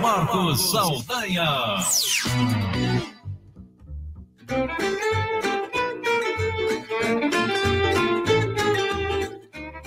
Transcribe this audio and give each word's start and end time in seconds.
Marcos 0.00 0.70
Saldanha. 0.70 1.44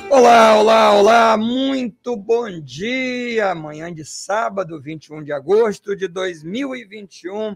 Olá, 0.10 0.60
olá, 0.60 0.94
olá, 0.94 1.38
muito 1.38 2.18
bom 2.18 2.60
dia. 2.60 3.52
Amanhã 3.52 3.94
de 3.94 4.04
sábado, 4.04 4.82
21 4.82 5.24
de 5.24 5.32
agosto 5.32 5.96
de 5.96 6.08
2021, 6.08 7.56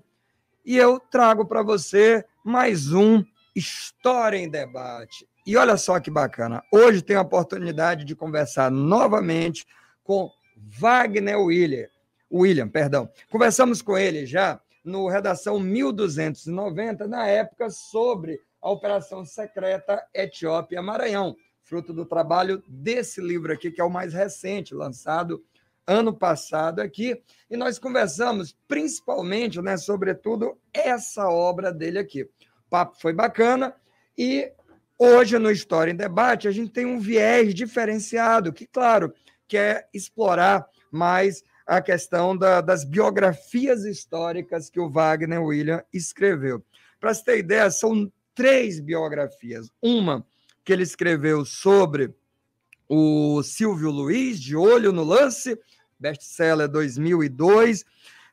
e 0.66 0.78
eu 0.78 1.00
trago 1.00 1.46
para 1.46 1.62
você 1.62 2.24
mais 2.44 2.94
um 2.94 3.24
História 3.54 4.38
em 4.38 4.50
Debate. 4.50 5.28
E 5.46 5.58
olha 5.58 5.76
só 5.76 6.00
que 6.00 6.10
bacana, 6.10 6.64
hoje 6.72 7.02
tenho 7.02 7.20
a 7.20 7.24
oportunidade 7.24 8.06
de 8.06 8.16
conversar 8.16 8.72
novamente 8.72 9.66
com 10.04 10.32
Wagner 10.58 11.40
William. 11.40 11.88
William, 12.32 12.68
perdão. 12.68 13.10
Conversamos 13.30 13.82
com 13.82 13.98
ele 13.98 14.26
já 14.26 14.60
no 14.84 15.08
Redação 15.08 15.60
1290, 15.60 17.08
na 17.08 17.28
época, 17.28 17.70
sobre 17.70 18.40
a 18.62 18.70
Operação 18.70 19.26
Secreta 19.26 20.06
Etiópia-Maranhão, 20.14 21.36
fruto 21.64 21.92
do 21.94 22.06
trabalho 22.06 22.64
desse 22.68 23.20
livro 23.20 23.52
aqui, 23.52 23.72
que 23.72 23.82
é 23.82 23.84
o 23.84 23.90
mais 23.90 24.14
recente, 24.14 24.76
lançado 24.76 25.44
ano 25.88 26.14
passado 26.14 26.80
aqui. 26.80 27.22
E 27.50 27.58
nós 27.58 27.78
conversamos 27.78 28.56
principalmente, 28.68 29.62
né, 29.62 29.78
sobretudo, 29.78 30.58
essa 30.74 31.30
obra 31.30 31.72
dele 31.72 32.00
aqui. 32.00 32.24
O 32.24 32.70
papo 32.70 32.98
foi 33.00 33.14
bacana 33.14 33.76
e 34.18 34.52
hoje 34.98 35.38
no 35.38 35.52
História 35.52 35.92
em 35.92 35.96
Debate 35.96 36.48
a 36.48 36.52
gente 36.52 36.72
tem 36.72 36.86
um 36.86 37.00
viés 37.00 37.54
diferenciado, 37.54 38.54
que, 38.54 38.66
claro, 38.66 39.14
quer 39.48 39.90
explorar 39.94 40.68
mais 40.92 41.44
a 41.66 41.82
questão 41.82 42.38
da, 42.38 42.62
das 42.62 42.84
biografias 42.84 43.86
históricas 43.86 44.70
que 44.70 44.80
o 44.80 44.90
Wagner 44.90 45.42
William 45.42 45.84
escreveu. 45.92 46.64
Para 47.00 47.14
você 47.14 47.24
ter 47.24 47.38
ideia, 47.40 47.72
são 47.72 48.12
três 48.34 48.80
biografias. 48.80 49.72
Uma 49.82 50.26
que 50.64 50.74
ele 50.74 50.84
escreveu 50.84 51.46
sobre 51.46 52.14
o 52.88 53.42
Silvio 53.44 53.90
Luiz, 53.90 54.40
De 54.40 54.56
Olho 54.56 54.92
no 54.92 55.04
Lance, 55.04 55.58
best-seller 56.00 56.68
2002. 56.68 57.84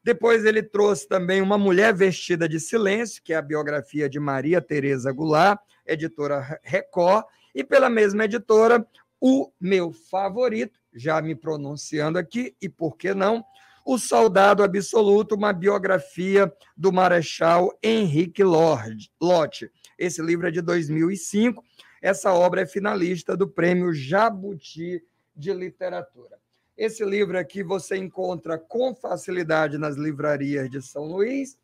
Depois 0.05 0.45
ele 0.45 0.63
trouxe 0.63 1.09
também 1.09 1.41
Uma 1.41 1.57
Mulher 1.57 1.95
Vestida 1.95 2.49
de 2.49 2.59
Silêncio, 2.59 3.23
que 3.23 3.33
é 3.33 3.37
a 3.37 3.43
biografia 3.43 4.09
de 4.09 4.19
Maria 4.19 4.61
Tereza 4.61 5.13
Goulart, 5.13 5.61
editora 5.87 6.59
Record, 6.63 7.25
e 7.55 7.63
pela 7.63 7.89
mesma 7.89 8.25
editora, 8.25 8.87
o 9.21 9.53
meu 9.61 9.93
favorito, 9.93 10.81
já 10.95 11.21
me 11.21 11.35
pronunciando 11.35 12.19
aqui, 12.19 12.55
e 12.61 12.69
por 12.69 12.97
que 12.97 13.15
não? 13.15 13.45
O 13.85 13.99
Soldado 13.99 14.63
Absoluto, 14.63 15.35
uma 15.35 15.53
biografia 15.53 16.53
do 16.77 16.93
Marechal 16.93 17.77
Henrique 17.83 18.45
Lott. 18.45 19.71
Esse 19.99 20.23
livro 20.23 20.47
é 20.47 20.51
de 20.51 20.63
2005. 20.63 21.65
Essa 22.01 22.33
obra 22.33 22.63
é 22.63 22.67
finalista 22.67 23.37
do 23.37 23.49
Prêmio 23.49 23.93
Jabuti 23.93 25.03
de 25.35 25.53
Literatura. 25.53 26.39
Esse 26.77 27.05
livro 27.05 27.39
aqui 27.39 27.63
você 27.63 27.97
encontra 27.97 28.57
com 28.57 28.95
facilidade 28.95 29.79
nas 29.79 29.97
livrarias 29.97 30.71
de 30.71 30.81
São 30.81 31.05
Luís. 31.05 31.59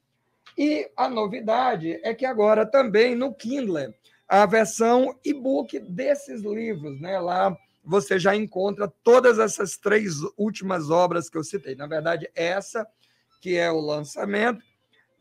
E 0.57 0.91
a 0.97 1.09
novidade 1.09 2.01
é 2.03 2.13
que 2.15 2.27
agora 2.27 2.67
também 2.67 3.15
no 3.15 3.33
Kindle, 3.33 3.95
a 4.27 4.45
versão 4.45 5.17
e-book 5.25 5.79
desses 5.79 6.43
livros, 6.43 7.01
né? 7.01 7.19
Lá 7.19 7.57
você 7.89 8.19
já 8.19 8.37
encontra 8.37 8.87
todas 9.03 9.39
essas 9.39 9.79
três 9.79 10.17
últimas 10.37 10.91
obras 10.91 11.31
que 11.31 11.39
eu 11.39 11.43
citei. 11.43 11.75
Na 11.75 11.87
verdade, 11.87 12.31
essa 12.35 12.87
que 13.41 13.57
é 13.57 13.71
o 13.71 13.81
lançamento, 13.81 14.63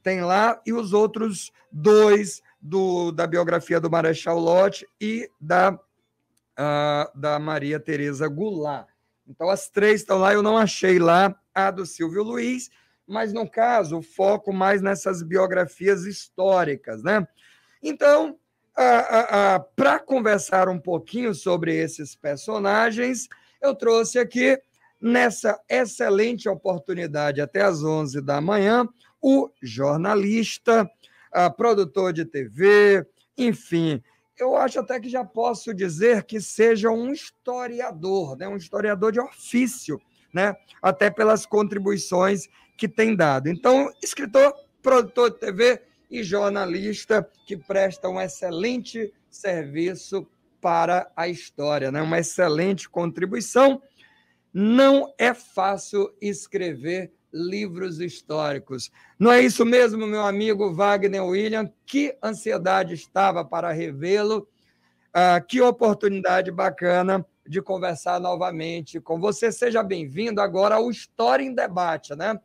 tem 0.04 0.22
lá, 0.22 0.62
e 0.66 0.74
os 0.74 0.92
outros 0.92 1.52
dois 1.72 2.42
do, 2.60 3.12
da 3.12 3.26
biografia 3.26 3.80
do 3.80 3.90
Marechal 3.90 4.40
Lott 4.40 4.86
e 5.00 5.30
da, 5.40 5.74
uh, 5.74 7.20
da 7.20 7.40
Maria 7.40 7.80
Tereza 7.80 8.28
Goulart. 8.28 8.88
Então, 9.28 9.50
as 9.50 9.70
três 9.70 10.02
estão 10.02 10.18
lá, 10.18 10.34
eu 10.34 10.42
não 10.42 10.58
achei 10.58 11.00
lá 11.00 11.40
a 11.54 11.72
do 11.72 11.86
Silvio 11.86 12.24
Luiz, 12.24 12.70
mas, 13.06 13.32
no 13.32 13.50
caso, 13.50 14.00
o 14.00 14.02
foco 14.02 14.52
mais 14.52 14.82
nessas 14.82 15.22
biografias 15.22 16.06
históricas, 16.06 17.04
né? 17.04 17.26
Então, 17.82 18.38
para 19.76 20.00
conversar 20.00 20.70
um 20.70 20.80
pouquinho 20.80 21.34
sobre 21.34 21.76
esses 21.76 22.16
personagens, 22.16 23.28
eu 23.60 23.74
trouxe 23.74 24.20
aqui, 24.20 24.58
nessa 25.02 25.60
excelente 25.68 26.48
oportunidade, 26.48 27.42
até 27.42 27.62
às 27.64 27.84
11 27.84 28.22
da 28.22 28.40
manhã, 28.40 28.88
o 29.22 29.50
jornalista, 29.62 30.90
produtor 31.58 32.14
de 32.14 32.24
TV, 32.24 33.06
enfim, 33.38 34.02
eu 34.40 34.56
acho 34.56 34.80
até 34.80 35.00
que 35.00 35.10
já 35.10 35.26
posso 35.26 35.74
dizer 35.74 36.24
que 36.24 36.40
seja 36.40 36.92
um 36.92 37.12
historiador, 37.12 38.38
né? 38.38 38.48
um 38.48 38.58
historiador 38.58 39.12
de 39.12 39.20
ofício, 39.20 40.00
né? 40.32 40.56
até 40.82 41.10
pelas 41.10 41.46
contribuições 41.46 42.48
que 42.78 42.88
tem 42.88 43.16
dado. 43.16 43.50
Então, 43.50 43.92
escritor, 44.04 44.54
produtor 44.84 45.32
de 45.32 45.40
TV, 45.40 45.82
e 46.10 46.24
jornalista 46.24 47.28
que 47.46 47.58
presta 47.58 48.10
um 48.10 48.20
excelente 48.20 49.14
serviço 49.30 50.28
para 50.62 51.12
a 51.16 51.28
história, 51.28 51.92
né? 51.92 52.02
uma 52.02 52.20
excelente 52.20 52.90
contribuição. 52.90 53.82
Não 54.54 55.14
é 55.18 55.34
fácil 55.34 56.14
escrever 56.22 57.12
livros 57.32 58.00
históricos. 58.00 58.90
Não 59.20 59.32
é 59.32 59.42
isso 59.42 59.66
mesmo, 59.66 60.08
meu 60.08 60.26
amigo 60.26 60.74
Wagner 60.74 61.24
William? 61.24 61.72
Que 61.86 62.18
ansiedade 62.24 62.94
estava 62.94 63.46
para 63.46 63.72
revê-lo. 63.72 64.48
Ah, 65.14 65.40
que 65.42 65.62
oportunidade 65.62 66.52
bacana 66.52 67.26
de 67.46 67.62
conversar 67.62 68.20
novamente 68.20 69.00
com 69.00 69.20
você. 69.20 69.52
Seja 69.52 69.84
bem-vindo 69.84 70.42
agora 70.42 70.76
ao 70.76 70.90
História 70.90 71.44
em 71.44 71.54
Debate, 71.54 72.16
né? 72.16 72.40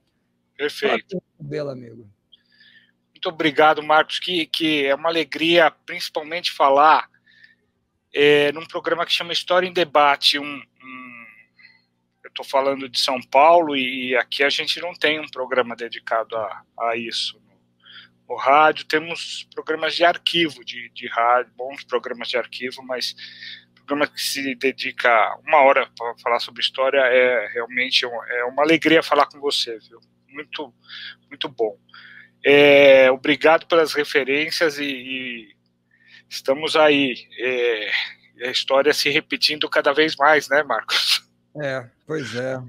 Perfeito. 0.57 1.23
Belo 1.41 1.71
amigo 1.71 2.07
muito 3.23 3.35
obrigado, 3.35 3.81
Marcos, 3.85 4.19
que, 4.19 4.47
que 4.47 4.85
é 4.85 4.93
uma 4.97 5.09
alegria, 5.09 5.71
principalmente, 5.87 6.51
falar 6.51 7.09
é, 8.13 8.51
num 8.51 8.67
programa 8.67 9.07
que 9.07 9.13
chama 9.13 9.33
História 9.33 9.69
em 9.69 9.73
Debate. 9.73 10.41
Um, 10.41 10.45
um 10.45 11.27
eu 12.25 12.29
estou 12.31 12.45
falando 12.45 12.89
de 12.89 12.99
São 12.99 13.21
Paulo 13.23 13.77
e 13.77 14.17
aqui 14.17 14.43
a 14.43 14.49
gente 14.49 14.81
não 14.81 14.93
tem 14.93 15.21
um 15.21 15.29
programa 15.29 15.77
dedicado 15.77 16.37
a, 16.37 16.63
a 16.81 16.97
isso. 16.97 17.41
No, 17.47 18.35
no 18.35 18.35
rádio 18.35 18.87
temos 18.87 19.47
programas 19.55 19.95
de 19.95 20.05
arquivo, 20.05 20.65
de, 20.65 20.91
de 20.91 21.07
rádio, 21.07 21.53
bons 21.55 21.85
programas 21.85 22.29
de 22.29 22.37
arquivo, 22.37 22.83
mas 22.83 23.15
programa 23.77 24.09
que 24.09 24.21
se 24.21 24.57
dedica 24.57 25.39
uma 25.47 25.63
hora 25.63 25.89
para 25.97 26.17
falar 26.19 26.41
sobre 26.41 26.61
história 26.61 26.99
é 26.99 27.47
realmente 27.53 28.05
é 28.05 28.45
uma 28.47 28.65
alegria 28.65 29.01
falar 29.01 29.27
com 29.27 29.39
você, 29.39 29.79
viu? 29.79 30.01
Muito, 30.29 30.75
muito 31.31 31.49
bom. 31.49 31.79
É, 32.45 33.11
obrigado 33.11 33.67
pelas 33.67 33.95
referências 33.95 34.79
e, 34.79 34.85
e 34.85 35.49
estamos 36.29 36.77
aí. 36.77 37.15
É, 37.39 37.91
a 38.47 38.51
história 38.51 38.93
se 38.93 39.09
repetindo 39.11 39.69
cada 39.69 39.93
vez 39.93 40.17
mais, 40.17 40.49
né, 40.49 40.63
Marcos? 40.63 41.29
É, 41.61 41.87
pois 42.07 42.35
é. 42.35 42.61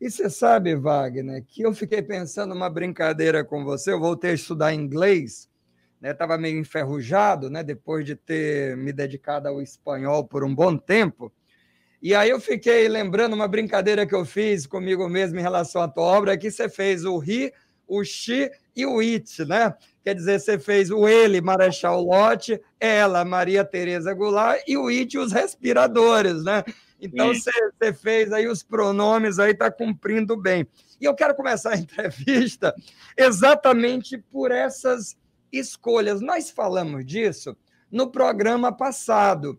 E 0.00 0.10
você 0.10 0.28
sabe, 0.28 0.74
Wagner, 0.74 1.42
que 1.46 1.62
eu 1.62 1.72
fiquei 1.72 2.02
pensando 2.02 2.54
uma 2.54 2.68
brincadeira 2.68 3.42
com 3.42 3.64
você. 3.64 3.92
Eu 3.92 4.00
voltei 4.00 4.32
a 4.32 4.34
estudar 4.34 4.74
inglês, 4.74 5.48
estava 6.02 6.36
né? 6.36 6.42
meio 6.42 6.60
enferrujado, 6.60 7.48
né? 7.48 7.62
depois 7.62 8.04
de 8.04 8.14
ter 8.14 8.76
me 8.76 8.92
dedicado 8.92 9.48
ao 9.48 9.62
espanhol 9.62 10.24
por 10.26 10.44
um 10.44 10.54
bom 10.54 10.76
tempo. 10.76 11.32
E 12.02 12.14
aí 12.14 12.28
eu 12.28 12.38
fiquei 12.38 12.86
lembrando 12.88 13.32
uma 13.32 13.48
brincadeira 13.48 14.06
que 14.06 14.14
eu 14.14 14.24
fiz 14.26 14.66
comigo 14.66 15.08
mesmo 15.08 15.38
em 15.38 15.42
relação 15.42 15.80
à 15.80 15.88
tua 15.88 16.04
obra, 16.04 16.36
que 16.36 16.50
você 16.50 16.68
fez 16.68 17.06
o 17.06 17.16
ri 17.16 17.50
o 17.86 18.02
Xi 18.04 18.50
e 18.74 18.84
o 18.84 19.00
It, 19.00 19.44
né? 19.44 19.74
Quer 20.02 20.14
dizer, 20.14 20.40
você 20.40 20.58
fez 20.58 20.90
o 20.90 21.08
ele, 21.08 21.40
Marechal 21.40 22.00
Lotte, 22.02 22.60
ela, 22.78 23.24
Maria 23.24 23.64
Tereza 23.64 24.12
Goulart, 24.14 24.62
e 24.66 24.76
o 24.76 24.88
It, 24.88 25.16
os 25.18 25.32
respiradores, 25.32 26.44
né? 26.44 26.62
Então, 27.00 27.32
você, 27.34 27.50
você 27.78 27.92
fez 27.92 28.32
aí 28.32 28.48
os 28.48 28.62
pronomes, 28.62 29.38
aí 29.38 29.52
está 29.52 29.70
cumprindo 29.70 30.36
bem. 30.36 30.66
E 31.00 31.04
eu 31.04 31.14
quero 31.14 31.34
começar 31.34 31.72
a 31.72 31.76
entrevista 31.76 32.74
exatamente 33.16 34.16
por 34.18 34.50
essas 34.50 35.16
escolhas. 35.52 36.20
Nós 36.20 36.50
falamos 36.50 37.04
disso 37.04 37.56
no 37.90 38.10
programa 38.10 38.72
passado. 38.72 39.58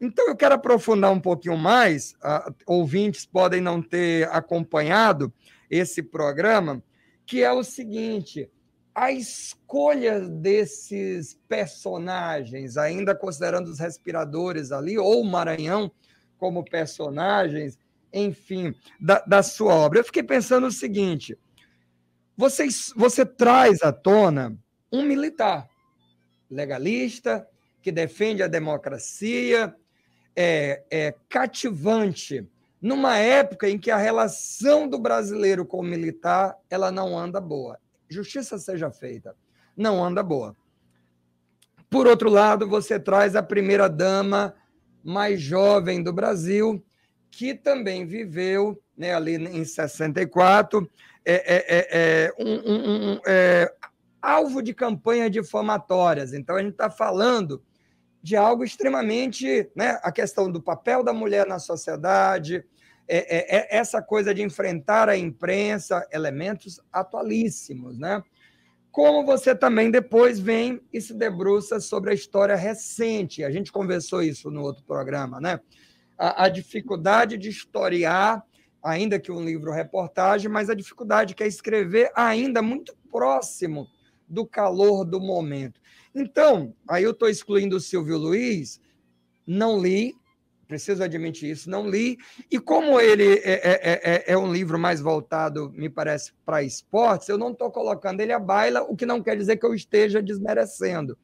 Então, 0.00 0.28
eu 0.28 0.36
quero 0.36 0.54
aprofundar 0.54 1.10
um 1.10 1.20
pouquinho 1.20 1.56
mais. 1.56 2.12
Uh, 2.14 2.54
ouvintes 2.66 3.24
podem 3.24 3.60
não 3.60 3.80
ter 3.80 4.28
acompanhado 4.30 5.32
esse 5.70 6.02
programa, 6.02 6.82
que 7.26 7.42
é 7.42 7.52
o 7.52 7.62
seguinte: 7.64 8.50
a 8.94 9.10
escolha 9.10 10.20
desses 10.20 11.38
personagens, 11.48 12.76
ainda 12.76 13.14
considerando 13.14 13.68
os 13.68 13.78
respiradores 13.78 14.70
ali, 14.70 14.96
ou 14.96 15.20
o 15.20 15.24
Maranhão 15.24 15.90
como 16.38 16.64
personagens, 16.64 17.78
enfim, 18.12 18.74
da, 19.00 19.20
da 19.26 19.42
sua 19.42 19.74
obra. 19.74 19.98
Eu 19.98 20.04
fiquei 20.04 20.22
pensando 20.22 20.66
o 20.66 20.72
seguinte: 20.72 21.36
você, 22.36 22.68
você 22.96 23.26
traz 23.26 23.82
à 23.82 23.92
tona 23.92 24.56
um 24.92 25.02
militar 25.02 25.68
legalista, 26.50 27.48
que 27.82 27.90
defende 27.90 28.42
a 28.42 28.46
democracia, 28.46 29.74
é, 30.36 30.84
é 30.90 31.14
cativante, 31.28 32.48
numa 32.84 33.16
época 33.16 33.66
em 33.66 33.78
que 33.78 33.90
a 33.90 33.96
relação 33.96 34.86
do 34.86 34.98
brasileiro 34.98 35.64
com 35.64 35.78
o 35.78 35.82
militar 35.82 36.54
ela 36.68 36.92
não 36.92 37.18
anda 37.18 37.40
boa. 37.40 37.78
Justiça 38.10 38.58
seja 38.58 38.90
feita, 38.90 39.34
não 39.74 40.04
anda 40.04 40.22
boa. 40.22 40.54
Por 41.88 42.06
outro 42.06 42.28
lado, 42.28 42.68
você 42.68 43.00
traz 43.00 43.34
a 43.34 43.42
primeira 43.42 43.88
dama 43.88 44.54
mais 45.02 45.40
jovem 45.40 46.02
do 46.02 46.12
Brasil, 46.12 46.84
que 47.30 47.54
também 47.54 48.04
viveu 48.04 48.78
né, 48.94 49.14
ali 49.14 49.36
em 49.36 49.64
64, 49.64 50.86
é, 51.24 51.32
é, 51.32 51.64
é, 51.68 51.88
é, 51.90 52.32
um, 52.38 52.70
um, 52.70 53.12
um, 53.14 53.20
é, 53.26 53.74
alvo 54.20 54.62
de 54.62 54.74
campanha 54.74 55.30
difamatórias. 55.30 56.34
Então, 56.34 56.56
a 56.56 56.62
gente 56.62 56.72
está 56.72 56.90
falando 56.90 57.62
de 58.22 58.36
algo 58.36 58.62
extremamente. 58.62 59.70
Né, 59.74 59.98
a 60.02 60.12
questão 60.12 60.52
do 60.52 60.60
papel 60.60 61.02
da 61.02 61.14
mulher 61.14 61.46
na 61.46 61.58
sociedade, 61.58 62.62
é, 63.08 63.56
é, 63.56 63.76
essa 63.76 64.00
coisa 64.02 64.34
de 64.34 64.42
enfrentar 64.42 65.08
a 65.08 65.16
imprensa, 65.16 66.06
elementos 66.12 66.80
atualíssimos. 66.92 67.98
Né? 67.98 68.22
Como 68.90 69.24
você 69.24 69.54
também 69.54 69.90
depois 69.90 70.38
vem 70.38 70.80
e 70.92 71.00
se 71.00 71.14
debruça 71.14 71.80
sobre 71.80 72.10
a 72.10 72.14
história 72.14 72.56
recente. 72.56 73.44
A 73.44 73.50
gente 73.50 73.72
conversou 73.72 74.22
isso 74.22 74.50
no 74.50 74.62
outro 74.62 74.84
programa, 74.84 75.40
né? 75.40 75.60
A, 76.16 76.44
a 76.44 76.48
dificuldade 76.48 77.36
de 77.36 77.48
historiar 77.48 78.44
ainda 78.84 79.18
que 79.18 79.32
um 79.32 79.42
livro 79.42 79.72
reportagem, 79.72 80.50
mas 80.50 80.68
a 80.68 80.74
dificuldade 80.74 81.34
que 81.34 81.42
é 81.42 81.46
escrever 81.46 82.12
ainda 82.14 82.60
muito 82.60 82.94
próximo 83.10 83.88
do 84.28 84.46
calor 84.46 85.06
do 85.06 85.18
momento. 85.18 85.80
Então, 86.14 86.74
aí 86.86 87.02
eu 87.02 87.12
estou 87.12 87.28
excluindo 87.28 87.76
o 87.76 87.80
Silvio 87.80 88.18
Luiz, 88.18 88.78
não 89.46 89.80
li, 89.80 90.14
preciso 90.74 91.04
admitir 91.04 91.50
isso, 91.50 91.70
não 91.70 91.88
li, 91.88 92.18
e 92.50 92.58
como 92.58 93.00
ele 93.00 93.34
é, 93.44 93.52
é, 93.52 94.00
é, 94.02 94.32
é 94.32 94.36
um 94.36 94.52
livro 94.52 94.76
mais 94.76 95.00
voltado, 95.00 95.70
me 95.70 95.88
parece, 95.88 96.32
para 96.44 96.64
esportes, 96.64 97.28
eu 97.28 97.38
não 97.38 97.52
estou 97.52 97.70
colocando 97.70 98.20
ele 98.20 98.32
à 98.32 98.40
baila, 98.40 98.82
o 98.82 98.96
que 98.96 99.06
não 99.06 99.22
quer 99.22 99.36
dizer 99.36 99.56
que 99.56 99.64
eu 99.64 99.72
esteja 99.72 100.20
desmerecendo. 100.20 101.16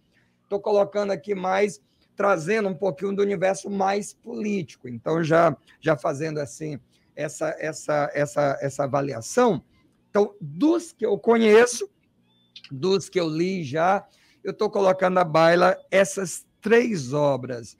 Estou 0.45 0.61
colocando 0.61 1.11
aqui 1.11 1.35
mais, 1.35 1.81
trazendo 2.15 2.69
um 2.69 2.75
pouquinho 2.75 3.13
do 3.13 3.23
universo 3.23 3.69
mais 3.69 4.15
político. 4.15 4.89
Então, 4.89 5.21
já, 5.25 5.57
já 5.81 5.97
fazendo 5.97 6.39
assim, 6.39 6.79
essa, 7.17 7.57
essa, 7.59 8.09
essa, 8.15 8.57
essa 8.61 8.85
avaliação. 8.85 9.65
Então, 10.11 10.33
dos 10.41 10.93
que 10.93 11.05
eu 11.05 11.19
conheço, 11.19 11.91
dos 12.71 13.09
que 13.09 13.19
eu 13.19 13.29
li 13.29 13.65
já, 13.65 14.07
eu 14.45 14.53
estou 14.53 14.71
colocando 14.71 15.19
à 15.19 15.25
baila 15.25 15.77
essas 15.91 16.47
três 16.61 17.13
obras. 17.13 17.77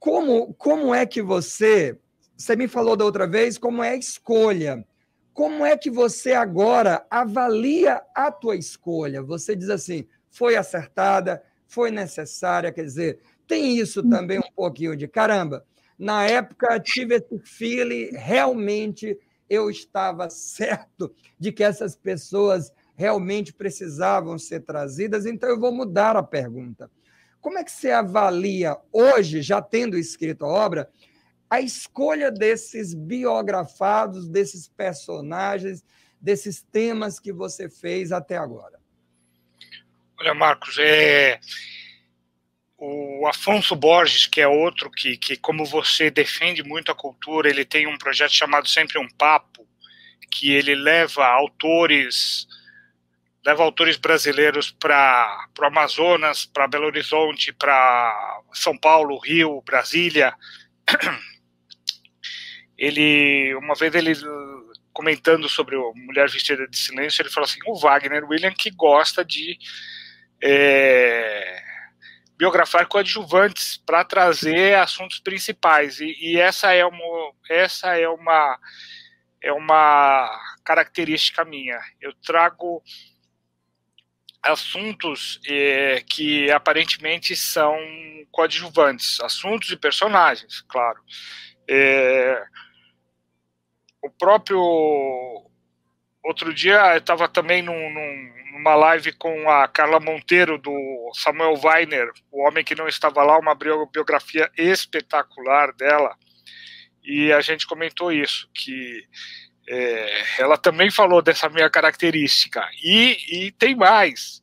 Como, 0.00 0.54
como 0.54 0.94
é 0.94 1.04
que 1.04 1.20
você. 1.20 1.96
Você 2.34 2.56
me 2.56 2.66
falou 2.66 2.96
da 2.96 3.04
outra 3.04 3.26
vez 3.26 3.58
como 3.58 3.82
é 3.82 3.90
a 3.90 3.96
escolha. 3.96 4.82
Como 5.34 5.64
é 5.64 5.76
que 5.76 5.90
você 5.90 6.32
agora 6.32 7.06
avalia 7.10 8.02
a 8.14 8.32
tua 8.32 8.56
escolha? 8.56 9.22
Você 9.22 9.54
diz 9.54 9.68
assim, 9.68 10.06
foi 10.30 10.56
acertada, 10.56 11.42
foi 11.68 11.90
necessária, 11.90 12.72
quer 12.72 12.84
dizer, 12.84 13.20
tem 13.46 13.76
isso 13.76 14.02
também 14.08 14.38
um 14.38 14.52
pouquinho 14.56 14.96
de 14.96 15.06
caramba. 15.06 15.64
Na 15.98 16.24
época, 16.24 16.80
tive 16.80 17.16
esse 17.16 17.38
feeling, 17.38 18.08
realmente 18.12 19.18
eu 19.48 19.68
estava 19.68 20.30
certo 20.30 21.14
de 21.38 21.52
que 21.52 21.62
essas 21.62 21.94
pessoas 21.94 22.72
realmente 22.96 23.52
precisavam 23.52 24.38
ser 24.38 24.60
trazidas, 24.60 25.26
então 25.26 25.48
eu 25.48 25.60
vou 25.60 25.72
mudar 25.72 26.16
a 26.16 26.22
pergunta. 26.22 26.90
Como 27.40 27.58
é 27.58 27.64
que 27.64 27.72
você 27.72 27.90
avalia 27.90 28.76
hoje, 28.92 29.42
já 29.42 29.62
tendo 29.62 29.96
escrito 29.96 30.44
a 30.44 30.48
obra, 30.48 30.90
a 31.48 31.60
escolha 31.60 32.30
desses 32.30 32.94
biografados, 32.94 34.28
desses 34.28 34.68
personagens, 34.68 35.84
desses 36.20 36.62
temas 36.62 37.18
que 37.18 37.32
você 37.32 37.68
fez 37.68 38.12
até 38.12 38.36
agora? 38.36 38.78
Olha, 40.18 40.34
Marcos, 40.34 40.76
é, 40.78 41.40
o 42.76 43.26
Afonso 43.26 43.74
Borges, 43.74 44.26
que 44.26 44.40
é 44.40 44.46
outro 44.46 44.90
que, 44.90 45.16
que, 45.16 45.36
como 45.36 45.64
você 45.64 46.10
defende 46.10 46.62
muito 46.62 46.92
a 46.92 46.94
cultura, 46.94 47.48
ele 47.48 47.64
tem 47.64 47.86
um 47.86 47.96
projeto 47.96 48.32
chamado 48.32 48.68
Sempre 48.68 48.98
um 48.98 49.08
Papo, 49.08 49.66
que 50.30 50.52
ele 50.52 50.74
leva 50.74 51.26
autores 51.26 52.46
leva 53.44 53.62
autores 53.62 53.96
brasileiros 53.96 54.70
para 54.70 55.48
o 55.58 55.64
Amazonas, 55.64 56.44
para 56.44 56.68
Belo 56.68 56.86
Horizonte, 56.86 57.52
para 57.52 58.42
São 58.52 58.76
Paulo, 58.76 59.18
Rio, 59.18 59.62
Brasília. 59.62 60.34
Ele, 62.76 63.54
uma 63.56 63.74
vez 63.74 63.94
ele 63.94 64.14
comentando 64.90 65.50
sobre 65.50 65.76
o 65.76 65.92
Mulher 65.94 66.30
Vestida 66.30 66.66
de 66.66 66.78
Silêncio, 66.78 67.20
ele 67.20 67.28
falou 67.28 67.44
assim: 67.44 67.58
o 67.66 67.78
Wagner 67.78 68.24
William 68.24 68.52
que 68.52 68.70
gosta 68.70 69.22
de 69.22 69.58
é, 70.42 71.62
biografar 72.36 72.86
coadjuvantes 72.86 73.76
para 73.76 74.02
trazer 74.02 74.76
assuntos 74.76 75.20
principais 75.20 76.00
e, 76.00 76.16
e, 76.18 76.40
essa 76.40 76.72
é 76.72 76.84
uma 76.86 77.32
essa 77.50 77.98
é 77.98 78.08
uma 78.08 78.58
é 79.42 79.52
uma 79.52 80.30
característica 80.64 81.44
minha 81.44 81.78
eu 82.00 82.14
trago 82.24 82.82
assuntos 84.42 85.40
é, 85.46 86.02
que 86.06 86.50
aparentemente 86.50 87.36
são 87.36 87.76
coadjuvantes 88.32 89.20
assuntos 89.20 89.70
e 89.70 89.76
personagens 89.76 90.62
claro. 90.62 91.00
É, 91.68 92.42
o 94.02 94.10
próprio 94.10 94.60
outro 96.24 96.54
dia 96.54 96.94
eu 96.94 96.98
estava 96.98 97.28
também 97.28 97.62
num, 97.62 97.90
num 97.90 98.40
numa 98.60 98.74
live 98.74 99.12
com 99.12 99.48
a 99.50 99.66
Carla 99.68 99.98
Monteiro, 99.98 100.58
do 100.58 101.10
Samuel 101.14 101.58
Weiner, 101.62 102.10
o 102.30 102.46
homem 102.46 102.64
que 102.64 102.74
não 102.74 102.88
estava 102.88 103.22
lá, 103.22 103.38
uma 103.38 103.54
biografia 103.54 104.50
espetacular 104.56 105.72
dela, 105.72 106.14
e 107.02 107.32
a 107.32 107.40
gente 107.40 107.66
comentou 107.66 108.12
isso, 108.12 108.48
que 108.54 109.06
é, 109.68 110.42
ela 110.42 110.56
também 110.56 110.90
falou 110.90 111.22
dessa 111.22 111.48
minha 111.48 111.70
característica. 111.70 112.68
E, 112.82 113.46
e 113.46 113.52
tem 113.52 113.74
mais, 113.74 114.42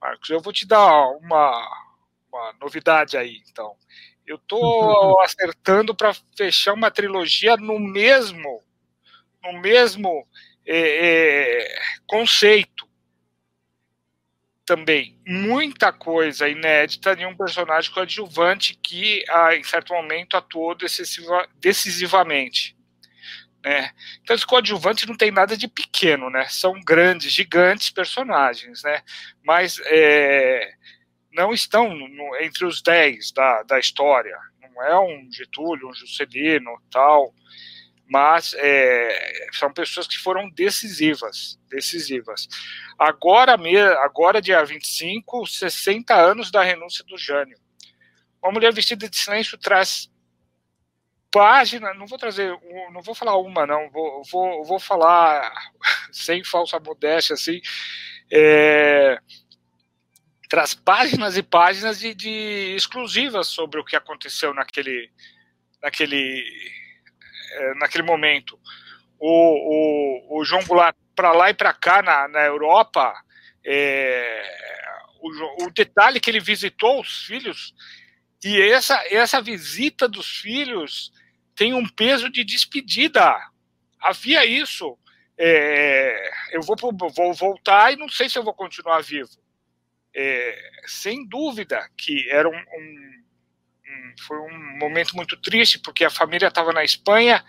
Marcos, 0.00 0.30
eu 0.30 0.40
vou 0.40 0.52
te 0.52 0.66
dar 0.66 1.08
uma, 1.18 1.86
uma 2.32 2.54
novidade 2.60 3.16
aí, 3.16 3.42
então. 3.50 3.74
Eu 4.26 4.36
estou 4.36 5.20
acertando 5.22 5.94
para 5.94 6.14
fechar 6.36 6.72
uma 6.74 6.90
trilogia 6.90 7.56
no 7.56 7.78
mesmo, 7.78 8.62
no 9.42 9.60
mesmo 9.60 10.26
é, 10.66 10.78
é, 10.78 11.80
conceito 12.06 12.88
também 14.70 15.18
muita 15.26 15.92
coisa 15.92 16.48
inédita 16.48 17.16
de 17.16 17.26
um 17.26 17.36
personagem 17.36 17.92
coadjuvante 17.92 18.78
que, 18.80 19.24
ah, 19.28 19.56
em 19.56 19.64
certo 19.64 19.92
momento, 19.92 20.36
atuou 20.36 20.76
decisiva, 20.76 21.48
decisivamente. 21.56 22.76
Né? 23.64 23.90
Então, 24.22 24.34
os 24.34 24.44
coadjuvantes 24.44 25.06
não 25.06 25.16
tem 25.16 25.30
nada 25.30 25.56
de 25.56 25.68
pequeno, 25.68 26.30
né? 26.30 26.46
São 26.48 26.80
grandes, 26.80 27.32
gigantes 27.32 27.90
personagens, 27.90 28.82
né? 28.82 29.02
Mas 29.44 29.80
é, 29.84 30.72
não 31.32 31.52
estão 31.52 31.94
no, 31.94 32.36
entre 32.36 32.64
os 32.64 32.80
dez 32.82 33.32
da, 33.32 33.62
da 33.62 33.78
história. 33.78 34.36
Não 34.62 34.82
é 34.82 34.98
um 34.98 35.30
Getúlio, 35.30 35.88
um 35.88 35.94
Juscelino, 35.94 36.70
tal 36.90 37.34
mas 38.10 38.54
é, 38.58 39.48
são 39.52 39.72
pessoas 39.72 40.08
que 40.08 40.18
foram 40.18 40.50
decisivas, 40.50 41.60
decisivas. 41.68 42.48
Agora, 42.98 43.56
agora 44.02 44.42
dia 44.42 44.64
25, 44.64 45.46
60 45.46 46.12
anos 46.12 46.50
da 46.50 46.60
renúncia 46.60 47.04
do 47.04 47.16
Jânio. 47.16 47.56
Uma 48.42 48.50
mulher 48.50 48.72
vestida 48.72 49.08
de 49.08 49.16
silêncio 49.16 49.56
traz 49.56 50.10
página, 51.30 51.94
não 51.94 52.06
vou 52.06 52.18
trazer, 52.18 52.50
não 52.92 53.00
vou 53.02 53.14
falar 53.14 53.36
uma, 53.36 53.66
não, 53.66 53.90
vou, 53.90 54.22
vou, 54.30 54.64
vou 54.64 54.80
falar 54.80 55.52
sem 56.12 56.42
falsa 56.44 56.78
modéstia, 56.80 57.34
assim, 57.34 57.60
é, 58.32 59.18
traz 60.48 60.74
páginas 60.74 61.36
e 61.36 61.42
páginas 61.42 62.00
de, 62.00 62.14
de 62.14 62.74
exclusivas 62.76 63.46
sobre 63.46 63.80
o 63.80 63.84
que 63.84 63.96
aconteceu 63.96 64.52
naquele, 64.52 65.10
naquele 65.82 66.44
é, 67.52 67.74
naquele 67.74 68.04
momento. 68.04 68.58
O, 69.18 70.36
o, 70.36 70.40
o 70.40 70.44
João 70.44 70.64
Goulart, 70.64 70.96
para 71.14 71.32
lá 71.32 71.50
e 71.50 71.54
para 71.54 71.72
cá 71.74 72.02
na, 72.02 72.28
na 72.28 72.40
Europa, 72.40 73.12
é, 73.64 74.42
o, 75.20 75.66
o, 75.66 75.70
detalhe 75.70 76.20
que 76.20 76.30
ele 76.30 76.40
visitou 76.40 77.00
os 77.00 77.24
filhos, 77.24 77.74
e 78.42 78.60
essa, 78.62 79.02
essa 79.10 79.42
visita 79.42 80.08
dos 80.08 80.38
filhos 80.38 81.12
tem 81.60 81.74
um 81.74 81.86
peso 81.86 82.30
de 82.30 82.42
despedida. 82.42 83.38
Havia 84.00 84.46
isso. 84.46 84.96
É, 85.36 86.30
eu 86.52 86.62
vou, 86.62 86.74
vou 87.14 87.34
voltar 87.34 87.92
e 87.92 87.96
não 87.96 88.08
sei 88.08 88.30
se 88.30 88.38
eu 88.38 88.42
vou 88.42 88.54
continuar 88.54 89.02
vivo. 89.02 89.28
É, 90.16 90.58
sem 90.86 91.28
dúvida 91.28 91.86
que 91.98 92.30
era 92.30 92.48
um, 92.48 92.54
um, 92.54 93.22
um, 93.86 94.14
foi 94.26 94.38
um 94.38 94.78
momento 94.78 95.14
muito 95.14 95.36
triste, 95.36 95.78
porque 95.78 96.02
a 96.02 96.08
família 96.08 96.48
estava 96.48 96.72
na 96.72 96.82
Espanha, 96.82 97.44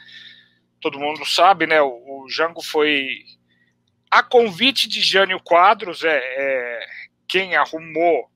todo 0.82 1.00
mundo 1.00 1.26
sabe, 1.26 1.66
né? 1.66 1.82
O, 1.82 2.26
o 2.26 2.30
Jango 2.30 2.62
foi 2.62 3.24
a 4.12 4.22
convite 4.22 4.90
de 4.90 5.00
Jânio 5.00 5.40
Quadros, 5.40 6.04
é, 6.04 6.18
é 6.18 6.86
quem 7.30 7.56
arrumou, 7.56 8.30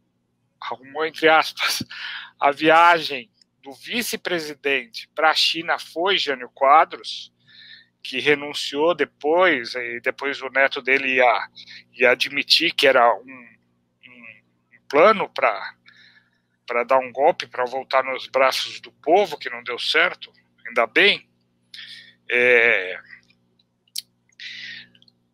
arrumou 0.58 1.06
entre 1.06 1.28
aspas, 1.28 1.84
a 2.40 2.50
viagem 2.50 3.30
do 3.66 3.74
vice-presidente 3.74 5.10
para 5.16 5.32
a 5.32 5.34
China 5.34 5.80
foi 5.80 6.20
Jânio 6.20 6.52
Quadros, 6.54 7.34
que 8.04 8.20
renunciou 8.20 8.94
depois, 8.94 9.74
e 9.74 10.00
depois 10.02 10.40
o 10.40 10.50
neto 10.50 10.84
dele 10.84 11.16
ia, 11.16 11.50
ia 11.94 12.12
admitir 12.12 12.76
que 12.76 12.86
era 12.86 13.12
um, 13.12 13.26
um, 14.08 14.42
um 14.72 14.88
plano 14.88 15.28
para 15.28 16.84
dar 16.84 17.00
um 17.00 17.12
golpe, 17.12 17.48
para 17.48 17.66
voltar 17.66 18.04
nos 18.04 18.28
braços 18.28 18.80
do 18.80 18.92
povo, 18.92 19.36
que 19.36 19.50
não 19.50 19.64
deu 19.64 19.80
certo, 19.80 20.32
ainda 20.68 20.86
bem. 20.86 21.28
É, 22.30 23.00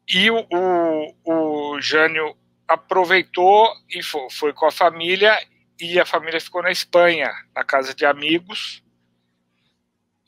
e 0.08 0.32
o, 0.32 0.48
o, 0.50 1.74
o 1.74 1.82
Jânio 1.82 2.34
aproveitou 2.66 3.74
e 3.90 4.02
foi, 4.02 4.30
foi 4.30 4.54
com 4.54 4.66
a 4.66 4.72
família 4.72 5.38
e 5.82 6.00
a 6.00 6.06
família 6.06 6.40
ficou 6.40 6.62
na 6.62 6.72
Espanha, 6.72 7.34
na 7.56 7.64
casa 7.64 7.96
de 7.96 8.06
amigos. 8.06 8.84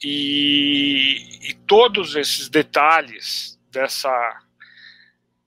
E, 0.04 1.50
e 1.50 1.54
todos 1.68 2.16
esses 2.16 2.50
detalhes 2.50 3.60
dessa 3.72 4.42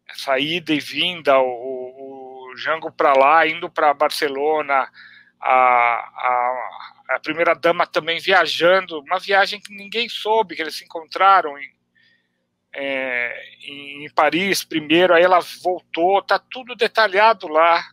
essa 0.09 0.39
ida 0.39 0.73
e 0.73 0.81
vinda, 0.81 1.39
o, 1.39 2.53
o 2.53 2.57
Jango 2.57 2.91
para 2.91 3.13
lá, 3.13 3.47
indo 3.47 3.69
para 3.69 3.93
Barcelona, 3.93 4.89
a, 5.39 5.53
a, 5.53 7.15
a 7.17 7.21
primeira 7.21 7.55
dama 7.55 7.87
também 7.87 8.19
viajando, 8.19 9.01
uma 9.01 9.19
viagem 9.19 9.61
que 9.61 9.75
ninguém 9.75 10.09
soube, 10.09 10.55
que 10.55 10.63
eles 10.63 10.77
se 10.77 10.85
encontraram 10.85 11.59
em, 11.59 11.71
é, 12.73 13.43
em 13.65 14.09
Paris 14.15 14.65
primeiro, 14.65 15.13
aí 15.13 15.23
ela 15.23 15.41
voltou, 15.63 16.23
tá 16.23 16.39
tudo 16.39 16.75
detalhado 16.75 17.47
lá, 17.49 17.85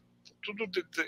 tudo 0.44 0.68
de, 0.68 0.84
de, 0.84 1.08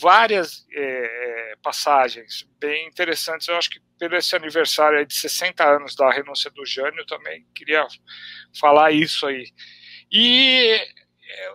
várias 0.00 0.66
é, 0.72 1.54
passagens 1.62 2.48
bem 2.58 2.88
interessantes. 2.88 3.46
Eu 3.48 3.56
acho 3.56 3.70
que 3.70 3.80
pelo 3.98 4.16
esse 4.16 4.34
aniversário 4.34 5.04
de 5.06 5.14
60 5.14 5.64
anos 5.64 5.94
da 5.94 6.10
renúncia 6.10 6.50
do 6.50 6.64
Jânio 6.66 7.06
também 7.06 7.46
queria 7.54 7.86
falar 8.58 8.90
isso 8.92 9.26
aí. 9.26 9.52
E 10.10 10.78
é, 11.24 11.52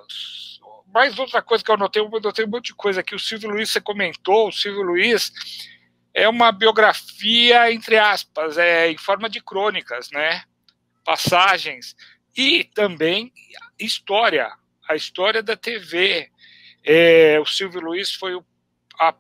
mais 0.88 1.18
outra 1.20 1.42
coisa 1.42 1.64
que 1.64 1.72
eu 1.72 1.78
notei, 1.78 2.02
eu 2.02 2.10
notei 2.10 2.46
um 2.46 2.50
monte 2.50 2.68
de 2.68 2.76
coisa 2.76 3.02
aqui. 3.02 3.14
O 3.14 3.20
Silvio 3.20 3.50
Luiz 3.50 3.70
você 3.70 3.82
comentou, 3.82 4.48
o 4.48 4.52
Silvio 4.52 4.82
Luiz 4.82 5.32
é 6.14 6.28
uma 6.28 6.52
biografia 6.52 7.72
entre 7.72 7.98
aspas, 7.98 8.58
é 8.58 8.90
em 8.90 8.98
forma 8.98 9.30
de 9.30 9.42
crônicas, 9.42 10.10
né? 10.12 10.44
Passagens 11.04 11.96
e 12.36 12.64
também 12.64 13.34
história, 13.80 14.52
a 14.88 14.96
história 14.96 15.42
da 15.44 15.56
TV, 15.56 16.30
é, 16.90 17.38
o 17.38 17.46
Silvio 17.46 17.82
Luiz 17.82 18.14
foi 18.14 18.34
o, 18.34 18.46
a, 18.98 19.14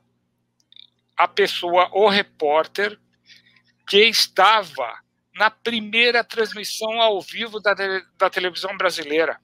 a 1.18 1.28
pessoa, 1.28 1.90
o 1.92 2.08
repórter, 2.08 2.98
que 3.86 4.06
estava 4.06 4.98
na 5.36 5.52
primeira 5.52 6.24
transmissão 6.24 7.02
ao 7.02 7.22
vivo 7.22 7.60
da, 7.60 7.76
da 8.18 8.30
televisão 8.30 8.78
brasileira. 8.78 9.38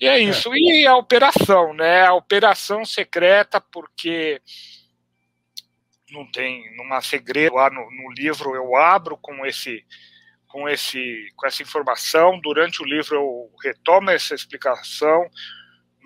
E 0.00 0.06
é 0.06 0.18
isso. 0.18 0.52
É. 0.52 0.56
E 0.58 0.86
a 0.86 0.96
operação, 0.96 1.72
né? 1.72 2.04
A 2.04 2.14
operação 2.14 2.84
secreta, 2.84 3.60
porque 3.60 4.42
não 6.10 6.30
tem, 6.30 6.64
há 6.92 7.00
segredo 7.00 7.56
lá 7.56 7.70
no, 7.70 7.90
no 7.90 8.12
livro, 8.12 8.54
eu 8.54 8.76
abro 8.76 9.16
com 9.16 9.44
esse 9.46 9.84
com 10.46 10.68
esse 10.68 11.32
com 11.34 11.48
essa 11.48 11.62
informação 11.64 12.38
durante 12.40 12.80
o 12.80 12.86
livro 12.86 13.16
eu 13.16 13.50
retomo 13.60 14.08
essa 14.10 14.36
explicação 14.36 15.28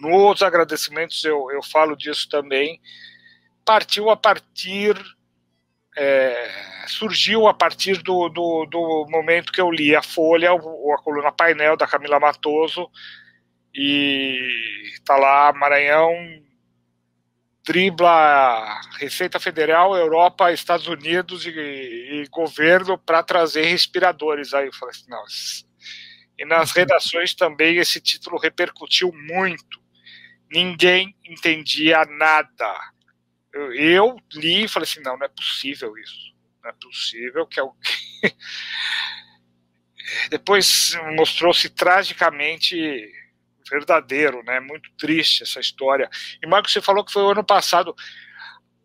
nos 0.00 0.43
agradecimentos 0.43 1.25
eu, 1.25 1.50
eu 1.50 1.62
falo 1.62 1.97
disso 1.97 2.28
também, 2.28 2.81
partiu 3.64 4.11
a 4.11 4.17
partir, 4.17 4.97
é, 5.97 6.50
surgiu 6.87 7.49
a 7.49 7.55
partir 7.55 8.02
do, 8.02 8.28
do, 8.28 8.67
do, 8.67 9.07
momento 9.11 9.52
que 9.52 9.61
eu 9.61 9.71
li 9.71 9.95
a 9.95 10.02
Folha, 10.02 10.52
ou 10.52 10.95
a 10.95 11.02
coluna 11.02 11.33
painel 11.33 11.76
da 11.76 11.87
Camila 11.87 12.19
Matoso, 12.19 12.88
e 13.75 14.38
tá 15.05 15.17
lá 15.17 15.52
Maranhão 15.52 16.14
dribla 17.69 18.81
Receita 18.99 19.38
Federal, 19.38 19.95
Europa, 19.95 20.50
Estados 20.50 20.87
Unidos 20.87 21.45
e, 21.45 21.50
e 21.50 22.25
governo 22.31 22.97
para 22.97 23.23
trazer 23.23 23.67
respiradores. 23.67 24.55
Aí 24.55 24.67
eu 24.67 24.73
falei 24.73 24.95
assim, 24.95 25.11
não. 25.11 25.23
E 26.38 26.47
nas 26.47 26.73
redações 26.73 27.35
também 27.35 27.76
esse 27.76 28.00
título 28.00 28.38
repercutiu 28.38 29.12
muito 29.12 29.78
ninguém 30.50 31.14
entendia 31.25 32.05
nada. 32.05 32.81
Eu, 33.52 33.73
eu 33.73 34.17
li 34.35 34.64
e 34.64 34.69
falei 34.69 34.88
assim: 34.88 35.00
não, 35.00 35.17
não 35.17 35.26
é 35.26 35.28
possível 35.28 35.97
isso. 35.97 36.35
Não 36.62 36.71
é 36.71 36.75
possível 36.75 37.47
que 37.47 37.61
alguém. 37.61 37.76
Depois 40.31 40.97
mostrou-se 41.17 41.69
tragicamente 41.69 43.12
verdadeiro, 43.69 44.43
né? 44.43 44.61
Muito 44.61 44.90
triste 44.97 45.43
essa 45.43 45.61
história. 45.61 46.09
E 46.43 46.47
Marcos, 46.47 46.73
você 46.73 46.81
falou 46.81 47.05
que 47.05 47.12
foi 47.12 47.23
o 47.23 47.31
ano 47.31 47.45
passado. 47.45 47.95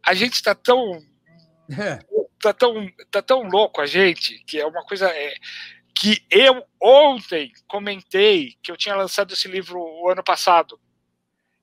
A 0.06 0.14
gente 0.14 0.34
está 0.34 0.54
tão 0.54 1.02
é. 1.72 2.00
tá 2.42 2.54
tão 2.54 2.92
tá 3.10 3.22
tão 3.22 3.44
louco 3.44 3.80
a 3.80 3.86
gente 3.86 4.44
que 4.46 4.60
é 4.60 4.66
uma 4.66 4.84
coisa 4.86 5.08
é, 5.08 5.34
que 5.96 6.26
eu 6.30 6.62
ontem 6.82 7.52
comentei 7.68 8.56
que 8.62 8.70
eu 8.70 8.76
tinha 8.76 8.96
lançado 8.96 9.34
esse 9.34 9.48
livro 9.48 9.80
o 9.80 10.10
ano 10.10 10.24
passado 10.24 10.78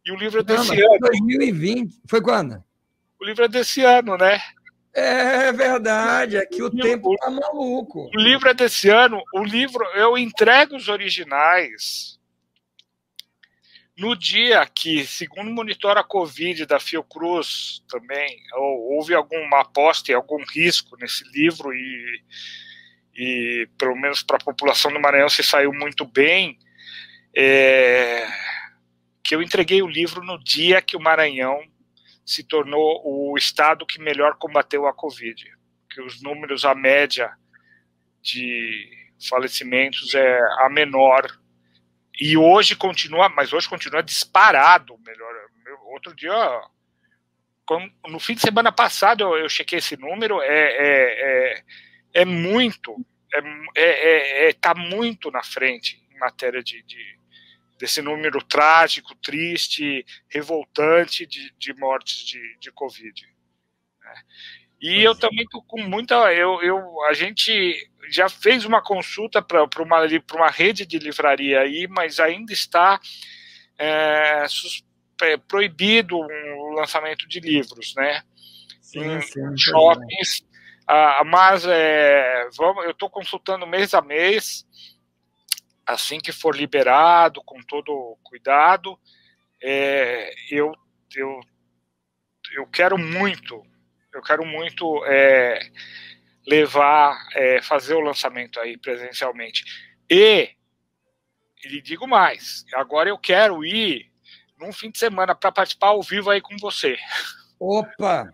e 0.05 0.13
o 0.13 0.17
livro 0.17 0.41
é 0.41 0.43
desse 0.43 0.75
Não, 0.75 0.93
ano. 0.93 0.99
2020. 1.01 2.01
Foi 2.07 2.21
quando? 2.21 2.63
O 3.21 3.25
livro 3.25 3.45
é 3.45 3.49
desse 3.49 3.83
ano, 3.83 4.17
né? 4.17 4.41
É 4.93 5.53
verdade, 5.53 6.37
é 6.37 6.45
que 6.45 6.63
o, 6.63 6.67
o 6.67 6.71
tempo 6.71 7.15
tá 7.17 7.31
maluco. 7.31 8.11
O 8.13 8.19
livro 8.19 8.49
é 8.49 8.55
desse 8.55 8.89
ano. 8.89 9.23
O 9.35 9.45
livro, 9.45 9.85
eu 9.95 10.19
entrego 10.19 10.75
os 10.75 10.89
originais 10.89 12.19
no 14.01 14.17
dia 14.17 14.67
que, 14.67 15.07
segundo 15.07 15.51
monitora 15.51 16.01
a 16.01 16.05
Covid 16.05 16.65
da 16.65 16.81
Fiocruz 16.81 17.83
também, 17.87 18.41
houve 18.89 19.15
alguma 19.15 19.61
aposta 19.61 20.11
e 20.11 20.15
algum 20.15 20.43
risco 20.43 20.97
nesse 20.97 21.23
livro 21.31 21.71
e, 21.75 22.23
e 23.15 23.69
pelo 23.79 23.95
menos 23.95 24.23
para 24.23 24.39
a 24.39 24.45
população 24.45 24.91
do 24.91 24.99
Maranhão 24.99 25.29
se 25.29 25.43
saiu 25.43 25.71
muito 25.71 26.07
bem. 26.07 26.59
É, 27.37 28.27
que 29.23 29.35
eu 29.35 29.43
entreguei 29.43 29.83
o 29.83 29.89
livro 29.89 30.25
no 30.25 30.43
dia 30.43 30.83
que 30.83 30.97
o 30.97 31.01
Maranhão 31.01 31.61
se 32.25 32.45
tornou 32.45 33.03
o 33.05 33.37
estado 33.37 33.87
que 33.87 34.01
melhor 34.01 34.37
combateu 34.37 34.87
a 34.87 34.95
Covid, 34.95 35.45
que 35.91 36.01
os 36.01 36.23
números, 36.23 36.65
a 36.65 36.75
média 36.75 37.33
de 38.23 38.89
falecimentos 39.29 40.15
é 40.15 40.41
a 40.59 40.69
menor 40.71 41.27
e 42.21 42.37
hoje 42.37 42.77
continua, 42.77 43.29
mas 43.29 43.53
hoje 43.53 43.69
continua 43.69 44.03
disparado 44.03 44.99
melhor. 45.05 45.35
Outro 45.87 46.15
dia, 46.15 46.33
no 48.09 48.21
fim 48.21 48.35
de 48.35 48.43
semana 48.43 48.71
passado, 48.71 49.23
eu, 49.23 49.39
eu 49.39 49.49
chequei 49.49 49.79
esse 49.79 49.97
número, 49.97 50.41
é, 50.43 50.47
é, 50.47 51.55
é, 51.55 51.65
é 52.23 52.25
muito, 52.25 52.95
é, 53.35 53.41
é, 53.77 54.49
é, 54.49 54.53
tá 54.53 54.75
muito 54.75 55.31
na 55.31 55.43
frente 55.43 56.01
em 56.11 56.19
matéria 56.19 56.63
de, 56.63 56.83
de 56.83 57.20
desse 57.81 58.03
número 58.03 58.45
trágico, 58.45 59.15
triste, 59.15 60.05
revoltante 60.29 61.25
de, 61.25 61.51
de 61.57 61.73
mortes 61.73 62.27
de, 62.27 62.59
de 62.61 62.71
Covid. 62.71 63.27
Né? 64.05 64.15
E 64.83 65.03
eu 65.03 65.19
também 65.19 65.47
tô 65.49 65.63
com 65.63 65.83
muita. 65.83 66.15
Eu, 66.35 66.63
eu, 66.63 67.03
a 67.05 67.15
gente 67.15 67.75
já 68.11 68.29
fez 68.29 68.67
uma 68.67 68.83
consulta 68.83 69.41
para 69.41 69.65
uma, 69.83 70.01
uma 70.35 70.51
rede 70.51 70.85
de 70.85 70.99
livraria 70.99 71.61
aí, 71.61 71.87
mas 71.89 72.21
ainda 72.21 72.53
está 72.53 73.01
é, 73.79 74.45
é, 75.23 75.37
proibido 75.39 76.19
o 76.19 76.75
lançamento 76.75 77.27
de 77.27 77.41
livros, 77.41 77.95
né? 77.95 78.23
Sim, 78.83 79.05
em 79.05 79.21
sim, 79.23 79.57
shoppings. 79.57 80.47
Ah, 80.87 81.23
mas 81.25 81.65
é, 81.65 82.49
vamos, 82.57 82.85
eu 82.85 82.91
estou 82.91 83.09
consultando 83.09 83.67
mês 83.67 83.95
a 83.95 84.03
mês, 84.03 84.67
assim 85.91 86.19
que 86.19 86.33
for 86.33 86.55
liberado, 86.55 87.43
com 87.45 87.61
todo 87.63 88.17
cuidado. 88.23 88.99
É, 89.63 90.33
eu, 90.51 90.73
eu, 91.15 91.41
eu 92.55 92.67
quero 92.67 92.97
muito, 92.97 93.63
eu 94.13 94.23
quero 94.23 94.45
muito 94.45 95.05
é, 95.07 95.61
levar, 96.47 97.17
é, 97.35 97.63
fazer 97.63 97.95
o 97.95 98.01
lançamento 98.01 98.59
aí 98.61 98.77
presencialmente. 98.79 99.65
E, 100.11 100.51
lhe 101.65 101.81
digo 101.81 102.07
mais, 102.07 102.65
agora 102.75 103.09
eu 103.09 103.19
quero 103.19 103.65
ir 103.65 104.11
num 104.59 104.73
fim 104.73 104.91
de 104.91 104.99
semana 104.99 105.35
para 105.35 105.53
participar 105.53 105.89
ao 105.89 106.03
vivo 106.03 106.31
aí 106.31 106.41
com 106.41 106.57
você. 106.59 106.97
Opa! 107.59 108.33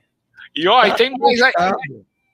E 0.54 0.66
ó, 0.68 0.80
tá 0.80 0.88
e 0.88 0.94
tem 0.96 1.10
mais 1.18 1.40
aí, 1.42 1.52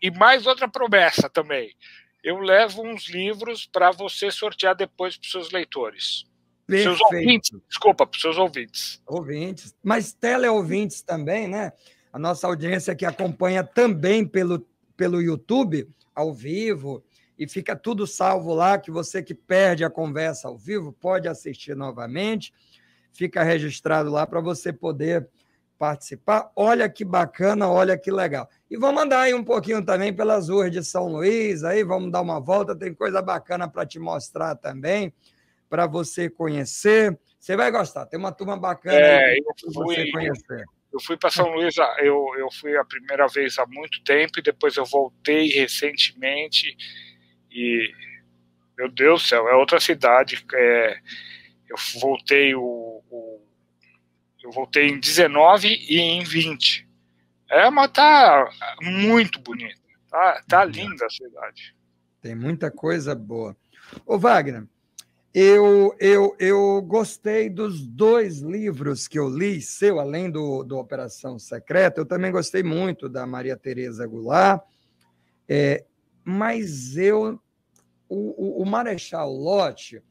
e 0.01 0.11
mais 0.11 0.47
outra 0.47 0.69
promessa 0.69 1.29
também. 1.29 1.75
Eu 2.23 2.39
levo 2.39 2.83
uns 2.83 3.09
livros 3.09 3.67
para 3.67 3.91
você 3.91 4.31
sortear 4.31 4.75
depois 4.75 5.17
para 5.17 5.25
os 5.25 5.31
seus 5.31 5.51
leitores. 5.51 6.25
Perfeito. 6.67 6.97
Seus 6.97 7.13
ouvintes, 7.13 7.51
desculpa, 7.69 8.07
para 8.07 8.17
os 8.17 8.23
seus 8.23 8.39
ouvintes. 8.39 9.03
Ouvintes, 9.07 9.75
mas 9.83 10.13
teleouvintes 10.13 11.03
também, 11.03 11.49
né? 11.49 11.73
A 12.13 12.19
nossa 12.19 12.47
audiência 12.47 12.95
que 12.95 13.05
acompanha 13.05 13.65
também 13.65 14.27
pelo 14.27 14.65
pelo 14.97 15.21
YouTube 15.21 15.89
ao 16.15 16.33
vivo 16.33 17.03
e 17.39 17.49
fica 17.49 17.75
tudo 17.75 18.07
salvo 18.07 18.55
lá, 18.55 18.79
que 18.79 18.91
você 18.91 19.23
que 19.23 19.35
perde 19.35 19.85
a 19.85 19.91
conversa 19.91 20.47
ao 20.47 20.57
vivo 20.57 20.93
pode 20.93 21.27
assistir 21.27 21.75
novamente. 21.75 22.53
Fica 23.13 23.43
registrado 23.43 24.11
lá 24.11 24.27
para 24.27 24.41
você 24.41 24.73
poder 24.73 25.29
participar. 25.83 26.49
Olha 26.55 26.89
que 26.89 27.05
bacana, 27.05 27.69
olha 27.69 27.99
que 27.99 28.09
legal. 28.09 28.49
E 28.71 28.77
vamos 28.77 29.03
andar 29.03 29.23
aí 29.23 29.35
um 29.35 29.43
pouquinho 29.43 29.85
também 29.85 30.15
pelas 30.15 30.49
ruas 30.49 30.71
de 30.71 30.85
São 30.85 31.09
Luís, 31.09 31.65
aí 31.65 31.83
vamos 31.83 32.13
dar 32.13 32.21
uma 32.21 32.39
volta, 32.39 32.79
tem 32.79 32.95
coisa 32.95 33.21
bacana 33.21 33.69
para 33.69 33.85
te 33.85 33.99
mostrar 33.99 34.55
também, 34.55 35.13
para 35.69 35.89
você 35.89 36.31
conhecer. 36.31 37.19
Você 37.37 37.57
vai 37.57 37.69
gostar, 37.73 38.07
tem 38.07 38.17
uma 38.17 38.31
turma 38.31 38.57
bacana 38.57 38.97
é, 38.97 39.35
para 39.43 39.73
você 39.73 40.09
conhecer. 40.13 40.65
Eu 40.93 41.01
fui 41.01 41.17
para 41.17 41.31
São 41.31 41.49
Luís, 41.53 41.75
eu, 41.99 42.29
eu 42.39 42.49
fui 42.61 42.77
a 42.77 42.85
primeira 42.85 43.27
vez 43.27 43.59
há 43.59 43.67
muito 43.67 44.05
tempo 44.05 44.39
e 44.39 44.43
depois 44.43 44.77
eu 44.77 44.85
voltei 44.85 45.49
recentemente 45.49 46.77
e 47.51 47.91
meu 48.79 48.89
Deus 48.89 49.25
do 49.25 49.29
céu, 49.29 49.49
é 49.49 49.57
outra 49.57 49.81
cidade. 49.81 50.47
É, 50.55 50.97
eu 51.69 51.77
voltei 52.01 52.55
o, 52.55 53.03
o, 53.11 53.52
eu 54.43 54.51
voltei 54.51 54.89
em 54.89 54.99
19 54.99 55.69
e 55.69 55.99
em 55.99 56.25
20. 56.25 56.89
É, 57.51 57.71
mas 57.71 57.91
tá 57.91 58.49
muito 58.81 59.41
bonita. 59.41 59.81
Tá, 60.11 60.43
tá 60.49 60.65
uhum. 60.65 60.71
linda 60.71 61.07
a 61.07 61.11
cidade. 61.11 61.77
Tem 62.21 62.35
muita 62.35 62.71
coisa 62.71 63.15
boa. 63.15 63.57
Ô 64.07 64.19
Wagner, 64.19 64.67
eu, 65.35 65.95
eu, 65.99 66.37
eu 66.39 66.83
gostei 66.83 67.49
dos 67.49 67.87
dois 67.87 68.41
livros 68.41 69.09
que 69.09 69.19
eu 69.19 69.29
li, 69.29 69.63
seu, 69.63 69.99
além 69.99 70.31
do, 70.31 70.63
do 70.63 70.79
Operação 70.79 71.39
Secreta. 71.39 72.01
Eu 72.01 72.07
também 72.07 72.31
gostei 72.31 72.63
muito 72.63 73.09
da 73.09 73.27
Maria 73.27 73.57
Tereza 73.57 74.07
Goulart. 74.07 74.63
É, 75.49 75.85
mas 76.25 76.97
eu, 76.97 77.41
o, 78.09 78.61
o, 78.61 78.63
o 78.63 78.67
Marechal 78.67 79.33
Lotte, 79.33 80.03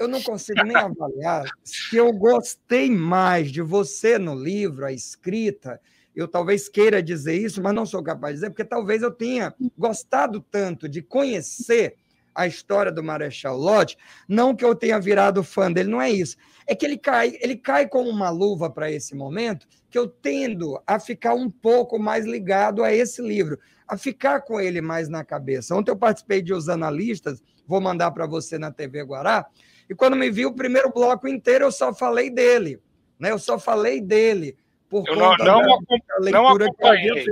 eu 0.00 0.08
não 0.08 0.22
consigo 0.22 0.62
nem 0.64 0.76
avaliar 0.76 1.44
se 1.62 1.96
eu 1.96 2.12
gostei 2.12 2.90
mais 2.90 3.52
de 3.52 3.60
você 3.60 4.18
no 4.18 4.34
livro, 4.34 4.86
a 4.86 4.92
escrita. 4.92 5.80
Eu 6.16 6.26
talvez 6.26 6.68
queira 6.68 7.02
dizer 7.02 7.34
isso, 7.34 7.62
mas 7.62 7.74
não 7.74 7.86
sou 7.86 8.02
capaz 8.02 8.34
de 8.34 8.40
dizer, 8.40 8.50
porque 8.50 8.64
talvez 8.64 9.02
eu 9.02 9.10
tenha 9.10 9.54
gostado 9.76 10.40
tanto 10.40 10.88
de 10.88 11.02
conhecer 11.02 11.96
a 12.34 12.46
história 12.46 12.90
do 12.90 13.02
Marechal 13.02 13.56
Lodge, 13.56 13.96
não 14.28 14.54
que 14.54 14.64
eu 14.64 14.74
tenha 14.74 14.98
virado 14.98 15.42
fã 15.42 15.70
dele, 15.70 15.90
não 15.90 16.00
é 16.00 16.10
isso. 16.10 16.36
É 16.66 16.74
que 16.74 16.86
ele 16.86 16.96
cai, 16.96 17.36
ele 17.40 17.56
cai 17.56 17.86
como 17.88 18.08
uma 18.08 18.30
luva 18.30 18.70
para 18.70 18.90
esse 18.90 19.14
momento, 19.14 19.66
que 19.90 19.98
eu 19.98 20.08
tendo 20.08 20.80
a 20.86 20.98
ficar 20.98 21.34
um 21.34 21.50
pouco 21.50 21.98
mais 21.98 22.24
ligado 22.24 22.82
a 22.82 22.92
esse 22.92 23.20
livro, 23.20 23.58
a 23.86 23.96
ficar 23.96 24.40
com 24.42 24.60
ele 24.60 24.80
mais 24.80 25.08
na 25.08 25.24
cabeça. 25.24 25.74
Ontem 25.74 25.90
eu 25.90 25.96
participei 25.96 26.40
de 26.40 26.54
Os 26.54 26.68
Analistas, 26.68 27.42
vou 27.66 27.80
mandar 27.80 28.10
para 28.12 28.26
você 28.26 28.58
na 28.58 28.70
TV 28.70 29.02
Guará, 29.02 29.46
e 29.90 29.94
quando 29.96 30.16
me 30.16 30.30
vi 30.30 30.46
o 30.46 30.54
primeiro 30.54 30.88
bloco 30.92 31.26
inteiro, 31.26 31.64
eu 31.64 31.72
só 31.72 31.92
falei 31.92 32.30
dele. 32.30 32.80
Né? 33.18 33.32
Eu 33.32 33.40
só 33.40 33.58
falei 33.58 34.00
dele. 34.00 34.56
Por 34.88 35.06
eu 35.08 35.16
não, 35.16 35.36
não, 35.36 35.36
da, 35.36 36.30
não 36.30 36.48
acompanhei. 36.48 37.26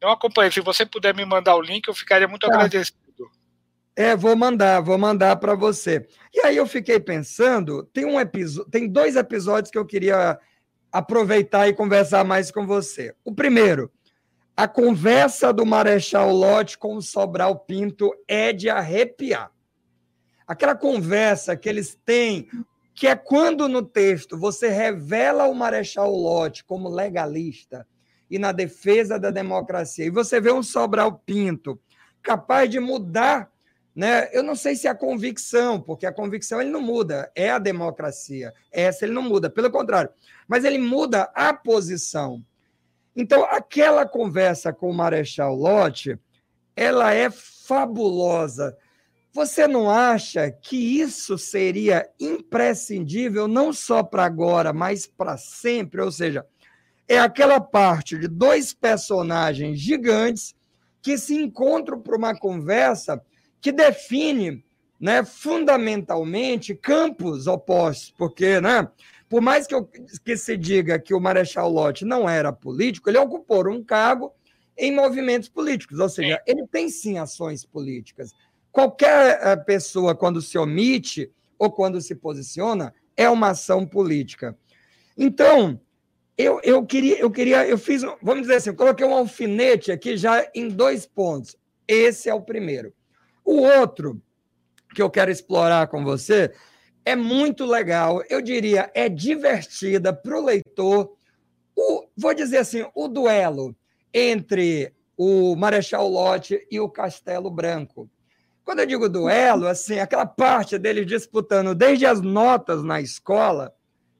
Não 0.00 0.10
acompanhei. 0.10 0.52
Se 0.52 0.60
você 0.60 0.86
puder 0.86 1.12
me 1.12 1.24
mandar 1.24 1.56
o 1.56 1.60
link, 1.60 1.88
eu 1.88 1.94
ficaria 1.94 2.28
muito 2.28 2.46
tá. 2.46 2.54
agradecido. 2.54 2.96
É, 3.96 4.14
vou 4.14 4.36
mandar, 4.36 4.80
vou 4.80 4.96
mandar 4.96 5.34
para 5.34 5.56
você. 5.56 6.06
E 6.32 6.38
aí 6.46 6.56
eu 6.56 6.64
fiquei 6.64 7.00
pensando, 7.00 7.82
tem 7.92 8.04
um 8.04 8.20
episódio, 8.20 8.70
tem 8.70 8.86
dois 8.86 9.16
episódios 9.16 9.72
que 9.72 9.78
eu 9.78 9.84
queria 9.84 10.38
aproveitar 10.92 11.66
e 11.66 11.74
conversar 11.74 12.22
mais 12.24 12.52
com 12.52 12.64
você. 12.64 13.12
O 13.24 13.34
primeiro, 13.34 13.90
a 14.56 14.68
conversa 14.68 15.52
do 15.52 15.66
Marechal 15.66 16.32
Lott 16.32 16.78
com 16.78 16.94
o 16.94 17.02
Sobral 17.02 17.58
Pinto 17.58 18.12
é 18.28 18.52
de 18.52 18.70
arrepiar. 18.70 19.50
Aquela 20.48 20.74
conversa 20.74 21.56
que 21.56 21.68
eles 21.68 21.94
têm, 22.04 22.48
que 22.94 23.06
é 23.06 23.14
quando 23.14 23.68
no 23.68 23.82
texto 23.82 24.36
você 24.36 24.68
revela 24.68 25.46
o 25.46 25.54
Marechal 25.54 26.10
Lott 26.10 26.64
como 26.64 26.88
legalista 26.88 27.86
e 28.30 28.38
na 28.38 28.50
defesa 28.50 29.18
da 29.18 29.30
democracia, 29.30 30.06
e 30.06 30.10
você 30.10 30.40
vê 30.40 30.50
um 30.50 30.62
Sobral 30.62 31.22
Pinto 31.24 31.78
capaz 32.22 32.68
de 32.68 32.80
mudar 32.80 33.50
né? 33.98 34.28
Eu 34.32 34.44
não 34.44 34.54
sei 34.54 34.76
se 34.76 34.86
é 34.86 34.90
a 34.90 34.94
convicção, 34.94 35.80
porque 35.80 36.06
a 36.06 36.12
convicção 36.12 36.60
ele 36.60 36.70
não 36.70 36.80
muda, 36.80 37.32
é 37.34 37.50
a 37.50 37.58
democracia. 37.58 38.54
Essa 38.70 39.04
ele 39.04 39.12
não 39.12 39.22
muda, 39.22 39.50
pelo 39.50 39.72
contrário. 39.72 40.08
Mas 40.46 40.64
ele 40.64 40.78
muda 40.78 41.24
a 41.34 41.52
posição. 41.52 42.40
Então, 43.16 43.42
aquela 43.46 44.06
conversa 44.06 44.72
com 44.72 44.88
o 44.88 44.94
Marechal 44.94 45.52
Lott, 45.52 46.16
ela 46.76 47.12
é 47.12 47.28
fabulosa. 47.28 48.76
Você 49.38 49.68
não 49.68 49.88
acha 49.88 50.50
que 50.50 51.00
isso 51.00 51.38
seria 51.38 52.10
imprescindível 52.18 53.46
não 53.46 53.72
só 53.72 54.02
para 54.02 54.24
agora, 54.24 54.72
mas 54.72 55.06
para 55.06 55.36
sempre? 55.36 56.00
Ou 56.00 56.10
seja, 56.10 56.44
é 57.06 57.20
aquela 57.20 57.60
parte 57.60 58.18
de 58.18 58.26
dois 58.26 58.74
personagens 58.74 59.78
gigantes 59.78 60.56
que 61.00 61.16
se 61.16 61.36
encontram 61.36 62.00
para 62.00 62.16
uma 62.16 62.36
conversa 62.36 63.22
que 63.60 63.70
define 63.70 64.64
né, 64.98 65.24
fundamentalmente 65.24 66.74
campos 66.74 67.46
opostos, 67.46 68.12
porque, 68.18 68.60
né, 68.60 68.88
por 69.28 69.40
mais 69.40 69.68
que, 69.68 69.74
eu, 69.76 69.84
que 69.84 70.36
se 70.36 70.56
diga 70.56 70.98
que 70.98 71.14
o 71.14 71.20
Marechal 71.20 71.70
Lott 71.70 72.04
não 72.04 72.28
era 72.28 72.52
político, 72.52 73.08
ele 73.08 73.18
ocupou 73.18 73.70
um 73.70 73.84
cargo 73.84 74.34
em 74.76 74.92
movimentos 74.92 75.48
políticos, 75.48 76.00
ou 76.00 76.08
seja, 76.08 76.42
ele 76.44 76.66
tem 76.66 76.88
sim 76.88 77.18
ações 77.18 77.64
políticas. 77.64 78.32
Qualquer 78.78 79.40
eh, 79.42 79.56
pessoa, 79.56 80.14
quando 80.14 80.40
se 80.40 80.56
omite 80.56 81.32
ou 81.58 81.68
quando 81.68 82.00
se 82.00 82.14
posiciona, 82.14 82.94
é 83.16 83.28
uma 83.28 83.48
ação 83.48 83.84
política. 83.84 84.56
Então, 85.16 85.80
eu, 86.36 86.60
eu 86.62 86.86
queria, 86.86 87.18
eu 87.18 87.28
queria, 87.28 87.66
eu 87.66 87.76
fiz, 87.76 88.02
vamos 88.22 88.42
dizer 88.42 88.54
assim, 88.54 88.72
coloquei 88.72 89.04
um 89.04 89.16
alfinete 89.16 89.90
aqui 89.90 90.16
já 90.16 90.48
em 90.54 90.68
dois 90.68 91.04
pontos. 91.06 91.56
Esse 91.88 92.30
é 92.30 92.34
o 92.34 92.40
primeiro. 92.40 92.94
O 93.44 93.62
outro 93.62 94.22
que 94.94 95.02
eu 95.02 95.10
quero 95.10 95.32
explorar 95.32 95.88
com 95.88 96.04
você 96.04 96.54
é 97.04 97.16
muito 97.16 97.66
legal, 97.66 98.22
eu 98.30 98.40
diria, 98.40 98.92
é 98.94 99.08
divertida 99.08 100.12
para 100.12 100.38
o 100.38 100.44
leitor. 100.44 101.16
Vou 102.16 102.32
dizer 102.32 102.58
assim, 102.58 102.86
o 102.94 103.08
duelo 103.08 103.74
entre 104.14 104.94
o 105.16 105.56
Marechal 105.56 106.08
Lott 106.08 106.64
e 106.70 106.78
o 106.78 106.88
Castelo 106.88 107.50
Branco. 107.50 108.08
Quando 108.68 108.80
eu 108.80 108.86
digo 108.86 109.08
duelo, 109.08 109.66
assim, 109.66 109.98
aquela 109.98 110.26
parte 110.26 110.76
deles 110.76 111.06
disputando 111.06 111.74
desde 111.74 112.04
as 112.04 112.20
notas 112.20 112.84
na 112.84 113.00
escola, 113.00 113.74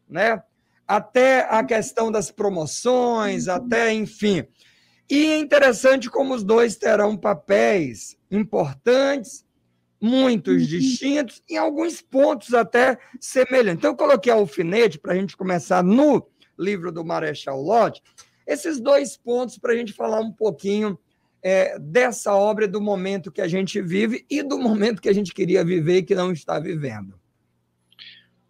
né, 0.08 0.42
até 0.86 1.40
a 1.50 1.62
questão 1.62 2.10
das 2.10 2.30
promoções, 2.30 3.46
até, 3.46 3.92
enfim. 3.92 4.46
E 5.06 5.32
é 5.32 5.38
interessante 5.38 6.08
como 6.08 6.32
os 6.32 6.42
dois 6.42 6.76
terão 6.76 7.14
papéis 7.14 8.16
importantes, 8.30 9.44
muitos 10.00 10.62
uhum. 10.62 10.66
distintos, 10.66 11.42
em 11.46 11.58
alguns 11.58 12.00
pontos 12.00 12.54
até 12.54 12.98
semelhantes. 13.20 13.80
Então, 13.80 13.90
eu 13.90 13.96
coloquei 13.98 14.32
alfinete 14.32 14.98
para 14.98 15.12
a 15.12 15.16
gente 15.16 15.36
começar 15.36 15.84
no 15.84 16.26
livro 16.58 16.90
do 16.90 17.04
Marechal 17.04 17.60
Lodge. 17.60 18.00
Esses 18.46 18.80
dois 18.80 19.14
pontos 19.14 19.58
para 19.58 19.74
a 19.74 19.76
gente 19.76 19.92
falar 19.92 20.20
um 20.20 20.32
pouquinho 20.32 20.98
é, 21.42 21.78
dessa 21.78 22.34
obra, 22.34 22.66
do 22.66 22.80
momento 22.80 23.32
que 23.32 23.40
a 23.40 23.48
gente 23.48 23.80
vive 23.80 24.24
e 24.28 24.42
do 24.42 24.58
momento 24.58 25.00
que 25.00 25.08
a 25.08 25.14
gente 25.14 25.32
queria 25.32 25.64
viver 25.64 25.98
e 25.98 26.02
que 26.02 26.14
não 26.14 26.32
está 26.32 26.58
vivendo. 26.58 27.18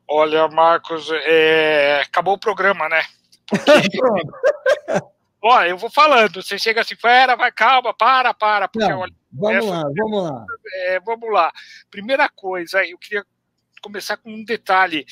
Olha, 0.09 0.49
Marcos, 0.49 1.11
é... 1.11 2.01
acabou 2.01 2.35
o 2.35 2.41
programa, 2.41 2.89
né? 2.89 3.03
Porque... 3.47 3.99
Olha, 5.43 5.69
eu 5.71 5.79
vou 5.79 5.91
falando, 5.91 6.43
você 6.43 6.59
chega 6.59 6.81
assim, 6.81 6.97
fera, 6.97 7.37
vai, 7.37 7.53
calma, 7.53 7.95
para, 7.95 8.35
para. 8.35 8.69
Porque, 8.69 8.89
não, 8.89 9.01
olha, 9.01 9.13
vamos 9.33 9.65
essa... 9.65 9.71
lá, 9.71 9.83
vamos 9.97 10.25
lá. 10.25 10.47
É, 10.75 11.01
vamos 11.01 11.33
lá. 11.33 11.53
Primeira 11.91 12.29
coisa, 12.29 12.85
eu 12.85 12.99
queria 12.99 13.25
começar 13.83 14.17
com 14.17 14.31
um 14.31 14.45
detalhe. 14.45 15.07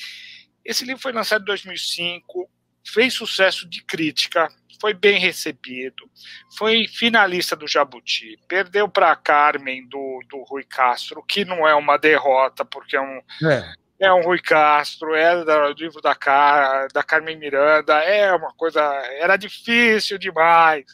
Esse 0.63 0.85
livro 0.85 1.01
foi 1.01 1.13
lançado 1.13 1.43
em 1.43 1.45
2005, 1.45 2.49
fez 2.87 3.13
sucesso 3.13 3.67
de 3.67 3.83
crítica, 3.83 4.49
foi 4.79 4.93
bem 4.93 5.19
recebido, 5.19 6.09
foi 6.57 6.87
finalista 6.87 7.55
do 7.55 7.67
Jabuti, 7.67 8.37
perdeu 8.47 8.87
para 8.87 9.15
Carmen 9.15 9.87
do, 9.87 10.21
do 10.29 10.43
Rui 10.43 10.63
Castro, 10.63 11.23
que 11.23 11.43
não 11.43 11.67
é 11.67 11.73
uma 11.73 11.97
derrota, 11.97 12.63
porque 12.63 12.95
é 12.95 13.01
um, 13.01 13.21
é. 13.49 13.73
é 13.99 14.13
um 14.13 14.21
Rui 14.21 14.39
Castro, 14.39 15.15
é 15.15 15.43
do 15.43 15.73
livro 15.73 16.01
da, 16.01 16.15
Car, 16.15 16.87
da 16.93 17.03
Carmen 17.03 17.37
Miranda, 17.37 17.95
é 17.99 18.31
uma 18.33 18.53
coisa, 18.53 18.81
era 19.19 19.35
difícil 19.35 20.17
demais. 20.17 20.85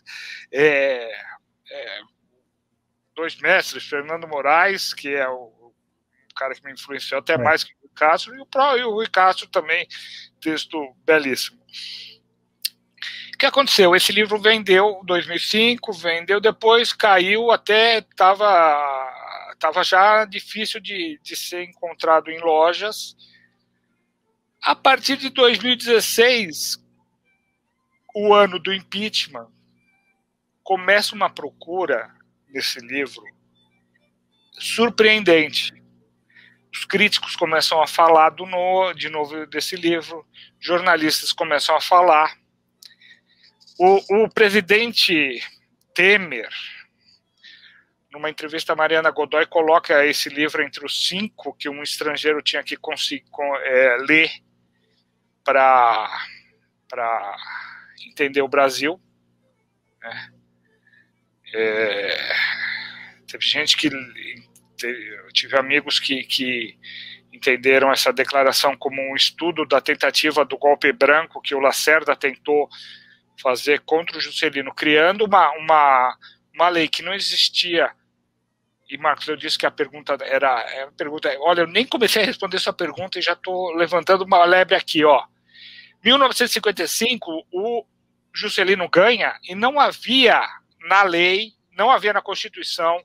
É, 0.52 1.12
é, 1.70 2.00
dois 3.16 3.36
mestres, 3.40 3.88
Fernando 3.88 4.28
Moraes, 4.28 4.94
que 4.94 5.14
é 5.14 5.28
o, 5.28 5.52
o 5.60 5.63
cara 6.34 6.54
que 6.56 6.64
me 6.64 6.72
influenciou 6.72 7.20
até 7.20 7.34
é. 7.34 7.38
mais 7.38 7.64
que 7.64 7.74
o 7.74 7.78
Rui 7.82 7.92
Castro, 7.96 8.36
e 8.36 8.40
o, 8.40 8.78
e 8.78 8.84
o 8.84 8.92
Rui 8.92 9.08
Castro 9.08 9.48
também, 9.48 9.88
texto 10.42 10.96
belíssimo. 11.06 11.60
O 13.34 13.38
que 13.38 13.46
aconteceu? 13.46 13.96
Esse 13.96 14.12
livro 14.12 14.40
vendeu 14.40 15.00
em 15.02 15.06
2005, 15.06 15.92
vendeu 15.94 16.40
depois, 16.40 16.94
caiu 16.94 17.52
até 17.52 18.00
estava 18.00 19.12
tava 19.60 19.82
já 19.82 20.26
difícil 20.26 20.82
de, 20.82 21.20
de 21.24 21.38
ser 21.38 21.64
encontrado 21.64 22.30
em 22.30 22.40
lojas. 22.40 23.16
A 24.62 24.76
partir 24.76 25.16
de 25.18 25.30
2016, 25.30 26.84
o 28.14 28.34
ano 28.34 28.60
do 28.60 28.74
impeachment, 28.74 29.50
começa 30.64 31.16
uma 31.16 31.30
procura 31.30 32.14
nesse 32.50 32.80
livro 32.80 33.24
surpreendente. 34.54 35.74
Os 36.74 36.86
críticos 36.86 37.36
começam 37.36 37.82
a 37.82 37.88
falar 37.88 38.32
do 38.32 38.48
no, 38.48 38.94
de 38.94 39.08
novo 39.08 39.46
desse 39.46 39.76
livro, 39.76 40.26
jornalistas 40.60 41.32
começam 41.32 41.76
a 41.76 41.82
falar. 41.82 42.36
O, 43.78 44.24
o 44.24 44.30
presidente 44.30 45.40
Temer, 45.94 46.50
numa 48.12 48.30
entrevista 48.30 48.74
a 48.74 48.76
Mariana 48.76 49.12
Godoy, 49.12 49.46
coloca 49.46 50.04
esse 50.06 50.30
livro 50.30 50.64
entre 50.64 50.84
os 50.84 51.08
cinco 51.08 51.54
que 51.54 51.70
um 51.70 51.84
estrangeiro 51.84 52.42
tinha 52.42 52.64
que 52.64 52.76
conseguir, 52.76 53.26
é, 53.66 53.98
ler 53.98 54.32
para 55.44 56.10
entender 58.08 58.42
o 58.42 58.48
Brasil. 58.48 59.00
Né? 60.02 60.34
É, 61.54 62.36
teve 63.28 63.46
gente 63.46 63.78
que. 63.78 63.90
Eu 64.88 65.32
tive 65.32 65.58
amigos 65.58 66.00
que, 66.00 66.24
que 66.24 66.78
entenderam 67.32 67.92
essa 67.92 68.14
declaração 68.14 68.78
como 68.78 69.02
um 69.02 69.16
estudo 69.16 69.66
da 69.66 69.82
tentativa 69.82 70.46
do 70.46 70.58
golpe 70.58 70.92
branco 70.92 71.42
que 71.42 71.56
o 71.56 71.60
Lacerda 71.60 72.16
tentou 72.16 72.70
fazer 73.42 73.82
contra 73.82 74.18
o 74.18 74.22
Juscelino, 74.22 74.74
criando 74.74 75.26
uma, 75.26 75.52
uma, 75.54 76.18
uma 76.54 76.70
lei 76.70 76.88
que 76.88 77.02
não 77.02 77.14
existia. 77.14 77.92
E, 78.90 78.98
Marcos, 78.98 79.28
eu 79.28 79.36
disse 79.36 79.58
que 79.58 79.66
a 79.66 79.72
pergunta 79.72 80.18
era. 80.22 80.60
A 80.84 80.92
pergunta, 80.92 81.36
olha, 81.40 81.62
eu 81.62 81.68
nem 81.68 81.86
comecei 81.86 82.22
a 82.22 82.26
responder 82.26 82.60
sua 82.60 82.74
pergunta 82.74 83.18
e 83.18 83.24
já 83.24 83.34
estou 83.34 83.74
levantando 83.74 84.24
uma 84.24 84.46
lebre 84.46 84.76
aqui, 84.76 85.04
ó. 85.04 85.26
1955, 86.04 87.48
o 87.52 87.86
Juscelino 88.34 88.88
ganha 88.90 89.40
e 89.48 89.56
não 89.56 89.80
havia 89.80 90.42
na 90.82 91.04
lei, 91.04 91.54
não 91.72 91.90
havia 91.90 92.14
na 92.14 92.22
Constituição 92.22 93.02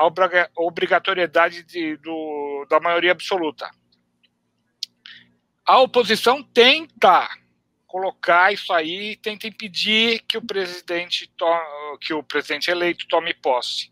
a 0.00 0.62
obrigatoriedade 0.62 1.62
de, 1.64 1.96
do, 1.98 2.66
da 2.68 2.80
maioria 2.80 3.12
absoluta. 3.12 3.70
A 5.66 5.78
oposição 5.80 6.42
tenta 6.42 7.28
colocar 7.86 8.52
isso 8.52 8.72
aí 8.72 9.16
tenta 9.16 9.48
impedir 9.48 10.22
que 10.28 10.38
o 10.38 10.42
presidente 10.42 11.28
to, 11.36 11.44
que 12.00 12.14
o 12.14 12.22
presidente 12.22 12.70
eleito 12.70 13.04
tome 13.08 13.34
posse, 13.34 13.90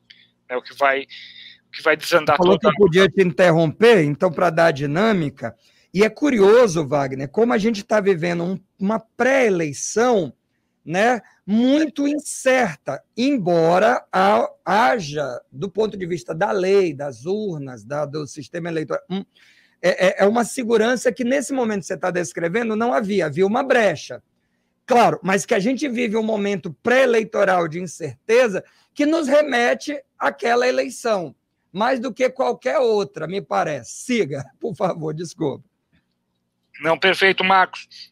é 0.49 0.57
o 0.57 0.63
que 0.63 0.73
vai 0.75 1.03
o 1.03 1.71
que 1.71 1.83
vai 1.83 1.97
desandar 1.97 2.37
Falou 2.37 2.59
que 2.59 2.67
eu 2.67 2.75
podia 2.77 3.09
te 3.09 3.23
interromper, 3.23 4.05
então 4.05 4.33
para 4.33 4.51
dar 4.51 4.71
dinâmica. 4.71 5.55
E 5.93 6.05
é 6.05 6.09
curioso, 6.09 6.87
Wagner, 6.87 7.29
como 7.29 7.53
a 7.53 7.59
gente 7.59 7.81
está 7.81 8.01
vivendo 8.01 8.45
um, 8.45 8.61
uma 8.79 9.01
pré-eleição, 9.01 10.33
né, 10.89 11.21
muito 11.47 12.09
incerta, 12.09 13.05
embora 13.15 14.03
haja, 14.65 15.39
do 15.53 15.71
ponto 15.71 15.99
de 15.99 16.07
vista 16.07 16.35
da 16.35 16.51
lei, 16.51 16.95
das 16.95 17.27
urnas, 17.27 17.85
da, 17.85 18.07
do 18.07 18.27
sistema 18.27 18.71
eleitoral, 18.71 19.05
um, 19.11 19.23
é, 19.83 20.23
é, 20.23 20.25
é 20.25 20.27
uma 20.27 20.47
segurança 20.47 21.13
que 21.13 21.25
nesse 21.25 21.53
momento 21.53 21.81
que 21.81 21.89
você 21.89 21.95
está 21.95 22.11
descrevendo 22.11 22.75
não 22.75 22.95
havia, 22.95 23.27
havia 23.27 23.47
uma 23.47 23.63
brecha. 23.63 24.23
Claro, 24.87 25.21
mas 25.23 25.45
que 25.45 25.53
a 25.53 25.59
gente 25.59 25.87
vive 25.91 26.17
um 26.17 26.23
momento 26.23 26.75
pré-eleitoral 26.83 27.69
de 27.69 27.79
incerteza 27.79 28.65
que 28.95 29.05
nos 29.05 29.29
remete 29.29 30.03
àquela 30.19 30.67
eleição, 30.67 31.37
mais 31.71 32.01
do 32.01 32.15
que 32.15 32.31
qualquer 32.31 32.79
outra, 32.79 33.27
me 33.27 33.43
parece. 33.43 34.05
Siga, 34.05 34.43
por 34.59 34.75
favor, 34.75 35.13
desculpa. 35.13 35.69
Não, 36.81 36.99
perfeito, 36.99 37.45
Marcos. 37.45 38.11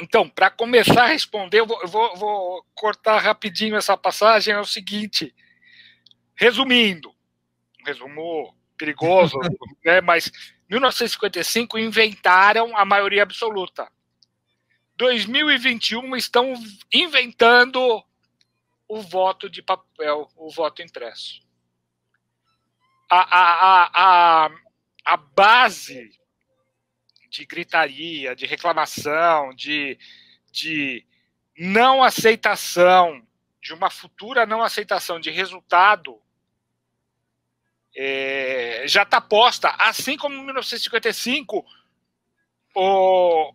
Então, 0.00 0.28
para 0.28 0.50
começar 0.50 1.04
a 1.04 1.08
responder, 1.08 1.60
eu 1.60 1.66
vou, 1.66 1.80
eu 1.80 1.88
vou, 1.88 2.16
vou 2.16 2.66
cortar 2.74 3.18
rapidinho 3.18 3.76
essa 3.76 3.96
passagem. 3.96 4.52
É 4.52 4.60
o 4.60 4.64
seguinte, 4.64 5.34
resumindo, 6.34 7.10
um 7.80 7.84
resumo 7.84 8.54
perigoso, 8.76 9.38
né, 9.84 10.02
mas 10.02 10.30
1955 10.68 11.78
inventaram 11.78 12.76
a 12.76 12.84
maioria 12.84 13.22
absoluta. 13.22 13.90
2021 14.96 16.14
estão 16.16 16.54
inventando 16.92 18.02
o 18.88 19.00
voto 19.00 19.48
de 19.48 19.62
papel, 19.62 20.28
o 20.36 20.50
voto 20.50 20.82
impresso. 20.82 21.40
A, 23.10 23.20
a, 23.20 23.44
a, 23.60 24.46
a, 24.46 24.50
a 25.04 25.16
base 25.16 26.10
de 27.36 27.46
gritaria, 27.46 28.34
de 28.34 28.46
reclamação, 28.46 29.54
de, 29.54 29.98
de 30.50 31.04
não 31.58 32.02
aceitação, 32.02 33.22
de 33.62 33.74
uma 33.74 33.90
futura 33.90 34.46
não 34.46 34.62
aceitação 34.62 35.20
de 35.20 35.30
resultado 35.30 36.20
é, 37.94 38.84
já 38.86 39.02
está 39.02 39.20
posta, 39.20 39.70
assim 39.78 40.16
como 40.16 40.34
em 40.34 40.44
1955 40.44 41.64
o 42.74 43.54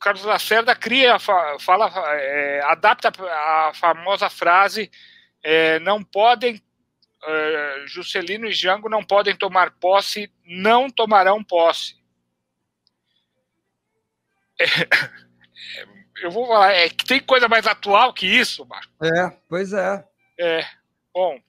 Carlos 0.00 0.22
Lacerda 0.24 0.76
cria, 0.76 1.18
fala, 1.18 1.90
é, 2.14 2.60
adapta 2.64 3.10
a 3.10 3.72
famosa 3.74 4.28
frase: 4.28 4.90
é, 5.42 5.78
não 5.80 6.04
podem, 6.04 6.62
é, 7.24 7.84
Juscelino 7.86 8.46
e 8.46 8.52
Jango 8.52 8.88
não 8.88 9.02
podem 9.02 9.34
tomar 9.34 9.72
posse, 9.72 10.30
não 10.44 10.90
tomarão 10.90 11.42
posse. 11.42 11.97
É, 14.60 14.64
eu 16.22 16.30
vou 16.30 16.46
falar, 16.46 16.72
é 16.72 16.88
que 16.88 17.04
tem 17.04 17.20
coisa 17.20 17.48
mais 17.48 17.66
atual 17.66 18.12
que 18.12 18.26
isso, 18.26 18.66
Marco. 18.66 18.92
É, 19.02 19.36
pois 19.48 19.72
é. 19.72 20.04
É. 20.38 20.66
Bom, 21.12 21.40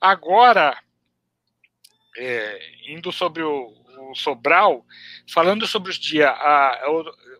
agora 0.00 0.78
é, 2.16 2.60
indo 2.88 3.12
sobre 3.12 3.42
o, 3.42 3.72
o, 4.10 4.14
Sobral, 4.14 4.84
falando 5.32 5.66
sobre 5.66 5.90
os 5.90 5.98
dias. 5.98 6.30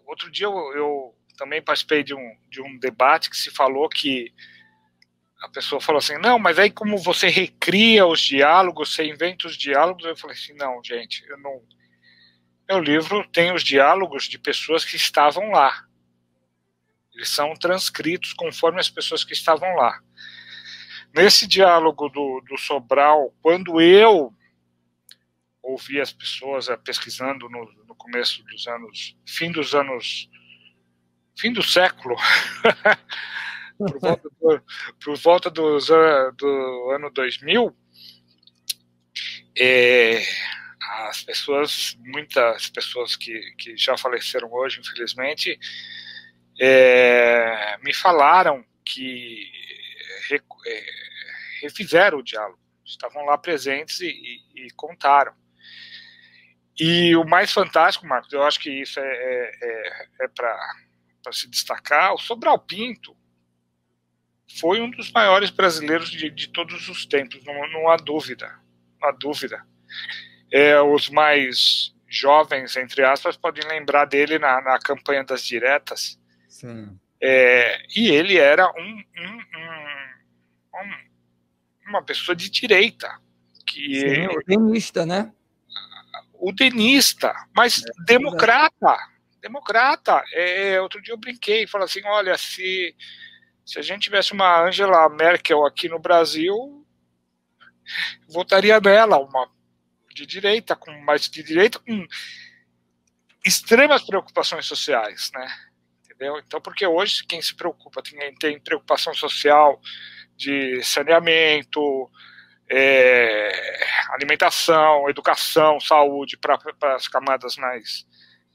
outro 0.06 0.30
dia 0.30 0.46
eu, 0.46 0.56
eu, 0.74 1.14
também 1.36 1.62
participei 1.62 2.02
de 2.02 2.14
um, 2.14 2.36
de 2.48 2.60
um 2.60 2.78
debate 2.78 3.30
que 3.30 3.36
se 3.36 3.50
falou 3.50 3.88
que 3.88 4.32
a 5.40 5.48
pessoa 5.48 5.80
falou 5.80 5.98
assim: 5.98 6.18
não, 6.18 6.38
mas 6.38 6.58
aí 6.58 6.70
como 6.70 6.96
você 6.98 7.28
recria 7.28 8.06
os 8.06 8.20
diálogos, 8.20 8.94
você 8.94 9.04
inventa 9.04 9.46
os 9.46 9.56
diálogos, 9.56 10.04
eu 10.04 10.16
falei 10.16 10.36
assim: 10.36 10.54
não, 10.54 10.82
gente, 10.82 11.24
eu 11.28 11.38
não. 11.38 11.62
Meu 12.68 12.80
livro 12.80 13.26
tem 13.32 13.50
os 13.50 13.64
diálogos 13.64 14.24
de 14.24 14.38
pessoas 14.38 14.84
que 14.84 14.96
estavam 14.96 15.50
lá. 15.50 15.86
Eles 17.14 17.30
são 17.30 17.54
transcritos 17.54 18.34
conforme 18.34 18.78
as 18.78 18.90
pessoas 18.90 19.24
que 19.24 19.32
estavam 19.32 19.74
lá. 19.74 19.98
Nesse 21.14 21.46
diálogo 21.46 22.10
do, 22.10 22.42
do 22.46 22.58
Sobral, 22.58 23.34
quando 23.40 23.80
eu 23.80 24.34
ouvi 25.62 25.98
as 25.98 26.12
pessoas 26.12 26.68
eh, 26.68 26.76
pesquisando 26.76 27.48
no, 27.48 27.72
no 27.86 27.94
começo 27.94 28.42
dos 28.44 28.66
anos, 28.66 29.16
fim 29.26 29.50
dos 29.50 29.74
anos, 29.74 30.28
fim 31.38 31.52
do 31.52 31.62
século, 31.62 32.16
por 33.78 33.98
volta, 33.98 34.28
do, 34.28 34.62
por 35.02 35.16
volta 35.16 35.50
dos, 35.50 35.86
do 36.36 36.90
ano 36.94 37.10
2000, 37.10 37.74
é, 39.58 40.22
as 40.88 41.22
pessoas, 41.22 41.96
muitas 42.00 42.70
pessoas 42.70 43.14
que, 43.14 43.38
que 43.58 43.76
já 43.76 43.96
faleceram 43.96 44.50
hoje, 44.52 44.80
infelizmente, 44.80 45.58
é, 46.58 47.76
me 47.82 47.92
falaram 47.92 48.64
que 48.84 49.50
re, 50.28 50.40
é, 50.66 50.84
refizeram 51.62 52.18
o 52.18 52.22
diálogo, 52.22 52.58
estavam 52.84 53.24
lá 53.24 53.36
presentes 53.36 54.00
e, 54.00 54.08
e, 54.08 54.66
e, 54.66 54.70
contaram. 54.70 55.34
E 56.80 57.14
o 57.16 57.24
mais 57.24 57.52
fantástico, 57.52 58.06
Marcos, 58.06 58.32
eu 58.32 58.42
acho 58.42 58.58
que 58.58 58.70
isso 58.70 58.98
é, 58.98 59.02
é, 59.02 59.58
é, 59.62 60.24
é 60.24 60.28
para 60.28 61.32
se 61.32 61.48
destacar, 61.48 62.14
o 62.14 62.18
Sobral 62.18 62.58
Pinto 62.58 63.16
foi 64.58 64.80
um 64.80 64.90
dos 64.90 65.10
maiores 65.12 65.50
brasileiros 65.50 66.10
de, 66.10 66.30
de 66.30 66.48
todos 66.48 66.88
os 66.88 67.04
tempos, 67.04 67.44
não, 67.44 67.70
não 67.70 67.90
há 67.90 67.96
dúvida, 67.96 68.58
não 68.98 69.08
há 69.08 69.12
dúvida. 69.12 69.62
É, 70.50 70.80
os 70.80 71.08
mais 71.08 71.92
jovens, 72.08 72.76
entre 72.76 73.04
aspas, 73.04 73.36
podem 73.36 73.66
lembrar 73.68 74.06
dele 74.06 74.38
na, 74.38 74.60
na 74.62 74.78
campanha 74.78 75.22
das 75.22 75.44
diretas. 75.44 76.18
Sim. 76.48 76.98
É, 77.20 77.78
e 77.96 78.08
ele 78.10 78.38
era 78.38 78.66
um, 78.70 79.04
um, 79.16 79.36
um, 79.56 80.80
um, 80.80 81.90
uma 81.90 82.02
pessoa 82.02 82.34
de 82.34 82.48
direita. 82.48 83.20
Que 83.66 84.00
Sim, 84.00 84.26
o 84.28 84.42
denista, 84.46 85.04
né? 85.04 85.32
O 86.34 86.52
denista, 86.52 87.34
mas 87.54 87.82
é, 87.82 88.04
democrata. 88.04 88.96
Democrata. 89.42 90.22
É, 90.32 90.80
outro 90.80 91.02
dia 91.02 91.12
eu 91.12 91.18
brinquei, 91.18 91.66
falei 91.66 91.84
assim: 91.84 92.00
olha, 92.06 92.38
se, 92.38 92.94
se 93.66 93.78
a 93.78 93.82
gente 93.82 94.02
tivesse 94.02 94.32
uma 94.32 94.62
Angela 94.62 95.08
Merkel 95.10 95.66
aqui 95.66 95.88
no 95.88 95.98
Brasil, 95.98 96.86
votaria 98.28 98.80
nela, 98.80 99.18
uma 99.18 99.50
de 100.18 100.26
direita, 100.26 100.74
com 100.74 100.90
mais 101.02 101.28
de 101.28 101.42
direita, 101.42 101.78
com 101.78 102.06
extremas 103.44 104.02
preocupações 104.02 104.66
sociais, 104.66 105.30
né? 105.32 105.48
Entendeu? 106.04 106.38
Então, 106.38 106.60
porque 106.60 106.84
hoje 106.86 107.24
quem 107.24 107.40
se 107.40 107.54
preocupa 107.54 108.02
tem, 108.02 108.34
tem 108.34 108.58
preocupação 108.58 109.14
social 109.14 109.80
de 110.36 110.82
saneamento, 110.82 112.10
é, 112.68 113.52
alimentação, 114.10 115.08
educação, 115.08 115.78
saúde 115.78 116.36
para 116.36 116.58
as 116.96 117.06
camadas 117.06 117.56
mais, 117.56 118.06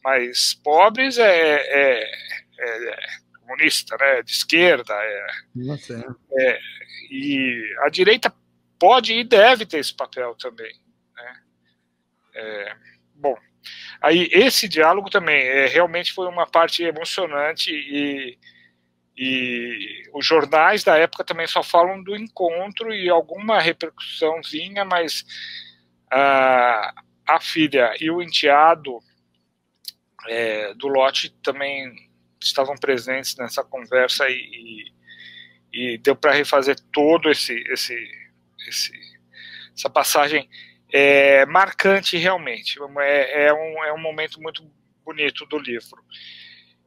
mais 0.04 0.54
pobres 0.54 1.18
é, 1.18 1.56
é, 1.56 2.12
é, 2.60 2.98
comunista, 3.40 3.96
né, 3.98 4.22
de 4.22 4.32
esquerda. 4.32 4.94
É, 4.94 5.28
é, 6.40 6.60
e 7.10 7.76
a 7.86 7.90
direita 7.90 8.34
pode 8.78 9.14
e 9.14 9.24
deve 9.24 9.66
ter 9.66 9.78
esse 9.78 9.94
papel 9.94 10.36
também. 10.36 10.83
É, 12.36 12.76
bom, 13.16 13.36
aí 14.02 14.28
esse 14.32 14.68
diálogo 14.68 15.10
também 15.10 15.36
é, 15.36 15.68
realmente 15.68 16.14
foi 16.14 16.28
uma 16.28 16.48
parte 16.48 16.84
emocionante 16.84 17.72
e, 17.72 18.38
e 19.16 20.04
os 20.14 20.26
jornais 20.26 20.84
da 20.84 20.98
época 20.98 21.24
também 21.24 21.48
só 21.48 21.62
falam 21.62 22.04
do 22.04 22.16
encontro 22.16 22.94
e 22.94 23.10
alguma 23.10 23.60
repercussãozinha, 23.60 24.84
mas 24.84 25.24
a, 26.12 26.94
a 27.28 27.40
filha 27.40 27.94
e 28.00 28.10
o 28.10 28.22
enteado 28.22 29.00
é, 30.28 30.74
do 30.74 30.88
lote 30.88 31.30
também 31.44 31.94
estavam 32.42 32.76
presentes 32.76 33.36
nessa 33.38 33.64
conversa 33.64 34.28
e, 34.30 34.92
e, 35.72 35.94
e 35.94 35.98
deu 36.00 36.16
para 36.16 36.34
refazer 36.34 36.76
todo 36.92 37.30
esse, 37.30 37.54
esse, 37.72 37.96
esse 38.68 39.14
essa 39.76 39.90
passagem 39.90 40.48
é, 40.94 41.44
marcante 41.48 42.18
realmente. 42.18 42.80
É, 43.00 43.48
é, 43.48 43.54
um, 43.54 43.84
é 43.84 43.92
um 43.92 44.00
momento 44.00 44.40
muito 44.40 44.64
bonito 45.04 45.44
do 45.48 45.58
livro. 45.58 46.04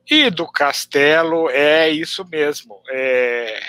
E 0.08 0.30
do 0.30 0.46
Castelo 0.46 1.50
é 1.50 1.90
isso 1.90 2.24
mesmo. 2.24 2.80
É, 2.88 3.60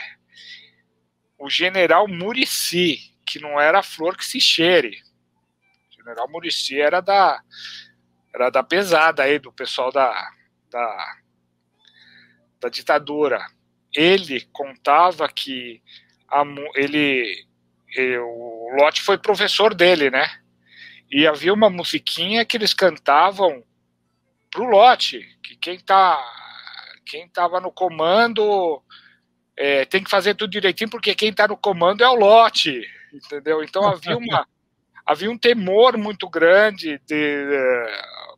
o 1.40 1.50
general 1.50 2.08
Murici, 2.08 3.00
que 3.26 3.40
não 3.40 3.60
era 3.60 3.82
flor 3.82 4.16
que 4.16 4.24
se 4.24 4.40
cheire. 4.40 5.02
O 5.90 5.96
general 5.96 6.30
Murici 6.30 6.80
era 6.80 7.02
da, 7.02 7.42
era 8.34 8.52
da 8.52 8.62
pesada 8.62 9.24
aí, 9.24 9.40
do 9.40 9.52
pessoal 9.52 9.92
da, 9.92 10.14
da, 10.70 11.18
da 12.62 12.70
ditadura. 12.70 13.44
Ele 13.96 14.42
contava 14.52 15.28
que 15.28 15.82
a, 16.30 16.44
ele 16.76 17.48
o 18.68 18.76
Lotte 18.76 19.02
foi 19.02 19.18
professor 19.18 19.74
dele, 19.74 20.10
né? 20.10 20.30
E 21.10 21.26
havia 21.26 21.54
uma 21.54 21.70
musiquinha 21.70 22.44
que 22.44 22.58
eles 22.58 22.74
cantavam 22.74 23.64
pro 24.52 24.66
Lotte, 24.66 25.22
que 25.42 25.56
quem 25.56 25.80
tá 25.80 26.20
quem 27.06 27.26
estava 27.26 27.62
no 27.62 27.72
comando 27.72 28.84
é, 29.56 29.86
tem 29.86 30.04
que 30.04 30.10
fazer 30.10 30.36
tudo 30.36 30.52
direitinho, 30.52 30.90
porque 30.90 31.16
quem 31.16 31.30
está 31.30 31.48
no 31.48 31.56
comando 31.56 32.04
é 32.04 32.10
o 32.10 32.16
Lotte, 32.16 32.82
entendeu? 33.14 33.64
Então 33.64 33.88
havia 33.88 34.18
uma 34.18 34.46
havia 35.06 35.32
um 35.32 35.38
temor 35.38 35.98
muito 35.98 36.30
grande 36.30 37.00
de, 37.06 37.46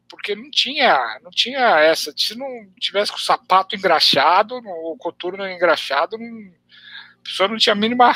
porque 0.08 0.36
não 0.36 0.52
tinha 0.52 1.20
não 1.24 1.32
tinha 1.32 1.80
essa 1.80 2.13
se 2.15 2.38
não 2.38 2.48
tivesse 2.80 3.12
com 3.12 3.18
o 3.18 3.22
sapato 3.22 3.76
engraxado 3.76 4.56
o 4.56 4.96
coturno 4.96 5.50
engraxado 5.50 6.15
não, 6.15 6.28
a 6.28 7.24
pessoa 7.24 7.50
não 7.50 7.58
tinha 7.58 7.74
a 7.74 7.76
mínima 7.76 8.13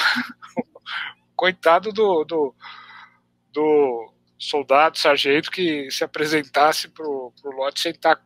coitado 1.36 1.92
do, 1.92 2.24
do, 2.24 2.56
do 3.52 4.14
soldado, 4.38 4.98
sargento 4.98 5.52
que 5.52 5.90
se 5.90 6.04
apresentasse 6.04 6.90
para 6.90 7.06
o 7.08 7.34
lote 7.56 7.80
sem 7.80 7.92
estar 7.92 8.20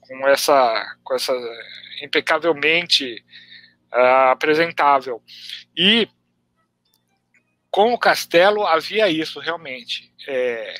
com 0.00 0.28
essa, 0.28 0.96
com 1.04 1.14
essa 1.14 1.32
impecavelmente 2.02 3.24
uh, 3.92 4.30
apresentável. 4.30 5.22
E 5.76 6.08
com 7.70 7.92
o 7.92 7.98
Castelo 7.98 8.66
havia 8.66 9.08
isso 9.08 9.40
realmente. 9.40 10.12
É, 10.26 10.74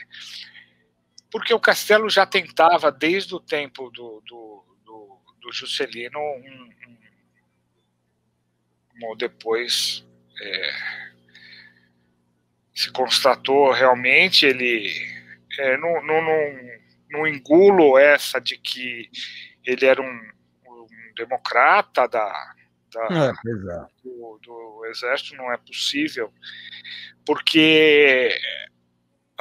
porque 1.31 1.53
o 1.53 1.61
Castelo 1.61 2.09
já 2.09 2.25
tentava, 2.25 2.91
desde 2.91 3.35
o 3.35 3.41
tempo 3.41 3.91
do, 3.91 4.23
do, 4.27 4.65
do, 4.85 5.21
do 5.41 5.53
Juscelino, 5.53 6.19
um, 6.19 6.71
um, 9.05 9.17
depois 9.17 10.07
é, 10.41 10.71
se 12.79 12.93
constatou 12.93 13.73
realmente, 13.73 14.47
ele 14.47 14.89
é, 15.59 15.77
não, 15.79 16.01
não, 16.01 16.23
não, 16.23 16.71
não, 17.11 17.27
engulo 17.27 17.99
essa 17.99 18.41
de 18.41 18.57
que 18.57 19.11
ele 19.65 19.85
era 19.85 20.01
um, 20.01 20.31
um 20.65 20.87
democrata 21.17 22.07
da, 22.07 22.55
da 22.95 23.03
é, 23.11 23.31
é, 23.31 23.55
do, 24.05 24.39
do, 24.41 24.87
exército, 24.87 25.35
não 25.35 25.53
é 25.53 25.57
possível, 25.57 26.33
porque 27.27 28.31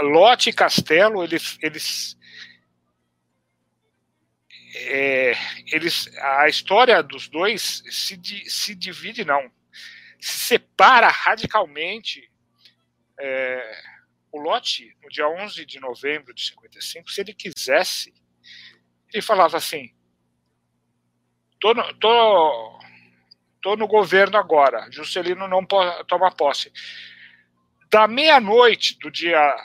Lote 0.01 0.49
e 0.49 0.53
Castelo, 0.53 1.23
eles, 1.23 1.59
eles 1.61 2.17
é, 4.73 5.33
eles, 5.71 6.09
a 6.17 6.49
história 6.49 7.03
dos 7.03 7.27
dois 7.27 7.83
se, 7.87 8.19
se 8.47 8.73
divide, 8.73 9.23
não, 9.23 9.47
se 10.19 10.39
separa 10.39 11.07
radicalmente 11.07 12.27
é, 13.19 13.81
o 14.31 14.39
Lote, 14.39 14.95
no 15.01 15.09
dia 15.09 15.27
11 15.27 15.65
de 15.65 15.79
novembro 15.79 16.33
de 16.33 16.45
55, 16.45 17.09
se 17.09 17.21
ele 17.21 17.33
quisesse, 17.33 18.13
ele 19.13 19.21
falava 19.21 19.57
assim: 19.57 19.93
tô 21.59 21.73
no, 21.73 21.93
tô, 21.95 22.79
tô 23.61 23.75
no 23.75 23.87
governo 23.87 24.37
agora, 24.37 24.89
Juscelino 24.91 25.47
não 25.47 25.65
toma 25.65 26.31
posse. 26.31 26.71
Da 27.89 28.07
meia-noite 28.07 28.97
do 28.99 29.09
dia 29.09 29.55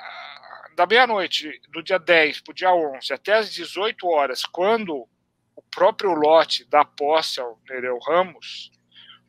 da 0.74 0.86
meia-noite 0.86 1.60
do 1.68 1.82
dia 1.82 1.98
10 1.98 2.40
para 2.40 2.50
o 2.50 2.54
dia 2.54 2.72
11 2.72 3.12
até 3.12 3.34
as 3.34 3.52
18 3.52 4.06
horas, 4.08 4.42
quando 4.42 5.06
o 5.54 5.62
próprio 5.70 6.12
Lote 6.12 6.64
dá 6.64 6.82
posse 6.82 7.40
ao 7.40 7.60
Nereu 7.68 7.98
Ramos, 7.98 8.70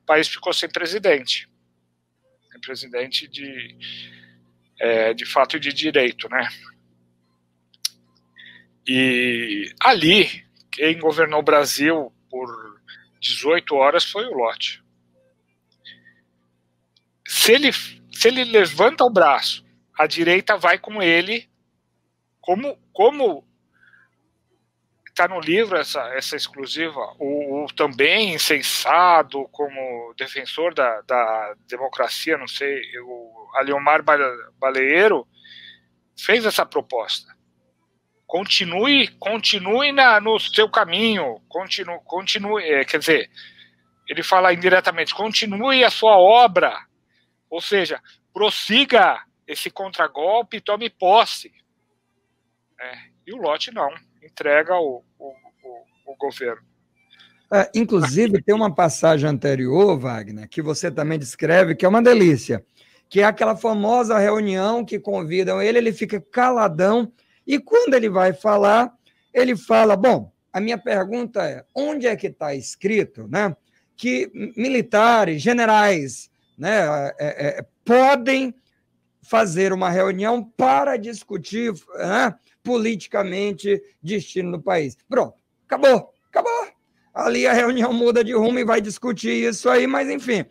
o 0.01 0.05
país 0.05 0.27
ficou 0.29 0.53
sem 0.53 0.69
presidente. 0.69 1.49
Presidente 2.65 3.27
de, 3.27 3.77
é, 4.79 5.13
de 5.13 5.25
fato 5.25 5.59
de 5.59 5.73
direito, 5.73 6.29
né? 6.29 6.47
E 8.87 9.73
ali, 9.79 10.45
quem 10.71 10.99
governou 10.99 11.39
o 11.39 11.43
Brasil 11.43 12.11
por 12.29 12.47
18 13.21 13.75
horas 13.75 14.03
foi 14.03 14.25
o 14.25 14.33
Lote. 14.33 14.83
Se 17.25 17.53
ele, 17.53 17.71
se 17.71 18.27
ele 18.27 18.43
levanta 18.43 19.03
o 19.03 19.09
braço, 19.09 19.65
a 19.97 20.05
direita 20.05 20.57
vai 20.57 20.77
com 20.77 21.01
ele, 21.01 21.49
como, 22.41 22.77
como 22.91 23.45
está 25.13 25.27
no 25.27 25.39
livro 25.39 25.77
essa, 25.77 26.01
essa 26.15 26.35
exclusiva, 26.35 26.99
o, 27.19 27.63
o, 27.63 27.67
também 27.67 28.33
insensado 28.33 29.47
como 29.51 30.13
defensor 30.17 30.73
da, 30.73 31.01
da 31.01 31.53
democracia, 31.67 32.35
não 32.35 32.47
sei, 32.47 32.81
o 32.99 33.51
Aliomar 33.53 34.03
Baleeiro, 34.59 35.27
fez 36.19 36.45
essa 36.45 36.65
proposta. 36.65 37.31
Continue, 38.25 39.07
continue 39.19 39.91
na, 39.91 40.19
no 40.19 40.39
seu 40.39 40.67
caminho, 40.67 41.39
continue, 41.47 41.99
continue, 42.05 42.63
é, 42.63 42.83
quer 42.83 42.97
dizer, 42.97 43.29
ele 44.09 44.23
fala 44.23 44.51
indiretamente, 44.51 45.13
continue 45.13 45.83
a 45.83 45.91
sua 45.91 46.17
obra, 46.17 46.75
ou 47.51 47.61
seja, 47.61 48.01
prossiga 48.33 49.23
esse 49.47 49.69
contragolpe 49.69 50.57
e 50.57 50.61
tome 50.61 50.89
posse. 50.89 51.53
É, 52.79 52.97
e 53.27 53.33
o 53.33 53.37
Lote 53.37 53.71
não, 53.71 53.93
entrega 54.25 54.75
o, 54.75 55.03
o, 55.19 55.27
o, 55.27 56.11
o 56.13 56.15
governo. 56.17 56.61
É, 57.51 57.69
inclusive, 57.75 58.41
tem 58.41 58.55
uma 58.55 58.73
passagem 58.73 59.29
anterior, 59.29 59.97
Wagner, 59.99 60.49
que 60.49 60.61
você 60.61 60.89
também 60.89 61.19
descreve, 61.19 61.75
que 61.75 61.85
é 61.85 61.89
uma 61.89 62.01
delícia, 62.01 62.65
que 63.07 63.21
é 63.21 63.25
aquela 63.25 63.55
famosa 63.55 64.17
reunião 64.17 64.83
que 64.83 64.99
convidam 64.99 65.61
ele, 65.61 65.77
ele 65.77 65.93
fica 65.93 66.19
caladão, 66.19 67.11
e 67.45 67.59
quando 67.59 67.93
ele 67.93 68.09
vai 68.09 68.33
falar, 68.33 68.91
ele 69.33 69.55
fala: 69.55 69.95
Bom, 69.95 70.31
a 70.51 70.59
minha 70.59 70.77
pergunta 70.77 71.43
é: 71.43 71.63
onde 71.75 72.07
é 72.07 72.15
que 72.15 72.27
está 72.27 72.55
escrito 72.55 73.27
né, 73.27 73.55
que 73.95 74.31
militares, 74.55 75.41
generais, 75.41 76.29
né, 76.57 77.11
é, 77.19 77.59
é, 77.59 77.65
podem 77.83 78.53
fazer 79.21 79.73
uma 79.73 79.89
reunião 79.89 80.43
para 80.43 80.97
discutir 80.97 81.73
né, 81.97 82.35
politicamente 82.63 83.81
destino 84.01 84.53
do 84.53 84.61
país. 84.61 84.97
Pronto, 85.09 85.35
acabou, 85.65 86.11
acabou. 86.29 86.67
Ali 87.13 87.45
a 87.45 87.53
reunião 87.53 87.93
muda 87.93 88.23
de 88.23 88.33
rumo 88.33 88.57
e 88.57 88.65
vai 88.65 88.81
discutir 88.81 89.47
isso 89.47 89.69
aí, 89.69 89.85
mas 89.85 90.09
enfim. 90.09 90.45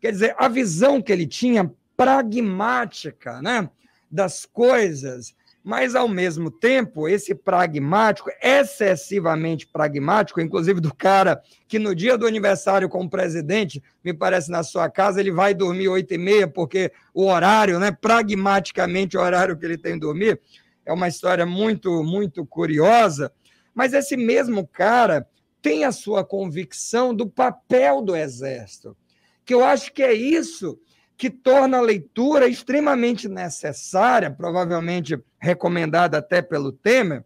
Quer 0.00 0.12
dizer, 0.12 0.34
a 0.36 0.48
visão 0.48 1.00
que 1.00 1.12
ele 1.12 1.26
tinha 1.26 1.72
pragmática 1.96 3.40
né, 3.40 3.70
das 4.10 4.44
coisas 4.44 5.34
mas 5.64 5.94
ao 5.94 6.08
mesmo 6.08 6.50
tempo, 6.50 7.08
esse 7.08 7.34
pragmático, 7.34 8.30
excessivamente 8.42 9.66
pragmático, 9.66 10.40
inclusive 10.40 10.80
do 10.80 10.92
cara 10.92 11.40
que 11.68 11.78
no 11.78 11.94
dia 11.94 12.18
do 12.18 12.26
aniversário 12.26 12.88
com 12.88 13.04
o 13.04 13.10
presidente, 13.10 13.82
me 14.04 14.12
parece 14.12 14.50
na 14.50 14.62
sua 14.62 14.90
casa, 14.90 15.20
ele 15.20 15.30
vai 15.30 15.54
dormir 15.54 15.88
oito 15.88 16.12
e 16.12 16.18
meia, 16.18 16.48
porque 16.48 16.90
o 17.14 17.26
horário, 17.26 17.78
né, 17.78 17.92
pragmaticamente 17.92 19.16
o 19.16 19.20
horário 19.20 19.56
que 19.56 19.64
ele 19.64 19.78
tem 19.78 19.94
de 19.94 20.00
dormir, 20.00 20.40
é 20.84 20.92
uma 20.92 21.08
história 21.08 21.46
muito, 21.46 22.02
muito 22.02 22.44
curiosa, 22.44 23.32
mas 23.74 23.92
esse 23.92 24.16
mesmo 24.16 24.66
cara 24.66 25.26
tem 25.60 25.84
a 25.84 25.92
sua 25.92 26.24
convicção 26.24 27.14
do 27.14 27.28
papel 27.28 28.02
do 28.02 28.16
exército, 28.16 28.96
que 29.44 29.54
eu 29.54 29.64
acho 29.64 29.92
que 29.92 30.02
é 30.02 30.12
isso 30.12 30.78
que 31.16 31.30
torna 31.30 31.78
a 31.78 31.82
leitura 31.82 32.48
extremamente 32.48 33.28
necessária, 33.28 34.28
provavelmente 34.28 35.16
recomendada 35.38 36.18
até 36.18 36.42
pelo 36.42 36.72
Temer. 36.72 37.24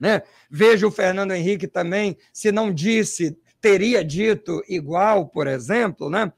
Né? 0.00 0.22
Veja 0.50 0.86
o 0.86 0.90
Fernando 0.90 1.32
Henrique 1.32 1.68
também, 1.68 2.16
se 2.32 2.50
não 2.50 2.72
disse, 2.72 3.38
teria 3.60 4.04
dito 4.04 4.62
igual, 4.68 5.28
por 5.28 5.46
exemplo. 5.46 6.10
Né? 6.10 6.32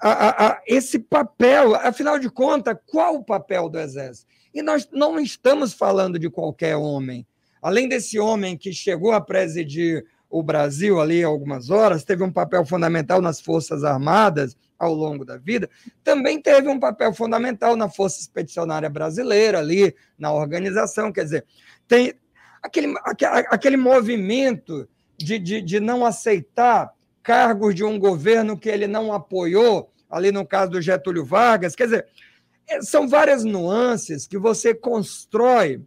A, 0.00 0.10
a, 0.10 0.46
a, 0.48 0.62
esse 0.66 0.98
papel, 0.98 1.76
afinal 1.76 2.18
de 2.18 2.28
contas, 2.28 2.76
qual 2.86 3.14
o 3.14 3.24
papel 3.24 3.68
do 3.68 3.78
Exército? 3.78 4.28
E 4.58 4.62
nós 4.62 4.88
não 4.92 5.20
estamos 5.20 5.72
falando 5.72 6.18
de 6.18 6.28
qualquer 6.28 6.74
homem. 6.74 7.24
Além 7.62 7.88
desse 7.88 8.18
homem 8.18 8.56
que 8.56 8.72
chegou 8.72 9.12
a 9.12 9.20
presidir 9.20 10.04
o 10.28 10.42
Brasil 10.42 11.00
ali 11.00 11.22
algumas 11.22 11.70
horas, 11.70 12.02
teve 12.02 12.24
um 12.24 12.32
papel 12.32 12.66
fundamental 12.66 13.22
nas 13.22 13.40
Forças 13.40 13.84
Armadas, 13.84 14.56
ao 14.76 14.92
longo 14.92 15.24
da 15.24 15.36
vida, 15.36 15.70
também 16.02 16.42
teve 16.42 16.68
um 16.68 16.80
papel 16.80 17.14
fundamental 17.14 17.76
na 17.76 17.88
Força 17.88 18.20
Expedicionária 18.20 18.90
Brasileira, 18.90 19.60
ali 19.60 19.94
na 20.18 20.32
organização. 20.32 21.12
Quer 21.12 21.22
dizer, 21.22 21.44
tem 21.86 22.14
aquele, 22.60 22.94
aquele 23.50 23.76
movimento 23.76 24.88
de, 25.16 25.38
de, 25.38 25.62
de 25.62 25.78
não 25.78 26.04
aceitar 26.04 26.92
cargos 27.22 27.76
de 27.76 27.84
um 27.84 27.96
governo 27.96 28.58
que 28.58 28.68
ele 28.68 28.88
não 28.88 29.12
apoiou, 29.12 29.92
ali 30.10 30.32
no 30.32 30.44
caso 30.44 30.72
do 30.72 30.82
Getúlio 30.82 31.24
Vargas. 31.24 31.76
Quer 31.76 31.84
dizer, 31.84 32.06
são 32.82 33.08
várias 33.08 33.44
nuances 33.44 34.26
que 34.26 34.38
você 34.38 34.74
constrói 34.74 35.82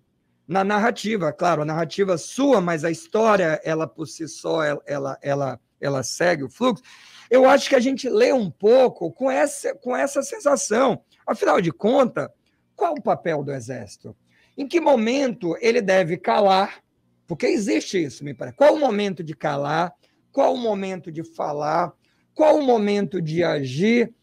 na 0.47 0.63
narrativa. 0.63 1.31
Claro, 1.31 1.61
a 1.61 1.65
narrativa 1.65 2.17
sua, 2.17 2.59
mas 2.61 2.83
a 2.83 2.91
história, 2.91 3.59
ela 3.63 3.87
por 3.87 4.07
si 4.07 4.27
só, 4.27 4.63
ela, 4.63 4.81
ela, 4.85 5.17
ela, 5.21 5.59
ela 5.79 6.03
segue 6.03 6.43
o 6.43 6.49
fluxo 6.49 6.83
eu 7.31 7.47
acho 7.47 7.69
que 7.69 7.75
a 7.75 7.79
gente 7.79 8.09
lê 8.09 8.33
um 8.33 8.51
pouco 8.51 9.09
com 9.09 9.31
essa, 9.31 9.73
com 9.73 9.95
essa 9.95 10.21
sensação. 10.21 11.01
Afinal 11.25 11.61
de 11.61 11.71
contas, 11.71 12.27
qual 12.75 12.93
o 12.93 13.01
papel 13.01 13.41
do 13.41 13.53
Exército? 13.53 14.13
Em 14.57 14.67
que 14.67 14.81
momento 14.81 15.55
ele 15.61 15.81
deve 15.81 16.17
calar? 16.17 16.83
Porque 17.25 17.45
existe 17.45 18.03
isso, 18.03 18.25
me 18.25 18.33
parece. 18.33 18.57
Qual 18.57 18.73
o 18.75 18.79
momento 18.79 19.23
de 19.23 19.33
calar? 19.33 19.93
Qual 20.29 20.53
o 20.53 20.57
momento 20.57 21.09
de 21.09 21.23
falar? 21.23 21.93
Qual 22.35 22.57
o 22.57 22.63
momento 22.63 23.21
de 23.21 23.45
agir? 23.45 24.13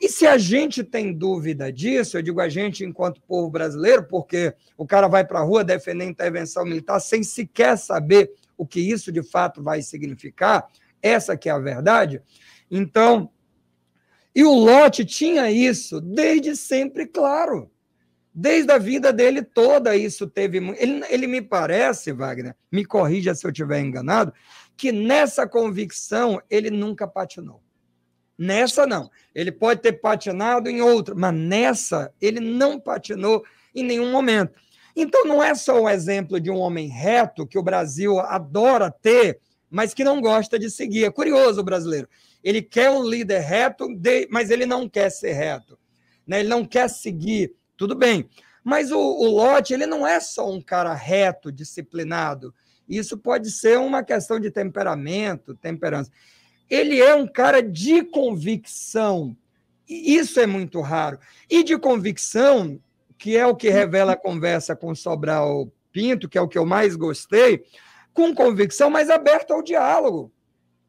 E 0.00 0.08
se 0.08 0.26
a 0.26 0.38
gente 0.38 0.84
tem 0.84 1.12
dúvida 1.12 1.72
disso, 1.72 2.16
eu 2.16 2.22
digo 2.22 2.40
a 2.40 2.48
gente 2.48 2.84
enquanto 2.84 3.20
povo 3.22 3.50
brasileiro, 3.50 4.04
porque 4.04 4.54
o 4.76 4.86
cara 4.86 5.08
vai 5.08 5.24
para 5.24 5.40
a 5.40 5.42
rua 5.42 5.64
defender 5.64 6.04
intervenção 6.04 6.64
militar 6.64 7.00
sem 7.00 7.22
sequer 7.22 7.76
saber 7.76 8.30
o 8.56 8.64
que 8.64 8.80
isso 8.80 9.10
de 9.10 9.22
fato 9.22 9.62
vai 9.62 9.82
significar, 9.82 10.68
essa 11.02 11.36
que 11.36 11.48
é 11.48 11.52
a 11.52 11.58
verdade. 11.58 12.22
Então, 12.70 13.30
e 14.34 14.44
o 14.44 14.52
Lote 14.52 15.04
tinha 15.04 15.50
isso 15.50 16.00
desde 16.00 16.54
sempre, 16.54 17.06
claro. 17.06 17.70
Desde 18.32 18.70
a 18.70 18.78
vida 18.78 19.12
dele 19.12 19.42
toda, 19.42 19.96
isso 19.96 20.28
teve. 20.28 20.58
Ele, 20.58 21.04
ele 21.08 21.26
me 21.26 21.42
parece, 21.42 22.12
Wagner, 22.12 22.54
me 22.70 22.84
corrija 22.84 23.34
se 23.34 23.44
eu 23.44 23.50
estiver 23.50 23.80
enganado, 23.80 24.32
que 24.76 24.92
nessa 24.92 25.44
convicção 25.44 26.40
ele 26.48 26.70
nunca 26.70 27.08
patinou. 27.08 27.60
Nessa 28.38 28.86
não. 28.86 29.10
Ele 29.34 29.50
pode 29.50 29.82
ter 29.82 29.94
patinado 29.94 30.70
em 30.70 30.80
outra, 30.80 31.14
mas 31.14 31.34
nessa 31.34 32.12
ele 32.20 32.38
não 32.38 32.78
patinou 32.78 33.42
em 33.74 33.82
nenhum 33.82 34.12
momento. 34.12 34.58
Então 34.94 35.24
não 35.24 35.42
é 35.42 35.54
só 35.54 35.82
um 35.82 35.88
exemplo 35.88 36.40
de 36.40 36.50
um 36.50 36.56
homem 36.56 36.88
reto 36.88 37.46
que 37.46 37.58
o 37.58 37.62
Brasil 37.62 38.18
adora 38.20 38.90
ter, 38.90 39.40
mas 39.70 39.92
que 39.92 40.04
não 40.04 40.20
gosta 40.20 40.58
de 40.58 40.70
seguir. 40.70 41.04
É 41.04 41.10
curioso 41.10 41.60
o 41.60 41.64
brasileiro. 41.64 42.08
Ele 42.42 42.62
quer 42.62 42.90
um 42.90 43.02
líder 43.02 43.40
reto, 43.40 43.86
mas 44.30 44.50
ele 44.50 44.66
não 44.66 44.88
quer 44.88 45.10
ser 45.10 45.32
reto. 45.32 45.78
Né? 46.26 46.40
Ele 46.40 46.48
não 46.48 46.64
quer 46.64 46.88
seguir. 46.88 47.54
Tudo 47.76 47.94
bem. 47.94 48.28
Mas 48.62 48.90
o, 48.90 48.98
o 48.98 49.26
Lote, 49.30 49.72
ele 49.72 49.86
não 49.86 50.06
é 50.06 50.20
só 50.20 50.50
um 50.50 50.60
cara 50.60 50.92
reto, 50.94 51.50
disciplinado. 51.50 52.54
Isso 52.88 53.18
pode 53.18 53.50
ser 53.50 53.78
uma 53.78 54.02
questão 54.02 54.40
de 54.40 54.50
temperamento, 54.50 55.54
temperança. 55.54 56.10
Ele 56.68 57.00
é 57.00 57.14
um 57.14 57.26
cara 57.26 57.62
de 57.62 58.02
convicção. 58.04 59.36
E 59.88 60.16
isso 60.16 60.38
é 60.38 60.46
muito 60.46 60.80
raro. 60.80 61.18
E 61.48 61.64
de 61.64 61.78
convicção, 61.78 62.78
que 63.16 63.36
é 63.36 63.46
o 63.46 63.56
que 63.56 63.70
revela 63.70 64.12
a 64.12 64.16
conversa 64.16 64.76
com 64.76 64.94
Sobral 64.94 65.72
Pinto, 65.90 66.28
que 66.28 66.36
é 66.36 66.40
o 66.40 66.48
que 66.48 66.58
eu 66.58 66.66
mais 66.66 66.94
gostei, 66.94 67.64
com 68.12 68.34
convicção, 68.34 68.90
mas 68.90 69.08
aberto 69.08 69.52
ao 69.52 69.62
diálogo. 69.62 70.30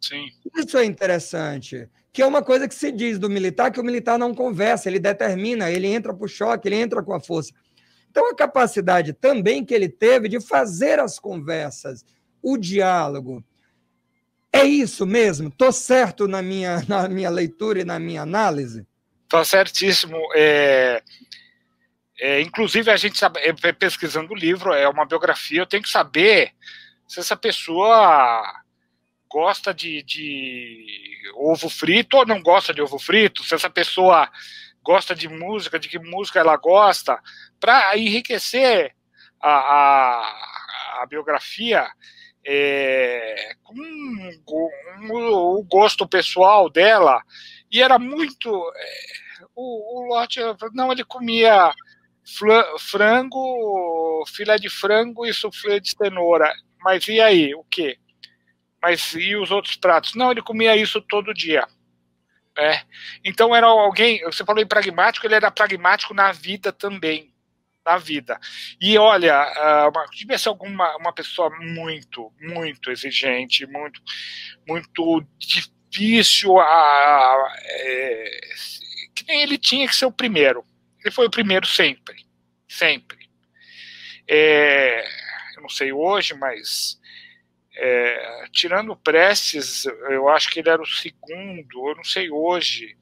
Sim. 0.01 0.25
Isso 0.55 0.77
é 0.77 0.85
interessante. 0.85 1.89
Que 2.11 2.21
é 2.21 2.25
uma 2.25 2.41
coisa 2.41 2.67
que 2.67 2.75
se 2.75 2.91
diz 2.91 3.19
do 3.19 3.29
militar, 3.29 3.71
que 3.71 3.79
o 3.79 3.83
militar 3.83 4.17
não 4.17 4.33
conversa, 4.33 4.89
ele 4.89 4.99
determina, 4.99 5.71
ele 5.71 5.87
entra 5.87 6.13
para 6.13 6.25
o 6.25 6.27
choque, 6.27 6.67
ele 6.67 6.75
entra 6.75 7.01
com 7.03 7.13
a 7.13 7.19
força. 7.19 7.53
Então, 8.09 8.29
a 8.29 8.35
capacidade 8.35 9.13
também 9.13 9.63
que 9.63 9.73
ele 9.73 9.87
teve 9.87 10.27
de 10.27 10.41
fazer 10.41 10.99
as 10.99 11.19
conversas, 11.19 12.03
o 12.41 12.57
diálogo. 12.57 13.43
É 14.51 14.63
isso 14.63 15.05
mesmo? 15.05 15.49
Estou 15.49 15.71
certo 15.71 16.27
na 16.27 16.41
minha, 16.41 16.83
na 16.87 17.07
minha 17.07 17.29
leitura 17.29 17.81
e 17.81 17.85
na 17.85 17.99
minha 17.99 18.21
análise? 18.21 18.85
Está 19.23 19.43
certíssimo. 19.45 20.17
É, 20.35 21.03
é, 22.19 22.41
inclusive, 22.41 22.89
a 22.91 22.97
gente 22.97 23.19
pesquisando 23.77 24.33
o 24.33 24.37
livro, 24.37 24.73
é 24.73 24.87
uma 24.89 25.05
biografia, 25.05 25.61
eu 25.61 25.67
tenho 25.67 25.83
que 25.83 25.89
saber 25.89 26.51
se 27.07 27.19
essa 27.19 27.37
pessoa 27.37 28.43
gosta 29.31 29.73
de, 29.73 30.03
de 30.03 30.83
ovo 31.35 31.69
frito 31.69 32.17
ou 32.17 32.25
não 32.25 32.41
gosta 32.41 32.73
de 32.73 32.81
ovo 32.81 32.97
frito, 32.99 33.43
se 33.43 33.53
essa 33.53 33.69
pessoa 33.69 34.29
gosta 34.81 35.15
de 35.15 35.27
música, 35.27 35.79
de 35.79 35.87
que 35.87 35.99
música 35.99 36.39
ela 36.39 36.57
gosta, 36.57 37.19
para 37.59 37.97
enriquecer 37.97 38.95
a, 39.39 39.51
a, 39.51 41.03
a 41.03 41.05
biografia 41.07 41.87
é, 42.45 43.53
com 43.63 43.75
o 45.11 45.63
gosto 45.63 46.07
pessoal 46.07 46.69
dela, 46.69 47.21
e 47.71 47.81
era 47.81 47.99
muito. 47.99 48.49
É, 48.75 49.45
o, 49.55 49.99
o 49.99 50.07
Lote, 50.07 50.39
não, 50.73 50.91
ele 50.91 51.03
comia 51.03 51.71
frango, 52.79 54.23
filé 54.27 54.57
de 54.57 54.69
frango 54.69 55.25
e 55.25 55.33
suflê 55.33 55.79
de 55.79 55.91
cenoura. 55.91 56.53
mas 56.83 57.07
e 57.07 57.19
aí, 57.19 57.55
o 57.55 57.63
quê? 57.63 57.97
Mas 58.81 59.13
e 59.13 59.35
os 59.35 59.51
outros 59.51 59.75
pratos? 59.75 60.15
Não, 60.15 60.31
ele 60.31 60.41
comia 60.41 60.75
isso 60.75 61.01
todo 61.01 61.33
dia. 61.33 61.67
É. 62.57 62.81
Então 63.23 63.55
era 63.55 63.67
alguém, 63.67 64.21
você 64.23 64.43
falou 64.43 64.61
em 64.61 64.67
pragmático, 64.67 65.25
ele 65.25 65.35
era 65.35 65.51
pragmático 65.51 66.13
na 66.13 66.31
vida 66.31 66.71
também. 66.71 67.33
Na 67.85 67.97
vida. 67.97 68.39
E 68.79 68.97
olha, 68.97 69.41
uh, 69.87 70.15
devia 70.15 70.37
ser 70.37 70.49
alguma 70.49 70.95
uma 70.97 71.13
pessoa 71.13 71.49
muito, 71.49 72.31
muito 72.39 72.91
exigente, 72.91 73.65
muito, 73.65 74.01
muito 74.67 75.25
difícil. 75.37 76.59
A, 76.59 77.53
é, 77.63 78.39
que 79.15 79.25
nem 79.27 79.41
ele 79.41 79.57
tinha 79.57 79.87
que 79.87 79.95
ser 79.95 80.05
o 80.05 80.11
primeiro. 80.11 80.63
Ele 81.03 81.13
foi 81.13 81.25
o 81.25 81.31
primeiro 81.31 81.65
sempre. 81.65 82.25
Sempre. 82.67 83.29
É, 84.27 85.03
eu 85.55 85.61
não 85.63 85.69
sei 85.69 85.91
hoje, 85.91 86.35
mas 86.35 86.99
é, 87.75 88.45
tirando 88.51 88.95
Prestes, 88.95 89.85
eu 89.85 90.27
acho 90.27 90.49
que 90.51 90.59
ele 90.59 90.69
era 90.69 90.81
o 90.81 90.85
segundo, 90.85 91.89
eu 91.89 91.95
não 91.95 92.03
sei 92.03 92.29
hoje. 92.29 92.97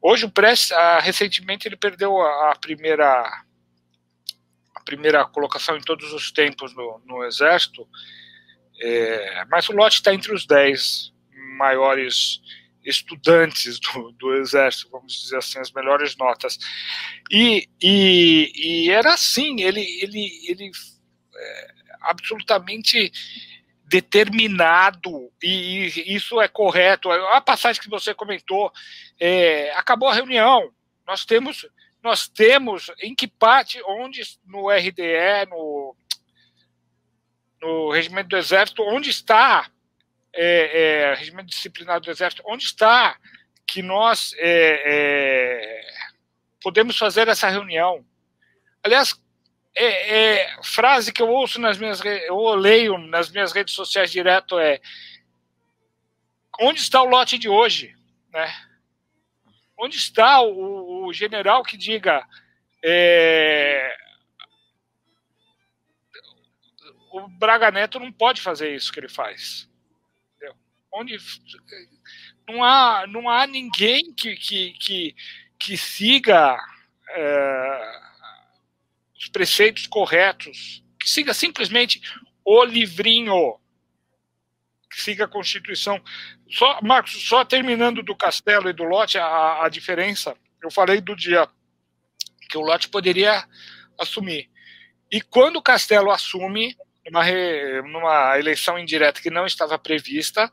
Hoje 0.00 0.24
o 0.24 0.30
Prestes, 0.30 0.72
ah, 0.72 0.98
recentemente 1.00 1.68
ele 1.68 1.76
perdeu 1.76 2.20
a, 2.20 2.50
a, 2.50 2.56
primeira 2.56 3.43
primeira 4.84 5.24
colocação 5.24 5.76
em 5.76 5.82
todos 5.82 6.12
os 6.12 6.30
tempos 6.30 6.74
no, 6.74 7.00
no 7.06 7.24
Exército, 7.24 7.88
é, 8.80 9.44
mas 9.46 9.68
o 9.68 9.72
Lote 9.72 9.96
está 9.96 10.12
entre 10.14 10.32
os 10.34 10.46
dez 10.46 11.12
maiores 11.56 12.40
estudantes 12.84 13.78
do, 13.80 14.12
do, 14.12 14.34
Exército, 14.34 14.90
vamos 14.90 15.22
dizer 15.22 15.38
assim, 15.38 15.58
as 15.58 15.72
melhores 15.72 16.16
notas. 16.16 16.58
E, 17.30 17.68
e, 17.82 18.52
e 18.54 18.90
era 18.90 19.14
assim, 19.14 19.62
ele, 19.62 19.80
ele, 20.02 20.30
ele 20.48 20.70
é, 21.34 21.74
absolutamente 22.02 23.10
determinado, 23.86 25.30
e, 25.42 25.86
e, 25.86 26.14
isso 26.14 26.40
é 26.40 26.48
correto. 26.48 27.10
A 27.10 27.40
passagem 27.40 27.80
que 27.80 27.88
você 27.88 28.14
comentou, 28.14 28.72
é, 29.18 29.70
acabou 29.76 30.08
a 30.08 30.14
reunião. 30.14 30.70
Nós 31.06 31.24
temos, 31.24 31.66
nós 32.04 32.28
temos 32.28 32.90
em 33.00 33.14
que 33.14 33.26
parte, 33.26 33.82
onde 33.82 34.20
no 34.44 34.68
RDE, 34.68 35.48
no, 35.48 35.96
no 37.62 37.90
Regimento 37.90 38.28
do 38.28 38.36
Exército, 38.36 38.82
onde 38.82 39.08
está 39.08 39.70
é, 40.30 40.82
é, 40.82 41.14
Regimento 41.14 41.48
Disciplinar 41.48 42.00
do 42.00 42.10
Exército, 42.10 42.42
onde 42.46 42.64
está 42.64 43.18
que 43.66 43.80
nós 43.80 44.34
é, 44.36 44.82
é 44.84 45.80
podemos 46.62 46.98
fazer 46.98 47.26
essa 47.26 47.48
reunião? 47.48 48.04
Aliás, 48.82 49.18
é, 49.74 50.42
é, 50.42 50.62
frase 50.62 51.10
que 51.10 51.22
eu 51.22 51.28
ouço 51.28 51.58
nas 51.58 51.78
minhas 51.78 52.04
eu 52.04 52.54
leio 52.54 52.98
nas 52.98 53.30
minhas 53.30 53.50
redes 53.52 53.74
sociais 53.74 54.12
direto 54.12 54.58
é 54.58 54.78
onde 56.60 56.80
está 56.80 57.02
o 57.02 57.08
lote 57.08 57.38
de 57.38 57.48
hoje, 57.48 57.96
né? 58.30 58.54
Onde 59.78 59.96
está 59.96 60.40
o, 60.40 61.06
o 61.06 61.12
general 61.12 61.62
que 61.62 61.76
diga 61.76 62.26
é, 62.82 63.96
o 67.10 67.28
Braga 67.28 67.70
Neto 67.70 67.98
não 67.98 68.12
pode 68.12 68.40
fazer 68.40 68.74
isso 68.74 68.92
que 68.92 69.00
ele 69.00 69.08
faz. 69.08 69.68
Entendeu? 70.36 70.56
Onde 70.92 71.16
não 72.46 72.62
há 72.62 73.06
não 73.06 73.28
há 73.28 73.46
ninguém 73.46 74.12
que 74.12 74.36
que, 74.36 74.72
que, 74.72 75.16
que 75.58 75.76
siga 75.76 76.58
é, 77.10 78.00
os 79.16 79.28
preceitos 79.28 79.86
corretos, 79.86 80.84
que 80.98 81.08
siga 81.08 81.32
simplesmente 81.32 82.00
o 82.44 82.64
livrinho, 82.64 83.58
siga 85.00 85.24
a 85.24 85.28
Constituição. 85.28 86.02
Só, 86.48 86.80
Marcos, 86.82 87.28
só 87.28 87.44
terminando 87.44 88.02
do 88.02 88.16
Castelo 88.16 88.68
e 88.68 88.72
do 88.72 88.84
Lote, 88.84 89.18
a, 89.18 89.64
a 89.64 89.68
diferença, 89.68 90.36
eu 90.62 90.70
falei 90.70 91.00
do 91.00 91.14
dia 91.14 91.48
que 92.48 92.56
o 92.56 92.62
Lote 92.62 92.88
poderia 92.88 93.46
assumir. 93.98 94.50
E 95.10 95.20
quando 95.20 95.56
o 95.56 95.62
Castelo 95.62 96.10
assume, 96.10 96.76
numa, 97.10 97.22
re, 97.22 97.82
numa 97.82 98.38
eleição 98.38 98.78
indireta 98.78 99.20
que 99.20 99.30
não 99.30 99.46
estava 99.46 99.78
prevista, 99.78 100.50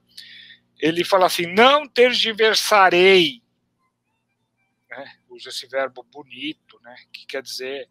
ele 0.79 1.03
fala 1.03 1.27
assim: 1.27 1.45
não 1.45 1.87
tergiversarei. 1.87 3.41
Né? 4.89 5.13
Usa 5.29 5.49
esse 5.49 5.67
verbo 5.67 6.03
bonito, 6.03 6.79
né? 6.81 6.95
que 7.13 7.25
quer 7.25 7.41
dizer 7.41 7.87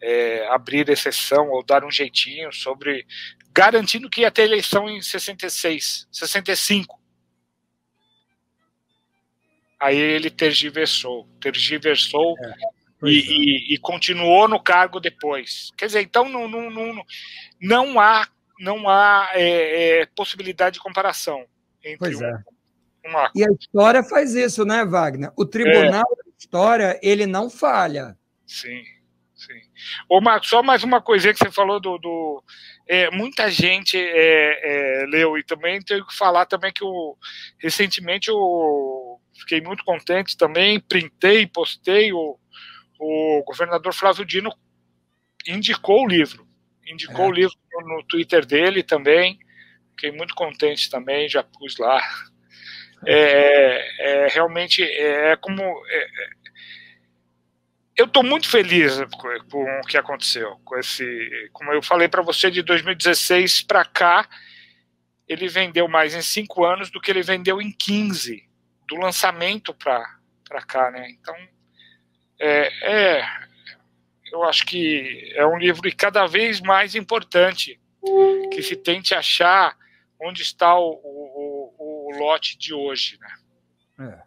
é, 0.00 0.46
abrir 0.48 0.88
exceção 0.88 1.50
ou 1.50 1.62
dar 1.62 1.84
um 1.84 1.90
jeitinho 1.90 2.52
sobre 2.52 3.06
garantindo 3.58 4.08
que 4.08 4.20
ia 4.20 4.30
ter 4.30 4.42
eleição 4.42 4.88
em 4.88 5.02
66, 5.02 6.06
65. 6.12 6.96
Aí 9.80 9.96
ele 9.96 10.30
tergiversou, 10.30 11.28
tergiversou 11.40 12.36
é, 12.38 13.08
e, 13.08 13.18
é. 13.18 13.22
e, 13.26 13.74
e, 13.74 13.78
continuou 13.78 14.46
no 14.46 14.62
cargo 14.62 15.00
depois. 15.00 15.72
Quer 15.76 15.86
dizer, 15.86 16.02
então 16.02 16.28
não, 16.28 16.46
não, 16.48 16.70
não, 16.70 17.04
não 17.60 18.00
há, 18.00 18.28
não 18.60 18.88
há 18.88 19.30
é, 19.34 20.02
é 20.02 20.06
possibilidade 20.06 20.74
de 20.74 20.80
comparação 20.80 21.44
entre 21.82 21.98
pois 21.98 22.20
um, 22.20 22.26
é. 22.26 22.42
Uma... 23.06 23.30
E 23.34 23.44
a 23.44 23.50
história 23.58 24.04
faz 24.04 24.34
isso, 24.34 24.64
né, 24.64 24.84
Wagner? 24.84 25.32
O 25.36 25.44
tribunal 25.44 26.04
da 26.16 26.32
história 26.38 26.98
ele 27.02 27.26
não 27.26 27.50
falha. 27.50 28.16
Sim. 28.46 28.84
Sim. 29.38 29.60
Ô, 30.08 30.20
Marcos, 30.20 30.48
só 30.48 30.64
mais 30.64 30.82
uma 30.82 31.00
coisinha 31.00 31.32
que 31.32 31.38
você 31.38 31.50
falou 31.50 31.78
do. 31.78 31.96
do 31.98 32.42
é, 32.88 33.10
muita 33.10 33.50
gente 33.50 33.98
é, 33.98 35.02
é, 35.02 35.06
leu 35.06 35.36
e 35.36 35.42
também 35.42 35.80
tenho 35.80 36.06
que 36.06 36.16
falar 36.16 36.46
também 36.46 36.72
que 36.72 36.82
o, 36.82 37.16
recentemente 37.58 38.30
eu 38.30 39.20
fiquei 39.38 39.60
muito 39.60 39.84
contente 39.84 40.36
também, 40.36 40.80
printei, 40.80 41.46
postei, 41.46 42.12
o, 42.12 42.38
o 42.98 43.42
governador 43.46 43.92
Flávio 43.92 44.24
Dino 44.24 44.50
indicou 45.46 46.04
o 46.04 46.08
livro. 46.08 46.48
Indicou 46.86 47.26
é. 47.26 47.28
o 47.28 47.32
livro 47.32 47.54
no, 47.72 47.96
no, 47.96 48.04
Twitter 48.04 48.46
dele 48.46 48.82
também. 48.82 49.38
Fiquei 49.90 50.10
muito 50.10 50.34
contente 50.34 50.88
também, 50.88 51.28
já 51.28 51.42
pus 51.42 51.76
lá. 51.76 52.00
É, 53.06 54.24
é 54.24 54.26
realmente 54.26 54.82
é 54.82 55.36
como 55.36 55.62
é, 55.62 56.06
eu 57.98 58.04
estou 58.04 58.22
muito 58.22 58.48
feliz 58.48 58.96
com 59.50 59.58
o 59.58 59.86
que 59.88 59.98
aconteceu, 59.98 60.56
com 60.64 60.78
esse, 60.78 61.04
como 61.52 61.72
eu 61.72 61.82
falei 61.82 62.08
para 62.08 62.22
você, 62.22 62.48
de 62.48 62.62
2016 62.62 63.62
para 63.62 63.84
cá, 63.84 64.28
ele 65.26 65.48
vendeu 65.48 65.88
mais 65.88 66.14
em 66.14 66.22
cinco 66.22 66.64
anos 66.64 66.92
do 66.92 67.00
que 67.00 67.10
ele 67.10 67.22
vendeu 67.22 67.60
em 67.60 67.72
15 67.72 68.48
do 68.86 68.94
lançamento 68.94 69.74
para 69.74 70.62
cá, 70.64 70.92
né? 70.92 71.10
Então, 71.10 71.34
é, 72.38 73.18
é, 73.18 73.22
eu 74.30 74.44
acho 74.44 74.64
que 74.64 75.32
é 75.34 75.44
um 75.44 75.58
livro 75.58 75.82
cada 75.96 76.24
vez 76.24 76.60
mais 76.60 76.94
importante 76.94 77.80
que 78.52 78.62
se 78.62 78.76
tente 78.76 79.12
achar 79.12 79.76
onde 80.22 80.40
está 80.40 80.78
o, 80.78 80.92
o, 81.02 81.74
o, 81.76 82.14
o 82.14 82.18
lote 82.18 82.56
de 82.56 82.72
hoje, 82.72 83.18
né? 83.20 84.08
É. 84.08 84.22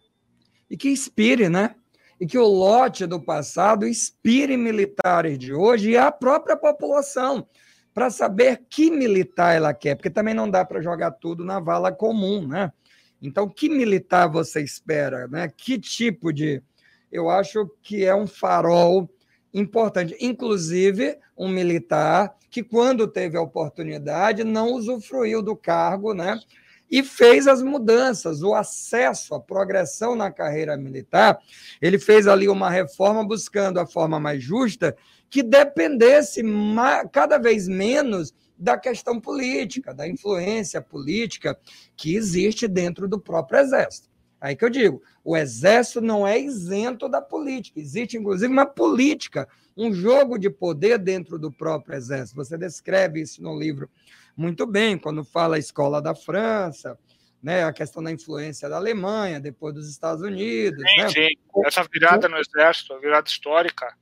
E 0.69 0.75
que 0.75 0.89
inspire, 0.89 1.47
né? 1.47 1.73
E 2.21 2.27
que 2.27 2.37
o 2.37 2.45
lote 2.45 3.07
do 3.07 3.19
passado 3.19 3.87
inspire 3.87 4.55
militares 4.55 5.39
de 5.39 5.55
hoje 5.55 5.89
e 5.89 5.97
a 5.97 6.11
própria 6.11 6.55
população 6.55 7.47
para 7.95 8.11
saber 8.11 8.61
que 8.69 8.91
militar 8.91 9.55
ela 9.55 9.73
quer, 9.73 9.95
porque 9.95 10.09
também 10.09 10.35
não 10.35 10.47
dá 10.47 10.63
para 10.63 10.83
jogar 10.83 11.09
tudo 11.13 11.43
na 11.43 11.59
vala 11.59 11.91
comum, 11.91 12.47
né? 12.47 12.71
Então, 13.19 13.49
que 13.49 13.67
militar 13.67 14.27
você 14.27 14.61
espera, 14.61 15.27
né? 15.27 15.51
Que 15.57 15.79
tipo 15.79 16.31
de 16.31 16.61
eu 17.11 17.27
acho 17.27 17.67
que 17.81 18.05
é 18.05 18.13
um 18.13 18.27
farol 18.27 19.09
importante, 19.51 20.15
inclusive 20.21 21.17
um 21.35 21.49
militar 21.49 22.35
que 22.51 22.61
quando 22.63 23.07
teve 23.07 23.35
a 23.35 23.41
oportunidade 23.41 24.43
não 24.43 24.73
usufruiu 24.73 25.41
do 25.41 25.55
cargo, 25.55 26.13
né? 26.13 26.39
E 26.91 27.01
fez 27.01 27.47
as 27.47 27.63
mudanças, 27.63 28.43
o 28.43 28.53
acesso, 28.53 29.33
a 29.33 29.39
progressão 29.39 30.13
na 30.13 30.29
carreira 30.29 30.75
militar. 30.75 31.39
Ele 31.81 31.97
fez 31.97 32.27
ali 32.27 32.49
uma 32.49 32.69
reforma 32.69 33.25
buscando 33.25 33.79
a 33.79 33.87
forma 33.87 34.19
mais 34.19 34.43
justa 34.43 34.95
que 35.29 35.41
dependesse 35.41 36.43
cada 37.13 37.37
vez 37.37 37.69
menos 37.69 38.33
da 38.57 38.77
questão 38.77 39.19
política, 39.19 39.93
da 39.93 40.07
influência 40.07 40.81
política 40.81 41.57
que 41.95 42.13
existe 42.15 42.67
dentro 42.67 43.07
do 43.07 43.17
próprio 43.19 43.61
Exército. 43.61 44.09
Aí 44.39 44.55
que 44.55 44.65
eu 44.65 44.69
digo, 44.69 45.01
o 45.23 45.37
Exército 45.37 46.01
não 46.01 46.27
é 46.27 46.37
isento 46.39 47.07
da 47.07 47.21
política, 47.21 47.79
existe 47.79 48.17
inclusive 48.17 48.51
uma 48.51 48.65
política, 48.65 49.47
um 49.77 49.93
jogo 49.93 50.37
de 50.37 50.49
poder 50.49 50.99
dentro 50.99 51.39
do 51.39 51.51
próprio 51.51 51.95
Exército. 51.95 52.35
Você 52.35 52.57
descreve 52.57 53.21
isso 53.21 53.41
no 53.41 53.57
livro 53.57 53.89
muito 54.35 54.65
bem 54.65 54.97
quando 54.97 55.23
fala 55.23 55.55
a 55.55 55.59
escola 55.59 56.01
da 56.01 56.15
França, 56.15 56.97
né, 57.41 57.63
a 57.63 57.73
questão 57.73 58.03
da 58.03 58.11
influência 58.11 58.69
da 58.69 58.77
Alemanha, 58.77 59.39
depois 59.39 59.73
dos 59.73 59.89
Estados 59.89 60.23
Unidos. 60.23 60.79
Sim, 60.79 61.01
né? 61.01 61.09
sim. 61.09 61.27
Essa 61.65 61.83
virada 61.91 62.29
no 62.29 62.37
exército, 62.37 62.93
a 62.93 62.99
virada 62.99 63.27
histórica. 63.27 63.95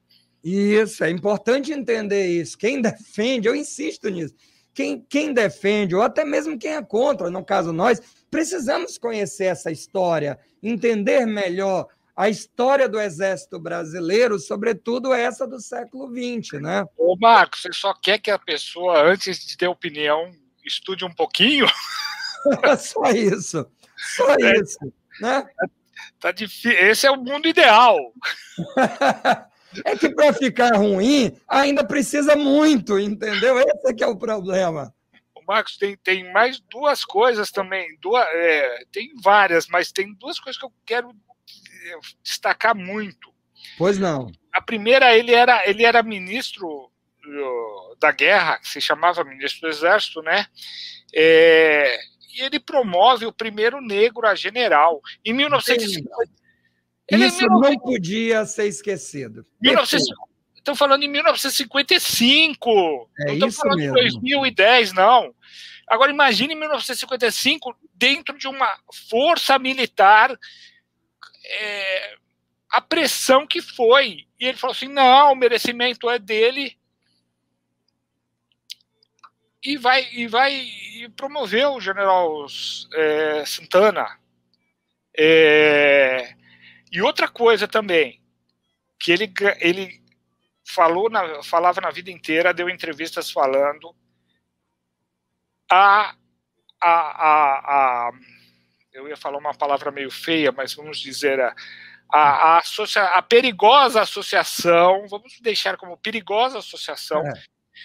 Isso, 0.44 1.04
é 1.04 1.10
importante 1.10 1.72
entender 1.72 2.28
isso. 2.28 2.58
Quem 2.58 2.82
defende, 2.82 3.48
eu 3.48 3.56
insisto 3.56 4.10
nisso, 4.10 4.34
quem, 4.74 5.06
quem 5.10 5.34
defende, 5.34 5.96
ou 5.96 6.02
até 6.02 6.24
mesmo 6.24 6.58
quem 6.58 6.76
é 6.76 6.82
contra, 6.82 7.30
no 7.30 7.44
caso 7.44 7.74
nós, 7.74 8.02
precisamos 8.32 8.98
conhecer 8.98 9.46
essa 9.46 9.72
história, 9.72 10.40
entender 10.64 11.26
melhor 11.26 11.88
a 12.20 12.28
história 12.28 12.90
do 12.90 13.00
Exército 13.00 13.58
Brasileiro, 13.58 14.38
sobretudo 14.38 15.14
essa 15.14 15.48
do 15.48 15.58
século 15.58 16.10
XX, 16.10 16.60
né? 16.60 16.86
Ô, 16.98 17.16
Marcos, 17.16 17.62
você 17.62 17.72
só 17.72 17.94
quer 17.94 18.20
que 18.20 18.30
a 18.30 18.38
pessoa, 18.38 19.02
antes 19.04 19.40
de 19.48 19.56
ter 19.56 19.70
opinião, 19.70 20.30
estude 20.66 21.06
um 21.06 21.14
pouquinho? 21.14 21.66
só 22.78 23.10
isso. 23.12 23.66
Só 24.18 24.34
é, 24.34 24.60
isso. 24.60 24.78
Né? 25.22 25.48
Tá 26.20 26.34
difícil. 26.34 26.78
Esse 26.78 27.08
é 27.08 27.12
o 27.12 27.16
mundo 27.16 27.48
ideal. 27.48 27.98
é 29.86 29.96
que 29.96 30.10
para 30.10 30.34
ficar 30.34 30.76
ruim, 30.76 31.34
ainda 31.48 31.86
precisa 31.86 32.36
muito, 32.36 33.00
entendeu? 33.00 33.58
Esse 33.60 33.92
é 33.92 33.94
que 33.94 34.04
é 34.04 34.08
o 34.08 34.18
problema. 34.18 34.94
O 35.34 35.42
Marcos 35.48 35.78
tem, 35.78 35.96
tem 35.96 36.34
mais 36.34 36.60
duas 36.70 37.06
coisas 37.06 37.50
também. 37.50 37.98
Duas, 38.02 38.28
é, 38.34 38.84
tem 38.92 39.14
várias, 39.24 39.68
mas 39.68 39.94
tem 39.94 40.14
duas 40.16 40.38
coisas 40.38 40.60
que 40.60 40.66
eu 40.66 40.74
quero 40.86 41.16
destacar 42.24 42.76
muito. 42.76 43.34
Pois 43.78 43.98
não. 43.98 44.32
A 44.54 44.62
primeira, 44.62 45.16
ele 45.16 45.34
era, 45.34 45.68
ele 45.70 45.84
era 45.84 46.04
ministro 46.04 46.90
da 48.00 48.12
guerra, 48.12 48.60
que 48.60 48.70
se 48.70 48.82
chamava 48.82 49.24
ministro 49.24 49.62
do 49.62 49.68
exército, 49.68 50.22
né? 50.22 50.48
É, 51.14 52.00
e 52.36 52.42
ele 52.42 52.60
promove 52.60 53.26
o 53.26 53.34
primeiro 53.34 53.82
negro 53.82 54.28
a 54.28 54.36
general. 54.36 55.02
Em 55.24 55.34
1950. 55.34 56.10
Isso 57.12 57.46
não 57.48 57.78
podia 57.80 58.46
ser 58.46 58.68
esquecido. 58.68 59.46
Estão 60.56 60.76
falando 60.76 61.04
em 61.04 61.08
1955. 61.08 63.10
É 63.20 63.26
não 63.26 63.34
estão 63.34 63.52
falando 63.52 63.78
mesmo. 63.78 63.98
em 63.98 64.02
2010, 64.02 64.94
não. 64.94 65.34
Agora 65.88 66.12
imagine 66.12 66.54
em 66.54 66.60
1955, 66.60 67.76
dentro 67.96 68.38
de 68.38 68.48
uma 68.48 68.72
força 69.10 69.58
militar 69.58 70.38
é, 71.50 72.16
a 72.70 72.82
pressão 72.82 73.48
que 73.48 73.62
foi. 73.62 74.28
E 74.40 74.46
ele 74.46 74.58
falou 74.58 74.74
assim: 74.74 74.88
não, 74.88 75.34
o 75.34 75.36
merecimento 75.36 76.10
é 76.10 76.20
dele. 76.20 76.78
E 79.64 79.78
vai, 79.78 80.08
e 80.14 80.28
vai 80.28 80.54
e 80.54 81.10
o 81.68 81.82
general 81.82 82.46
é, 82.94 83.46
Santana. 83.46 84.20
É, 85.18 86.34
e 86.92 87.02
outra 87.02 87.28
coisa 87.28 87.68
também, 87.68 88.22
que 88.98 89.12
ele, 89.12 89.34
ele 89.60 90.02
falou 90.64 91.10
na, 91.10 91.44
falava 91.44 91.82
na 91.82 91.92
vida 91.92 92.10
inteira, 92.10 92.54
deu 92.54 92.70
entrevistas 92.70 93.30
falando 93.30 93.94
a, 95.70 96.16
a, 96.82 96.90
a, 96.90 98.08
a 98.08 98.12
eu 99.00 99.08
ia 99.08 99.18
falar 99.18 99.38
uma 99.38 99.54
palavra 99.54 99.92
meio 99.92 100.12
feia, 100.12 100.52
mas 100.52 100.74
vamos 100.74 101.00
dizer 101.00 101.40
a, 101.40 101.56
a, 102.10 102.20
a, 102.20 102.58
associa, 102.60 103.04
a 103.04 103.22
perigosa 103.22 104.02
associação, 104.02 105.08
vamos 105.08 105.40
deixar 105.40 105.78
como 105.78 105.98
perigosa 105.98 106.60
associação 106.60 107.26
é. 107.26 107.34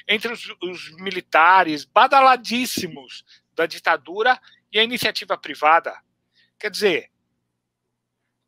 entre 0.08 0.32
os, 0.32 0.54
os, 0.60 0.90
militares 0.96 1.84
badaladíssimos 1.84 3.24
da 3.54 3.64
ditadura 3.64 4.40
e 4.72 4.78
a 4.78 4.82
iniciativa 4.82 5.38
privada. 5.38 5.96
Quer 6.58 6.70
dizer, 6.70 7.10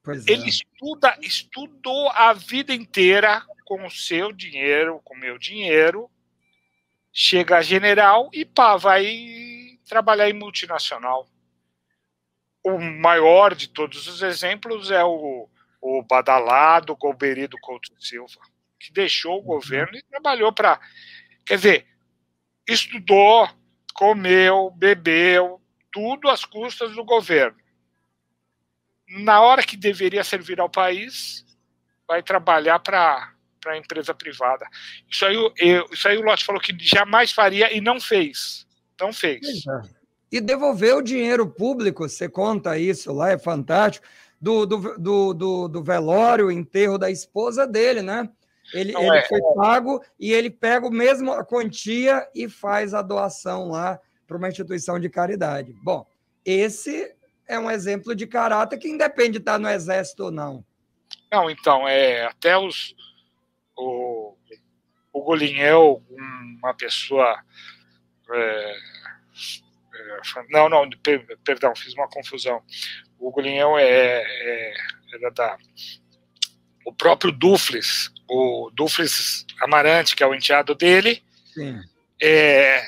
pois 0.03 0.27
ele 0.27 0.45
é. 0.45 0.49
estuda, 0.49 1.17
estudou 1.23 2.11
a 2.11 2.33
vida 2.33 2.75
inteira 2.75 3.45
com 3.65 3.87
o 3.87 3.91
seu 3.91 4.33
dinheiro, 4.33 5.01
com 5.05 5.15
o 5.15 5.19
meu 5.19 5.39
dinheiro, 5.39 6.11
chega 7.13 7.59
a 7.59 7.63
general 7.63 8.29
e 8.33 8.45
pá, 8.45 8.77
vai 8.77 9.79
trabalhar 9.85 10.29
em 10.29 10.33
multinacional 10.33 11.29
o 12.67 12.81
maior 12.81 13.55
de 13.55 13.69
todos 13.69 14.09
os 14.09 14.23
exemplos 14.23 14.91
é 14.91 15.05
o, 15.05 15.49
o 15.81 16.03
badalado 16.03 16.97
Golbery 16.97 17.47
do 17.47 17.57
Couto 17.61 17.95
Silva, 18.01 18.41
que 18.77 18.93
deixou 18.93 19.35
o 19.35 19.39
uhum. 19.39 19.45
governo 19.45 19.97
e 19.97 20.03
trabalhou 20.03 20.53
para. 20.53 20.81
Quer 21.45 21.57
dizer, 21.57 21.87
estudou, 22.69 23.49
comeu, 23.95 24.73
bebeu, 24.73 25.63
tudo 25.93 26.29
às 26.29 26.45
custas 26.45 26.97
do 26.97 27.05
governo. 27.05 27.57
Na 29.07 29.41
hora 29.41 29.63
que 29.63 29.77
deveria 29.77 30.25
servir 30.25 30.59
ao 30.59 30.69
país, 30.69 31.47
vai 32.09 32.21
trabalhar 32.21 32.81
para 32.81 33.33
a 33.67 33.77
empresa 33.79 34.13
privada. 34.13 34.67
Isso 35.09 35.25
aí, 35.25 35.37
eu, 35.37 35.89
isso 35.93 36.09
aí 36.09 36.19
o 36.19 36.23
Lotte 36.23 36.45
falou 36.45 36.61
que 36.61 36.77
jamais 36.81 37.31
faria 37.31 37.73
e 37.73 37.81
não 37.81 38.01
fez. 38.01 38.67
Não 39.01 39.13
fez. 39.13 39.65
É 39.69 40.06
e 40.31 40.41
devolver 40.41 40.97
o 40.97 41.03
dinheiro 41.03 41.47
público, 41.47 42.09
você 42.09 42.29
conta 42.29 42.79
isso 42.79 43.13
lá, 43.13 43.31
é 43.31 43.39
fantástico, 43.39 44.07
do, 44.41 44.67
do, 44.67 44.99
do, 44.99 45.35
do, 45.35 45.69
do 45.69 45.83
velório, 45.83 46.51
enterro 46.51 46.99
da 46.99 47.11
esposa 47.11 47.67
dele, 47.67 48.03
né? 48.03 48.29
Ele, 48.75 48.97
ele 48.97 49.17
é. 49.19 49.29
foi 49.29 49.41
pago 49.55 50.03
e 50.19 50.33
ele 50.33 50.51
pega 50.51 50.87
o 50.87 50.91
mesmo 50.91 51.33
a 51.33 51.45
quantia 51.45 52.29
e 52.35 52.49
faz 52.49 52.95
a 52.95 53.01
doação 53.01 53.71
lá 53.71 54.01
para 54.27 54.37
uma 54.37 54.49
instituição 54.49 54.99
de 54.99 55.09
caridade. 55.09 55.73
Bom, 55.83 56.05
esse 56.45 57.15
é 57.47 57.59
um 57.59 57.71
exemplo 57.71 58.15
de 58.15 58.27
caráter 58.27 58.79
que 58.79 58.89
independe 58.89 59.33
de 59.33 59.39
estar 59.39 59.59
no 59.59 59.69
exército 59.69 60.25
ou 60.25 60.31
não. 60.31 60.65
Não, 61.31 61.49
então, 61.49 61.87
é 61.87 62.27
até 62.27 62.59
os 62.59 62.95
o, 63.77 64.35
o 65.13 65.23
Golinhel, 65.23 66.03
uma 66.59 66.75
pessoa 66.75 67.39
é, 68.33 68.77
não, 70.51 70.69
não, 70.69 70.89
perdão, 71.45 71.75
fiz 71.77 71.95
uma 71.95 72.09
confusão. 72.09 72.63
O 73.19 73.31
Gulinhão 73.31 73.79
é, 73.79 74.23
é, 74.23 74.75
era 75.15 75.31
da. 75.31 75.57
O 76.85 76.93
próprio 76.93 77.33
Dufles, 77.33 78.11
o 78.29 78.71
Dufles 78.75 79.45
Amarante, 79.61 80.15
que 80.15 80.23
é 80.23 80.27
o 80.27 80.35
enteado 80.35 80.75
dele, 80.75 81.23
é, 82.23 82.83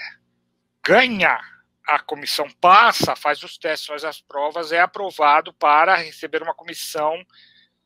ganha 0.85 1.41
a 1.89 1.99
comissão 1.99 2.47
passa, 2.61 3.17
faz 3.17 3.43
os 3.43 3.57
testes, 3.57 3.87
faz 3.87 4.05
as 4.05 4.21
provas, 4.21 4.73
é 4.73 4.81
aprovado 4.81 5.55
para 5.55 5.97
receber 5.97 6.43
uma 6.43 6.55
comissão. 6.55 7.25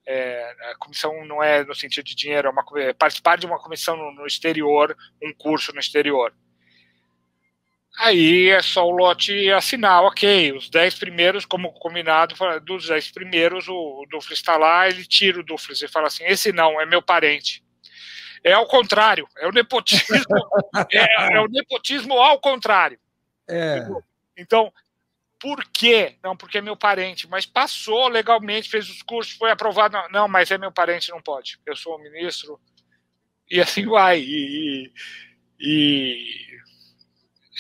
É, 0.05 0.57
a 0.73 0.75
comissão 0.77 1.25
não 1.25 1.41
é 1.41 1.65
no 1.65 1.75
sentido 1.75 2.05
de 2.05 2.17
dinheiro, 2.17 2.49
é, 2.49 2.51
uma, 2.51 2.65
é 2.81 2.93
participar 2.93 3.39
de 3.39 3.47
uma 3.47 3.61
comissão 3.61 3.97
no, 3.97 4.13
no 4.13 4.27
exterior, 4.27 4.97
um 5.23 5.33
curso 5.33 5.73
no 5.73 5.79
exterior. 5.79 6.35
Aí 7.99 8.49
é 8.49 8.63
só 8.63 8.87
o 8.87 8.91
lote 8.91 9.51
assinar, 9.51 10.03
ok. 10.03 10.53
Os 10.53 10.71
10 10.71 10.95
primeiros, 10.99 11.45
como 11.45 11.73
combinado, 11.73 12.35
dos 12.61 12.89
10 12.89 13.11
primeiros, 13.11 13.69
o, 13.69 14.07
Dufles 14.11 14.39
está 14.39 14.57
lá, 14.57 14.89
ele 14.89 15.05
tira 15.05 15.41
o 15.41 15.45
Dufles 15.45 15.83
e 15.83 15.89
fala 15.89 16.07
assim: 16.07 16.25
esse 16.25 16.53
não, 16.53 16.81
é 16.81 16.87
meu 16.87 17.03
parente. 17.03 17.63
É 18.45 18.53
ao 18.53 18.67
contrário, 18.67 19.29
é 19.39 19.47
o 19.47 19.53
nepotismo, 19.53 20.09
é, 20.91 21.37
é, 21.37 21.41
o 21.41 21.47
nepotismo 21.47 22.15
ao 22.15 22.41
contrário. 22.41 22.99
É. 23.49 23.87
Então, 24.37 24.73
por 25.39 25.65
quê? 25.73 26.17
Não, 26.23 26.37
porque 26.37 26.59
é 26.59 26.61
meu 26.61 26.77
parente, 26.77 27.29
mas 27.29 27.47
passou 27.47 28.09
legalmente, 28.09 28.71
fez 28.71 28.89
os 28.89 29.03
cursos, 29.03 29.35
foi 29.35 29.51
aprovado. 29.51 29.97
Não, 29.97 30.09
não 30.09 30.29
mas 30.29 30.51
é 30.51 30.57
meu 30.57 30.73
parente, 30.73 31.11
não 31.11 31.21
pode. 31.21 31.59
Eu 31.67 31.77
sou 31.77 31.97
o 31.97 32.03
ministro. 32.03 32.59
E 33.51 33.61
assim 33.61 33.87
vai. 33.87 34.21
E, 34.21 34.93
e 35.61 36.62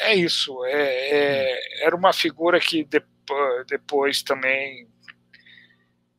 é 0.00 0.14
isso. 0.14 0.64
É, 0.64 0.72
é, 0.72 1.84
era 1.84 1.94
uma 1.94 2.12
figura 2.12 2.58
que 2.60 2.84
depois, 2.84 3.66
depois 3.66 4.22
também 4.22 4.88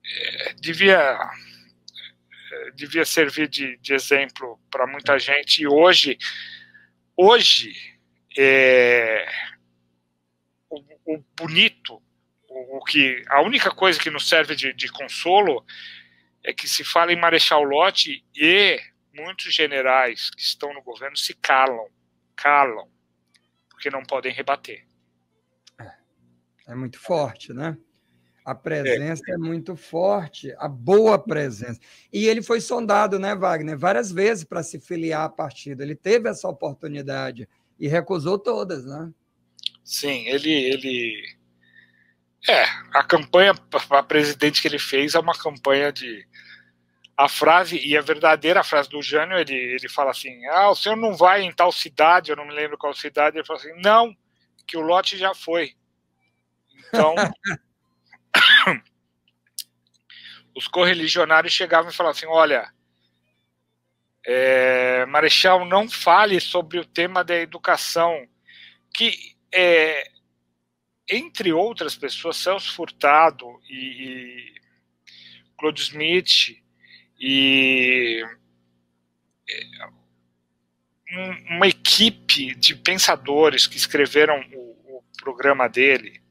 é, 0.05 0.53
devia 0.53 1.17
é, 2.51 2.71
devia 2.71 3.05
servir 3.05 3.47
de, 3.47 3.77
de 3.77 3.93
exemplo 3.93 4.59
para 4.69 4.87
muita 4.87 5.17
gente. 5.17 5.61
E 5.61 5.67
hoje, 5.67 6.17
hoje 7.17 7.73
é, 8.37 9.27
o, 10.69 10.79
o 11.05 11.23
bonito, 11.37 12.01
o, 12.47 12.77
o, 12.77 12.83
que 12.83 13.23
a 13.27 13.41
única 13.41 13.71
coisa 13.71 13.99
que 13.99 14.09
nos 14.09 14.27
serve 14.29 14.55
de, 14.55 14.73
de 14.73 14.91
consolo 14.91 15.65
é 16.43 16.53
que 16.53 16.67
se 16.67 16.83
fala 16.83 17.11
em 17.11 17.19
Marechal 17.19 17.63
Lott 17.63 18.23
e 18.35 18.79
muitos 19.13 19.53
generais 19.53 20.29
que 20.31 20.41
estão 20.41 20.73
no 20.73 20.81
governo 20.81 21.15
se 21.15 21.33
calam, 21.35 21.87
calam 22.35 22.92
porque 23.83 23.89
não 23.89 24.03
podem 24.03 24.31
rebater. 24.31 24.85
É, 25.77 25.91
é 26.69 26.75
muito 26.75 26.97
forte, 26.97 27.51
né? 27.51 27.77
A 28.45 28.55
presença 28.55 29.23
é. 29.27 29.33
é. 29.33 29.37
muito 29.37 29.75
forte, 29.75 30.53
a 30.57 30.69
boa 30.69 31.19
presença. 31.19 31.79
E 32.11 32.25
ele 32.27 32.41
foi 32.41 32.61
sondado, 32.61 33.19
né, 33.19 33.35
Wagner, 33.35 33.77
várias 33.77 34.09
vezes 34.09 34.45
para 34.45 34.63
se 34.63 34.79
filiar 34.79 35.25
à 35.25 35.29
partido. 35.29 35.81
Ele 35.81 35.95
teve 35.95 36.29
essa 36.29 36.47
oportunidade 36.47 37.47
e 37.77 37.87
recusou 37.87 38.39
todas, 38.39 38.85
né? 38.85 39.11
Sim, 39.83 40.27
ele, 40.27 40.51
ele. 40.51 41.37
É, 42.47 42.63
a 42.93 43.03
campanha 43.03 43.53
para 43.53 44.03
presidente 44.03 44.61
que 44.61 44.67
ele 44.67 44.79
fez 44.79 45.13
é 45.13 45.19
uma 45.19 45.37
campanha 45.37 45.91
de 45.91 46.25
a 47.15 47.29
frase, 47.29 47.77
e 47.77 47.95
a 47.95 48.01
verdadeira 48.01 48.63
frase 48.63 48.89
do 48.89 49.01
Jânio, 49.01 49.37
ele, 49.37 49.53
ele 49.53 49.89
fala 49.89 50.11
assim: 50.11 50.45
Ah, 50.47 50.69
o 50.69 50.75
senhor 50.75 50.95
não 50.95 51.15
vai 51.15 51.43
em 51.43 51.51
tal 51.51 51.71
cidade, 51.71 52.31
eu 52.31 52.35
não 52.35 52.45
me 52.45 52.53
lembro 52.53 52.77
qual 52.77 52.93
cidade. 52.93 53.37
Ele 53.37 53.45
fala 53.45 53.59
assim: 53.59 53.73
Não, 53.81 54.15
que 54.67 54.75
o 54.75 54.81
lote 54.81 55.17
já 55.17 55.33
foi. 55.33 55.75
Então, 56.87 57.13
os 60.55 60.67
correligionários 60.67 61.53
chegavam 61.53 61.91
e 61.91 61.93
falavam 61.93 62.17
assim: 62.17 62.25
Olha, 62.27 62.67
é, 64.25 65.05
Marechal, 65.05 65.65
não 65.65 65.87
fale 65.87 66.39
sobre 66.39 66.79
o 66.79 66.85
tema 66.85 67.23
da 67.23 67.35
educação, 67.35 68.27
que, 68.91 69.35
é, 69.53 70.09
entre 71.09 71.53
outras 71.53 71.95
pessoas, 71.95 72.37
Celso 72.37 72.73
Furtado 72.73 73.45
e, 73.69 73.75
e 73.75 74.53
Claude 75.57 75.81
Smith 75.81 76.62
e 77.25 78.21
é, 79.49 79.89
uma 81.51 81.65
equipe 81.65 82.53
de 82.55 82.75
pensadores 82.75 83.65
que 83.65 83.77
escreveram 83.77 84.41
o, 84.53 84.97
o 84.97 85.03
programa 85.21 85.69
dele. 85.69 86.21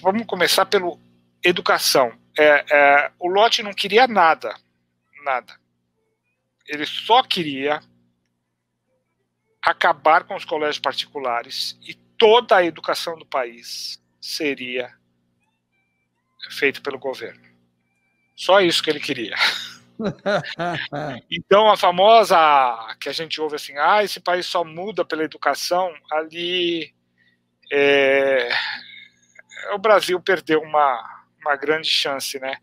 Vamos 0.00 0.24
começar 0.26 0.64
pelo 0.66 1.00
educação. 1.42 2.16
É, 2.38 2.64
é, 2.70 3.12
o 3.18 3.26
Lotte 3.26 3.64
não 3.64 3.74
queria 3.74 4.06
nada, 4.06 4.54
nada. 5.24 5.58
Ele 6.64 6.86
só 6.86 7.24
queria 7.24 7.82
acabar 9.60 10.22
com 10.22 10.36
os 10.36 10.44
colégios 10.44 10.78
particulares 10.78 11.76
e 11.82 11.94
toda 11.94 12.56
a 12.56 12.64
educação 12.64 13.18
do 13.18 13.26
país 13.26 14.00
seria 14.20 14.96
feita 16.48 16.80
pelo 16.80 16.98
governo. 16.98 17.47
Só 18.38 18.60
isso 18.60 18.80
que 18.80 18.88
ele 18.88 19.00
queria. 19.00 19.34
então 21.28 21.68
a 21.68 21.76
famosa 21.76 22.36
que 23.00 23.08
a 23.08 23.12
gente 23.12 23.40
ouve 23.40 23.56
assim, 23.56 23.76
ah, 23.76 24.04
esse 24.04 24.20
país 24.20 24.46
só 24.46 24.62
muda 24.62 25.04
pela 25.04 25.24
educação, 25.24 25.92
ali 26.12 26.94
é, 27.72 28.48
o 29.74 29.78
Brasil 29.78 30.20
perdeu 30.20 30.60
uma, 30.60 31.24
uma 31.40 31.56
grande 31.56 31.88
chance, 31.88 32.38
né? 32.38 32.58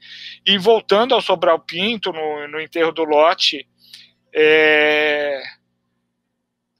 E 0.45 0.57
voltando 0.57 1.13
ao 1.13 1.21
Sobral 1.21 1.59
Pinto, 1.59 2.13
no, 2.13 2.47
no 2.47 2.61
enterro 2.61 2.93
do 2.93 3.03
Lote, 3.03 3.67
é, 4.33 5.43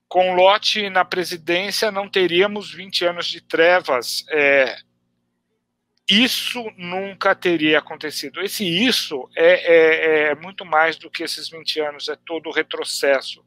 com 0.08 0.36
Lote 0.36 0.90
na 0.90 1.04
presidência 1.04 1.92
não 1.92 2.08
teríamos 2.08 2.72
20 2.74 3.04
anos 3.04 3.28
de 3.28 3.42
trevas. 3.42 4.24
É, 4.30 4.78
isso 6.10 6.64
nunca 6.78 7.34
teria 7.34 7.80
acontecido. 7.80 8.42
Esse 8.42 8.64
isso 8.64 9.28
é, 9.36 9.54
é, 9.54 10.32
é, 10.32 10.36
muito 10.36 10.64
mais 10.64 10.98
do 10.98 11.10
que 11.10 11.24
esses 11.24 11.50
20 11.50 11.80
anos, 11.80 12.08
é 12.08 12.16
todo 12.16 12.48
o 12.48 12.54
retrocesso 12.54 13.44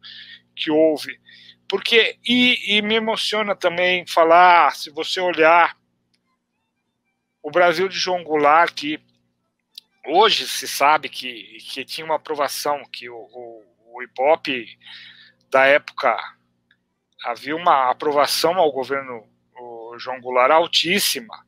que 0.56 0.70
houve. 0.70 1.20
Porque, 1.68 2.18
e, 2.26 2.76
e 2.76 2.82
me 2.82 2.94
emociona 2.94 3.54
também 3.54 4.06
falar, 4.06 4.74
se 4.74 4.90
você 4.90 5.20
olhar 5.20 5.76
o 7.42 7.50
Brasil 7.50 7.88
de 7.88 7.98
João 7.98 8.24
Goulart, 8.24 8.74
que 8.74 9.00
hoje 10.06 10.48
se 10.48 10.66
sabe 10.66 11.08
que, 11.08 11.58
que 11.70 11.84
tinha 11.84 12.04
uma 12.04 12.16
aprovação, 12.16 12.82
que 12.92 13.08
o, 13.08 13.16
o, 13.16 13.62
o 13.94 14.40
da 15.50 15.64
época 15.66 16.16
havia 17.24 17.54
uma 17.54 17.90
aprovação 17.90 18.54
ao 18.56 18.72
governo 18.72 19.28
João 19.98 20.20
Goulart 20.20 20.52
altíssima, 20.52 21.44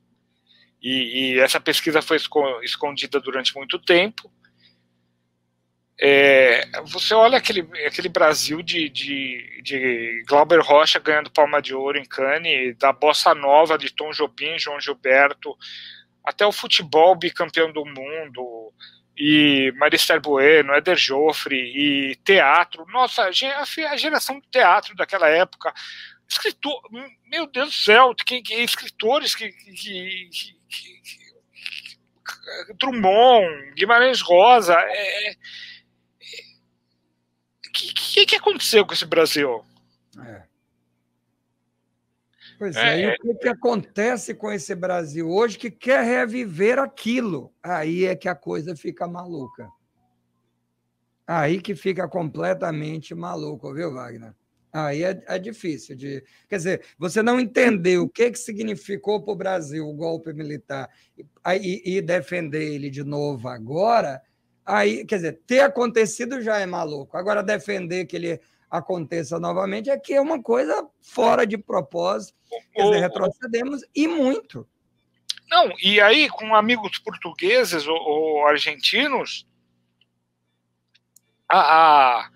e, 0.81 1.35
e 1.35 1.41
essa 1.41 1.61
pesquisa 1.61 2.01
foi 2.01 2.19
escondida 2.63 3.21
durante 3.21 3.55
muito 3.55 3.79
tempo. 3.79 4.31
É, 6.03 6.63
você 6.85 7.13
olha 7.13 7.37
aquele, 7.37 7.61
aquele 7.87 8.09
Brasil 8.09 8.63
de, 8.63 8.89
de, 8.89 9.61
de 9.63 10.25
Glauber 10.27 10.61
Rocha 10.61 10.99
ganhando 10.99 11.31
palma 11.31 11.61
de 11.61 11.75
ouro 11.75 11.99
em 11.99 12.05
Cannes, 12.07 12.75
da 12.79 12.91
bossa 12.91 13.35
nova 13.35 13.77
de 13.77 13.93
Tom 13.93 14.11
Jobim, 14.11 14.59
João 14.59 14.81
Gilberto, 14.81 15.55
até 16.25 16.47
o 16.47 16.53
futebol 16.53 17.15
bicampeão 17.15 17.71
do 17.71 17.85
mundo, 17.85 18.73
e 19.15 19.71
Marister 19.77 20.19
Bueno, 20.19 20.73
Éder 20.73 20.97
Joffre, 20.97 21.57
e 21.57 22.17
teatro. 22.25 22.87
Nossa, 22.89 23.25
a 23.25 23.97
geração 23.97 24.41
do 24.41 24.47
teatro 24.51 24.97
daquela 24.97 25.29
época. 25.29 25.71
Escritor, 26.27 26.81
meu 27.27 27.47
Deus 27.47 27.69
do 27.69 27.75
céu, 27.75 28.15
que, 28.15 28.41
que 28.41 28.55
escritores 28.55 29.35
que, 29.35 29.51
que, 29.51 30.31
Drummond, 32.79 33.75
Guimarães 33.75 34.21
Rosa. 34.21 34.75
É, 34.75 35.31
é, 35.31 35.33
o 37.67 37.73
que, 37.73 37.95
que, 37.95 38.27
que, 38.27 38.37
aconteceu 38.37 38.87
com 38.87 38.93
esse 38.93 39.07
Brasil? 39.07 39.65
É. 40.19 40.43
Pois 42.59 42.77
é, 42.77 43.03
é, 43.03 43.05
e 43.05 43.15
o 43.15 43.17
que, 43.17 43.35
que 43.37 43.49
acontece 43.49 44.35
com 44.35 44.53
esse 44.53 44.75
Brasil 44.75 45.31
hoje 45.31 45.57
que 45.57 45.71
quer 45.71 46.05
reviver 46.05 46.79
aquilo? 46.79 47.55
Aí 47.63 48.05
é 48.05 48.15
que 48.15 48.29
a 48.29 48.35
coisa 48.35 48.77
fica 48.77 49.09
maluca. 49.09 49.69
Aí 51.27 51.61
que 51.61 51.75
fica 51.75 52.09
completamente 52.09 53.15
maluco, 53.15 53.73
viu, 53.73 53.95
Wagner? 53.95 54.35
Aí 54.73 55.03
é, 55.03 55.21
é, 55.27 55.39
difícil 55.39 55.97
de. 55.97 56.25
Quer 56.49 56.57
dizer, 56.57 56.87
você 56.97 57.23
não 57.23 57.41
entender 57.41 57.99
o 57.99 58.09
que, 58.09 58.31
que 58.31 58.39
significou 58.39 59.21
para 59.21 59.33
o 59.33 59.37
Brasil 59.37 59.89
o 59.89 59.95
golpe 59.95 60.33
militar 60.33 60.89
e, 61.19 61.97
e, 61.97 62.01
defender 62.01 62.73
ele 62.75 62.89
de 62.89 63.03
novo 63.03 63.49
agora, 63.49 64.23
aí, 64.65 65.05
quer 65.05 65.17
dizer, 65.17 65.41
ter 65.45 65.61
acontecido 65.61 66.41
já 66.41 66.59
é 66.59 66.67
maluco. 66.67 67.17
Agora, 67.17 67.43
defender 67.43 68.07
que 68.07 68.15
ele 68.15 68.41
aconteça 68.71 69.41
novamente 69.41 69.91
é 69.91 69.99
que 69.99 70.15
é 70.15 70.21
uma 70.21 70.41
coisa 70.41 70.89
fora 71.01 71.45
de 71.45 71.59
propósito. 71.59 72.39
Quer 72.73 72.83
dizer, 72.85 73.01
retrocedemos 73.01 73.83
e 73.93 74.07
muito. 74.07 74.69
Não, 75.51 75.73
e 75.83 76.01
aí, 76.01 76.29
com 76.29 76.55
amigos 76.55 76.97
portugueses 77.01 77.85
ou, 77.89 77.97
ou 77.97 78.47
argentinos, 78.47 79.49
a, 81.49 82.21
a 82.21 82.31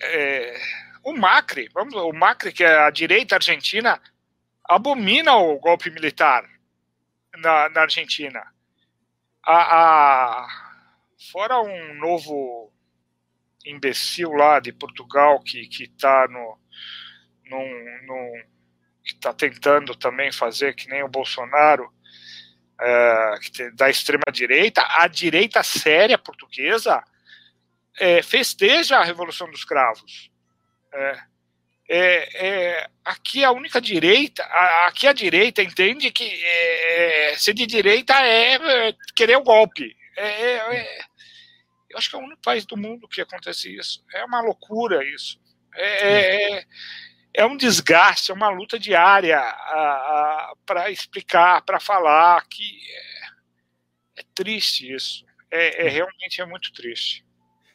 é, 0.00 0.60
o 1.04 1.12
Macri, 1.12 1.68
vamos, 1.74 1.94
o 1.94 2.12
Macri, 2.12 2.52
que 2.52 2.64
é 2.64 2.78
a 2.78 2.90
direita 2.90 3.36
argentina, 3.36 4.00
abomina 4.64 5.36
o 5.36 5.58
golpe 5.58 5.90
militar 5.90 6.48
na, 7.36 7.68
na 7.68 7.80
Argentina. 7.82 8.42
A, 9.44 9.56
a, 9.56 10.46
fora 11.32 11.60
um 11.60 11.94
novo 11.94 12.72
imbecil 13.64 14.32
lá 14.32 14.60
de 14.60 14.72
Portugal 14.72 15.40
que 15.40 15.66
que 15.68 15.84
está 15.84 16.26
no, 16.28 16.58
no, 17.46 18.32
que 19.04 19.14
está 19.14 19.32
tentando 19.32 19.94
também 19.96 20.32
fazer 20.32 20.74
que 20.74 20.88
nem 20.88 21.02
o 21.02 21.08
Bolsonaro 21.08 21.92
é, 22.80 23.70
da 23.74 23.88
extrema 23.88 24.24
direita, 24.32 24.84
a 24.88 25.06
direita 25.06 25.62
séria 25.62 26.18
portuguesa 26.18 27.02
é, 27.98 28.22
festeja 28.22 28.98
a 28.98 29.04
Revolução 29.04 29.50
dos 29.50 29.64
Cravos. 29.64 30.30
É, 30.92 31.18
é, 31.88 32.46
é, 32.46 32.90
aqui 33.04 33.44
a 33.44 33.50
única 33.50 33.80
direita, 33.80 34.42
a, 34.44 34.86
aqui 34.88 35.06
a 35.06 35.12
direita 35.12 35.62
entende 35.62 36.10
que 36.10 36.24
é, 36.24 37.34
ser 37.36 37.54
de 37.54 37.66
direita 37.66 38.14
é, 38.14 38.54
é 38.54 38.94
querer 39.14 39.36
o 39.36 39.42
golpe. 39.42 39.96
eu 41.90 41.98
acho 41.98 42.08
que 42.08 42.16
é 42.16 42.18
o 42.18 42.22
único 42.22 42.40
país 42.42 42.64
do 42.64 42.76
mundo 42.76 43.08
que 43.08 43.20
acontece 43.20 43.74
isso. 43.74 44.02
É 44.14 44.24
uma 44.24 44.40
loucura 44.40 45.04
isso. 45.04 45.40
É, 45.74 46.64
é 47.34 47.46
um 47.46 47.56
desgaste, 47.56 48.30
é 48.30 48.34
uma 48.34 48.50
luta 48.50 48.78
diária 48.78 49.40
para 50.66 50.90
explicar, 50.90 51.62
para 51.62 51.80
falar 51.80 52.46
que 52.48 52.78
é, 54.16 54.22
triste 54.34 54.92
isso. 54.92 55.24
É, 55.50 55.88
realmente 55.88 56.40
é 56.40 56.46
muito 56.46 56.72
triste. 56.72 57.24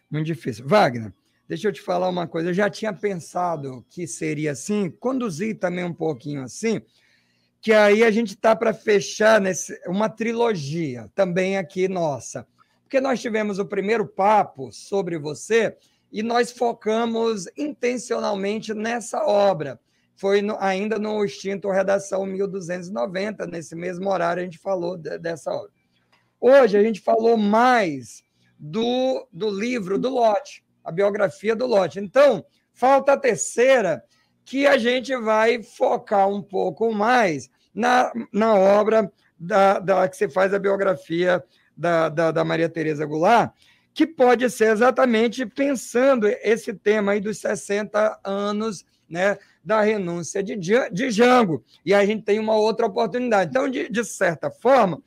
Muito 0.09 0.25
difícil. 0.25 0.65
Wagner, 0.65 1.13
deixa 1.47 1.67
eu 1.67 1.73
te 1.73 1.81
falar 1.81 2.09
uma 2.09 2.27
coisa. 2.27 2.49
Eu 2.49 2.53
já 2.53 2.69
tinha 2.69 2.93
pensado 2.93 3.85
que 3.89 4.07
seria 4.07 4.51
assim, 4.51 4.89
conduzir 4.89 5.59
também 5.59 5.83
um 5.83 5.93
pouquinho 5.93 6.43
assim, 6.43 6.81
que 7.61 7.73
aí 7.73 8.03
a 8.03 8.11
gente 8.11 8.29
está 8.29 8.55
para 8.55 8.73
fechar 8.73 9.41
nesse, 9.41 9.79
uma 9.85 10.09
trilogia 10.09 11.09
também 11.13 11.57
aqui 11.57 11.87
nossa. 11.87 12.47
Porque 12.83 13.01
nós 13.01 13.19
tivemos 13.19 13.59
o 13.59 13.65
primeiro 13.65 14.07
papo 14.07 14.71
sobre 14.71 15.17
você 15.17 15.75
e 16.11 16.23
nós 16.23 16.51
focamos 16.51 17.45
intencionalmente 17.57 18.73
nessa 18.73 19.25
obra. 19.25 19.79
Foi 20.15 20.41
no, 20.41 20.57
ainda 20.59 20.97
no 20.97 21.23
extinto 21.23 21.69
Redação 21.69 22.25
1290, 22.25 23.45
nesse 23.45 23.75
mesmo 23.75 24.09
horário 24.09 24.41
a 24.41 24.45
gente 24.45 24.57
falou 24.57 24.97
de, 24.97 25.17
dessa 25.19 25.51
obra. 25.51 25.69
Hoje 26.39 26.77
a 26.77 26.83
gente 26.83 27.01
falou 27.01 27.35
mais 27.35 28.23
do, 28.59 29.27
do 29.31 29.49
livro 29.49 29.97
do 29.97 30.09
Lote, 30.09 30.63
a 30.83 30.91
biografia 30.91 31.55
do 31.55 31.65
Lote. 31.65 31.99
Então, 31.99 32.45
falta 32.73 33.13
a 33.13 33.17
terceira, 33.17 34.03
que 34.43 34.65
a 34.65 34.77
gente 34.77 35.15
vai 35.17 35.61
focar 35.61 36.29
um 36.29 36.41
pouco 36.41 36.93
mais 36.93 37.49
na, 37.73 38.11
na 38.31 38.55
obra 38.55 39.11
da, 39.37 39.79
da 39.79 40.07
que 40.07 40.15
você 40.15 40.29
faz 40.29 40.53
a 40.53 40.59
biografia 40.59 41.43
da, 41.75 42.09
da, 42.09 42.31
da 42.31 42.45
Maria 42.45 42.69
Tereza 42.69 43.05
Goulart, 43.05 43.53
que 43.93 44.07
pode 44.07 44.49
ser 44.49 44.71
exatamente 44.71 45.45
pensando 45.45 46.27
esse 46.27 46.73
tema 46.73 47.11
aí 47.11 47.19
dos 47.19 47.39
60 47.39 48.19
anos 48.23 48.85
né, 49.09 49.37
da 49.63 49.81
renúncia 49.81 50.43
de, 50.43 50.55
de 50.55 51.11
Jango. 51.11 51.63
E 51.85 51.93
a 51.93 52.05
gente 52.05 52.23
tem 52.23 52.39
uma 52.39 52.55
outra 52.55 52.85
oportunidade. 52.85 53.49
Então, 53.49 53.69
de, 53.69 53.89
de 53.89 54.03
certa 54.05 54.49
forma, 54.49 55.01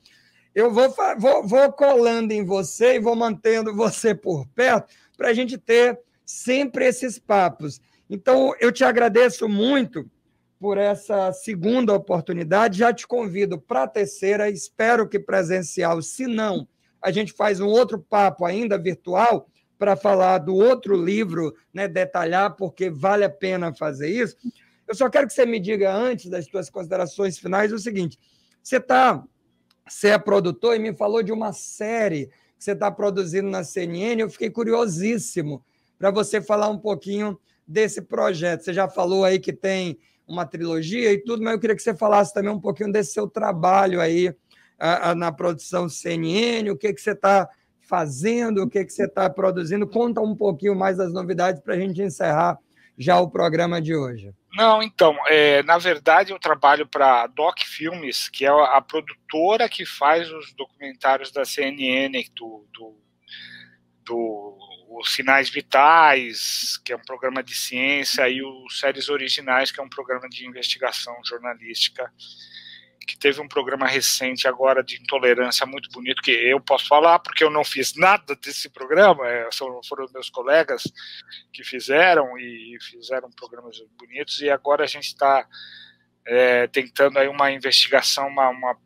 eu 0.55 0.73
vou, 0.73 0.95
vou, 1.19 1.47
vou 1.47 1.73
colando 1.73 2.33
em 2.33 2.45
você 2.45 2.97
e 2.97 3.01
vou 3.01 3.15
mantendo 3.15 3.75
você 3.75 4.15
por 4.15 4.47
perto 4.49 4.93
para 5.17 5.29
a 5.29 5.35
gente 5.35 5.57
ter 5.59 5.99
sempre 6.25 6.87
esses 6.87 7.19
papos. 7.19 7.81
Então, 8.09 8.55
eu 8.59 8.73
te 8.73 8.83
agradeço 8.83 9.49
muito 9.49 10.11
por 10.59 10.77
essa 10.77 11.33
segunda 11.33 11.95
oportunidade. 11.95 12.79
Já 12.79 12.93
te 12.93 13.07
convido 13.07 13.59
para 13.59 13.85
a 13.85 13.89
terceira, 13.89 14.51
espero 14.51 15.09
que 15.09 15.19
presencial. 15.19 16.03
Se 16.03 16.27
não, 16.27 16.67
a 17.01 17.11
gente 17.11 17.33
faz 17.33 17.61
um 17.61 17.67
outro 17.67 17.99
papo 17.99 18.45
ainda 18.45 18.77
virtual 18.77 19.49
para 19.79 19.97
falar 19.97 20.39
do 20.39 20.55
outro 20.55 20.95
livro, 20.95 21.55
né, 21.73 21.89
detalhar, 21.89 22.55
porque 22.57 22.91
vale 22.91 23.25
a 23.25 23.31
pena 23.31 23.73
fazer 23.73 24.11
isso. 24.11 24.37
Eu 24.87 24.95
só 24.95 25.09
quero 25.09 25.27
que 25.27 25.33
você 25.33 25.47
me 25.47 25.59
diga, 25.59 25.95
antes 25.95 26.29
das 26.29 26.45
suas 26.45 26.69
considerações 26.69 27.39
finais, 27.39 27.73
o 27.73 27.79
seguinte: 27.79 28.19
você 28.63 28.77
está. 28.77 29.25
Você 29.91 30.09
é 30.09 30.19
produtor 30.19 30.77
e 30.77 30.79
me 30.79 30.95
falou 30.95 31.21
de 31.21 31.33
uma 31.33 31.53
série 31.53 32.27
que 32.57 32.65
você 32.65 32.73
está 32.73 32.91
produzindo 32.93 33.51
na 33.51 33.65
CNN. 33.65 34.23
Eu 34.23 34.31
fiquei 34.31 34.49
curiosíssimo 34.49 35.65
para 35.99 36.13
você 36.13 36.41
falar 36.41 36.69
um 36.69 36.79
pouquinho 36.79 37.37
desse 37.67 38.01
projeto. 38.01 38.63
Você 38.63 38.73
já 38.73 38.89
falou 38.89 39.25
aí 39.25 39.41
que 39.41 39.53
tem 39.53 39.99
uma 40.29 40.47
trilogia 40.47 41.13
e 41.13 41.19
tudo, 41.19 41.43
mas 41.43 41.55
eu 41.55 41.59
queria 41.59 41.75
que 41.75 41.83
você 41.83 41.93
falasse 41.93 42.33
também 42.33 42.53
um 42.53 42.61
pouquinho 42.61 42.93
desse 42.93 43.13
seu 43.13 43.29
trabalho 43.29 44.01
aí 44.01 44.33
a, 44.79 45.11
a, 45.11 45.15
na 45.15 45.33
produção 45.33 45.89
CNN, 45.89 46.71
o 46.71 46.77
que, 46.77 46.93
que 46.93 47.01
você 47.01 47.11
está 47.11 47.49
fazendo, 47.81 48.63
o 48.63 48.71
que, 48.71 48.85
que 48.85 48.93
você 48.93 49.07
está 49.07 49.29
produzindo. 49.29 49.89
Conta 49.89 50.21
um 50.21 50.37
pouquinho 50.37 50.77
mais 50.77 50.99
das 50.99 51.13
novidades 51.13 51.61
para 51.61 51.75
a 51.75 51.79
gente 51.79 52.01
encerrar 52.01 52.57
já 52.97 53.19
o 53.19 53.29
programa 53.29 53.83
de 53.83 53.97
hoje. 53.97 54.33
Não, 54.53 54.83
então, 54.83 55.17
é, 55.29 55.63
na 55.63 55.79
verdade 55.79 56.33
eu 56.33 56.39
trabalho 56.39 56.87
para 56.87 57.27
Doc 57.29 57.61
Filmes, 57.61 58.29
que 58.29 58.45
é 58.45 58.49
a 58.49 58.81
produtora 58.81 59.69
que 59.69 59.87
faz 59.87 60.31
os 60.31 60.53
documentários 60.55 61.31
da 61.31 61.45
CNN, 61.45 62.13
do, 62.35 62.67
do, 62.73 63.01
do 64.05 64.59
os 64.91 65.15
Sinais 65.15 65.49
Vitais, 65.49 66.77
que 66.85 66.93
é 66.93 66.97
um 66.97 67.03
programa 67.03 67.43
de 67.43 67.55
ciência, 67.55 68.29
e 68.29 68.43
os 68.43 68.81
Séries 68.81 69.09
Originais, 69.09 69.71
que 69.71 69.81
é 69.81 69.83
um 69.83 69.89
programa 69.89 70.29
de 70.29 70.47
investigação 70.47 71.15
jornalística, 71.25 72.13
que 73.11 73.19
teve 73.19 73.41
um 73.41 73.49
programa 73.49 73.89
recente 73.89 74.47
agora 74.47 74.85
de 74.85 74.97
intolerância 74.97 75.67
muito 75.67 75.91
bonito, 75.91 76.23
que 76.23 76.31
eu 76.31 76.61
posso 76.61 76.87
falar, 76.87 77.19
porque 77.19 77.43
eu 77.43 77.51
não 77.51 77.65
fiz 77.65 77.95
nada 77.97 78.37
desse 78.37 78.71
programa, 78.71 79.27
é, 79.27 79.49
foram 79.53 79.81
meus 80.15 80.31
colegas 80.31 80.85
que 81.53 81.65
fizeram, 81.65 82.39
e 82.39 82.79
fizeram 82.81 83.29
programas 83.33 83.77
bonitos, 83.99 84.41
e 84.41 84.49
agora 84.49 84.85
a 84.85 84.87
gente 84.87 85.09
está 85.09 85.45
é, 86.25 86.69
tentando 86.69 87.19
aí 87.19 87.27
uma 87.27 87.51
investigação, 87.51 88.29
uma, 88.29 88.49
uma 88.49 88.77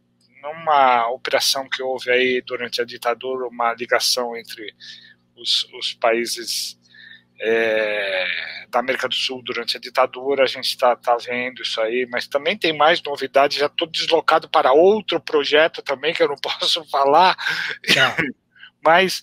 uma 0.47 1.09
operação 1.09 1.67
que 1.71 1.83
houve 1.83 2.11
aí 2.11 2.43
durante 2.43 2.79
a 2.79 2.85
ditadura, 2.85 3.49
uma 3.49 3.73
ligação 3.73 4.37
entre 4.37 4.75
os, 5.35 5.65
os 5.73 5.95
países 5.95 6.79
é, 7.47 8.67
da 8.71 8.79
América 8.79 9.07
do 9.07 9.15
Sul 9.15 9.43
durante 9.43 9.77
a 9.77 9.81
ditadura, 9.81 10.45
a 10.45 10.47
gente 10.47 10.65
está 10.65 10.97
tá 10.97 11.17
vendo 11.17 11.63
isso 11.63 11.79
aí, 11.81 12.07
mas 12.11 12.27
também 12.27 12.57
tem 12.57 12.73
mais 12.73 13.03
novidades. 13.03 13.59
Já 13.59 13.67
estou 13.67 13.87
deslocado 13.87 14.49
para 14.49 14.73
outro 14.73 15.21
projeto 15.21 15.83
também 15.83 16.15
que 16.15 16.23
eu 16.23 16.29
não 16.29 16.37
posso 16.41 16.85
falar, 16.87 17.37
tá. 17.95 18.17
mas, 18.83 19.23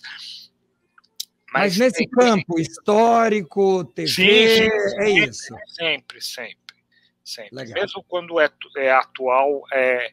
Mas 1.52 1.76
nesse 1.76 1.98
sempre, 1.98 2.16
campo 2.16 2.58
histórico, 2.58 3.84
TV, 3.84 4.08
sim, 4.08 4.24
sim, 4.24 4.66
é 4.66 4.88
sempre, 4.88 5.28
isso. 5.28 5.54
Sempre, 5.66 6.20
sempre, 6.22 6.76
sempre. 7.22 7.74
Mesmo 7.74 8.02
quando 8.04 8.40
é, 8.40 8.48
é 8.78 8.90
atual, 8.92 9.62
é, 9.70 10.12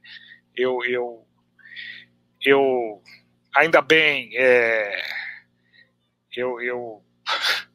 eu, 0.56 0.84
eu, 0.84 1.26
eu 2.44 3.02
ainda 3.56 3.82
bem. 3.82 4.32
É, 4.36 5.02
eu, 6.36 6.62
eu 6.62 7.04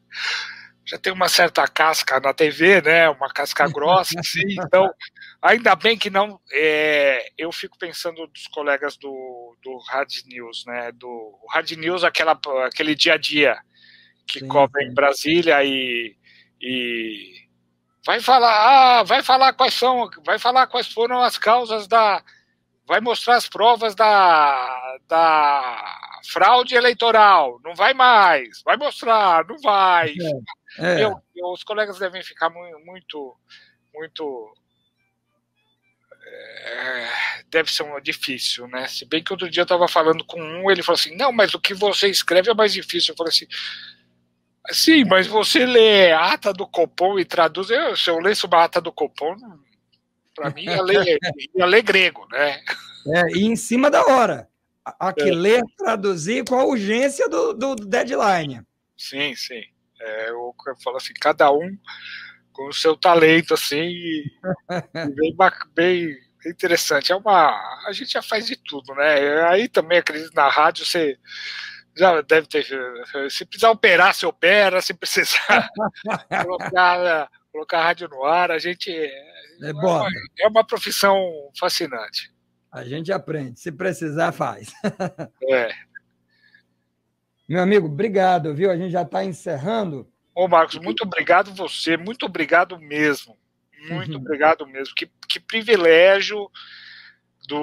já 0.87 0.99
tenho 0.99 1.15
uma 1.15 1.29
certa 1.29 1.67
casca 1.67 2.21
na 2.21 2.35
TV, 2.35 2.83
né? 2.83 3.09
Uma 3.09 3.29
casca 3.29 3.67
grossa, 3.69 4.19
assim, 4.21 4.43
então 4.53 4.93
ainda 5.41 5.75
bem 5.75 5.97
que 5.97 6.11
não. 6.11 6.39
É, 6.53 7.33
eu 7.39 7.51
fico 7.51 7.79
pensando 7.79 8.27
dos 8.27 8.47
colegas 8.49 8.97
do, 8.97 9.57
do 9.62 9.79
Hard 9.89 10.11
News, 10.27 10.65
né? 10.67 10.93
Do 10.93 11.39
Hard 11.51 11.71
News, 11.73 12.05
aquela, 12.05 12.39
aquele 12.67 12.95
dia 12.95 13.15
a 13.15 13.19
dia 13.19 13.59
que 14.27 14.41
sim, 14.41 14.49
cobre 14.49 14.85
sim. 14.85 14.91
em 14.91 14.95
Brasília 14.95 15.65
e, 15.65 16.17
e 16.61 17.45
vai 18.05 18.21
falar, 18.21 18.99
ah, 18.99 19.03
vai 19.03 19.23
falar 19.23 19.53
quais 19.55 19.75
são, 19.75 20.11
vai 20.25 20.39
falar 20.39 20.67
quais 20.67 20.89
foram 20.89 21.23
as 21.23 21.39
causas 21.39 21.87
da, 21.87 22.23
vai 22.87 23.01
mostrar 23.01 23.37
as 23.37 23.49
provas 23.49 23.95
da, 23.95 24.99
da 25.09 26.14
fraude 26.25 26.75
eleitoral, 26.75 27.61
não 27.62 27.75
vai 27.75 27.93
mais, 27.93 28.62
vai 28.64 28.77
mostrar, 28.77 29.45
não 29.47 29.59
vai. 29.59 30.14
É, 30.79 31.01
é. 31.01 31.05
Eu, 31.05 31.20
eu, 31.35 31.47
os 31.53 31.62
colegas 31.62 31.99
devem 31.99 32.22
ficar 32.22 32.51
muito, 32.51 33.37
muito. 33.93 34.55
É, 36.27 37.43
deve 37.49 37.70
ser 37.70 37.83
um, 37.83 38.01
difícil, 38.01 38.66
né? 38.68 38.89
Se 38.89 39.05
bem 39.05 39.22
que 39.22 39.33
outro 39.33 39.51
dia 39.51 39.61
eu 39.61 39.64
estava 39.64 39.87
falando 39.87 40.25
com 40.25 40.41
um, 40.41 40.70
ele 40.70 40.83
falou 40.83 40.99
assim: 40.99 41.14
não, 41.16 41.31
mas 41.31 41.55
o 41.55 41.61
que 41.61 41.75
você 41.75 42.09
escreve 42.09 42.51
é 42.51 42.55
mais 42.55 42.72
difícil. 42.72 43.12
Eu 43.12 43.16
falei 43.16 43.31
assim. 43.31 43.47
Sim, 44.72 45.05
mas 45.05 45.27
você 45.27 45.66
lê 45.66 46.11
a 46.11 46.33
ata 46.33 46.51
do 46.51 46.66
Copom 46.66 47.18
e 47.18 47.25
traduz. 47.27 47.68
Eu, 47.68 47.95
se 47.95 48.09
eu 48.09 48.18
lesse 48.18 48.47
uma 48.47 48.64
ata 48.64 48.81
do 48.81 48.91
Copom, 48.91 49.37
para 50.35 50.49
mim 50.49 50.64
ia 50.64 50.81
ler, 50.81 51.18
ia 51.55 51.66
ler 51.66 51.83
grego, 51.83 52.27
né? 52.33 52.62
É, 53.14 53.37
e 53.37 53.45
em 53.45 53.57
cima 53.57 53.91
da 53.91 54.07
hora 54.07 54.49
a 54.85 55.12
que 55.12 55.28
é. 55.28 55.35
ler, 55.35 55.62
traduzir 55.78 56.45
com 56.45 56.59
a 56.59 56.64
urgência 56.64 57.28
do, 57.28 57.53
do 57.55 57.74
deadline. 57.74 58.62
Sim, 58.97 59.35
sim. 59.35 59.62
É, 60.01 60.30
eu, 60.30 60.55
eu 60.66 60.76
falo 60.82 60.97
assim, 60.97 61.14
cada 61.20 61.51
um 61.51 61.76
com 62.53 62.68
o 62.68 62.72
seu 62.72 62.97
talento, 62.97 63.55
assim, 63.55 63.82
e, 63.82 64.24
bem, 65.16 65.37
bem 65.74 66.16
interessante. 66.47 67.12
É 67.12 67.16
uma. 67.16 67.51
A 67.87 67.93
gente 67.93 68.12
já 68.12 68.22
faz 68.22 68.47
de 68.47 68.57
tudo, 68.57 68.95
né? 68.95 69.43
Aí 69.49 69.68
também 69.68 69.99
acredito 69.99 70.35
na 70.35 70.49
rádio, 70.49 70.85
você 70.85 71.18
já 71.97 72.20
deve 72.20 72.47
ter. 72.47 72.64
Se 73.30 73.45
precisar 73.45 73.70
operar, 73.70 74.14
você 74.14 74.26
opera, 74.26 74.82
se 74.82 74.95
precisar 74.95 75.68
colocar, 76.45 77.30
colocar 77.53 77.78
a 77.78 77.85
rádio 77.85 78.09
no 78.09 78.24
ar, 78.24 78.51
a 78.51 78.59
gente. 78.59 78.91
É, 78.91 79.68
é, 79.68 79.72
uma, 79.72 80.09
é 80.41 80.49
uma 80.49 80.66
profissão 80.66 81.16
fascinante. 81.59 82.34
A 82.75 82.83
gente 82.83 83.12
aprende. 83.12 83.61
Se 83.61 83.70
precisar, 83.70 84.33
faz. 84.33 84.72
É. 85.49 85.68
Meu 87.49 87.62
amigo, 87.62 87.87
obrigado, 87.87 88.53
viu? 88.53 88.68
A 88.68 88.77
gente 88.77 88.91
já 88.91 89.03
está 89.03 89.22
encerrando. 89.25 90.11
Ô, 90.35 90.49
Marcos, 90.49 90.79
muito 90.79 91.05
obrigado 91.05 91.55
você, 91.55 91.97
muito 91.97 92.27
obrigado 92.27 92.77
mesmo. 92.81 93.39
Muito 93.89 94.12
uhum. 94.12 94.18
obrigado 94.18 94.66
mesmo. 94.66 94.93
Que, 94.95 95.09
que 95.29 95.39
privilégio 95.39 96.51
do 97.47 97.62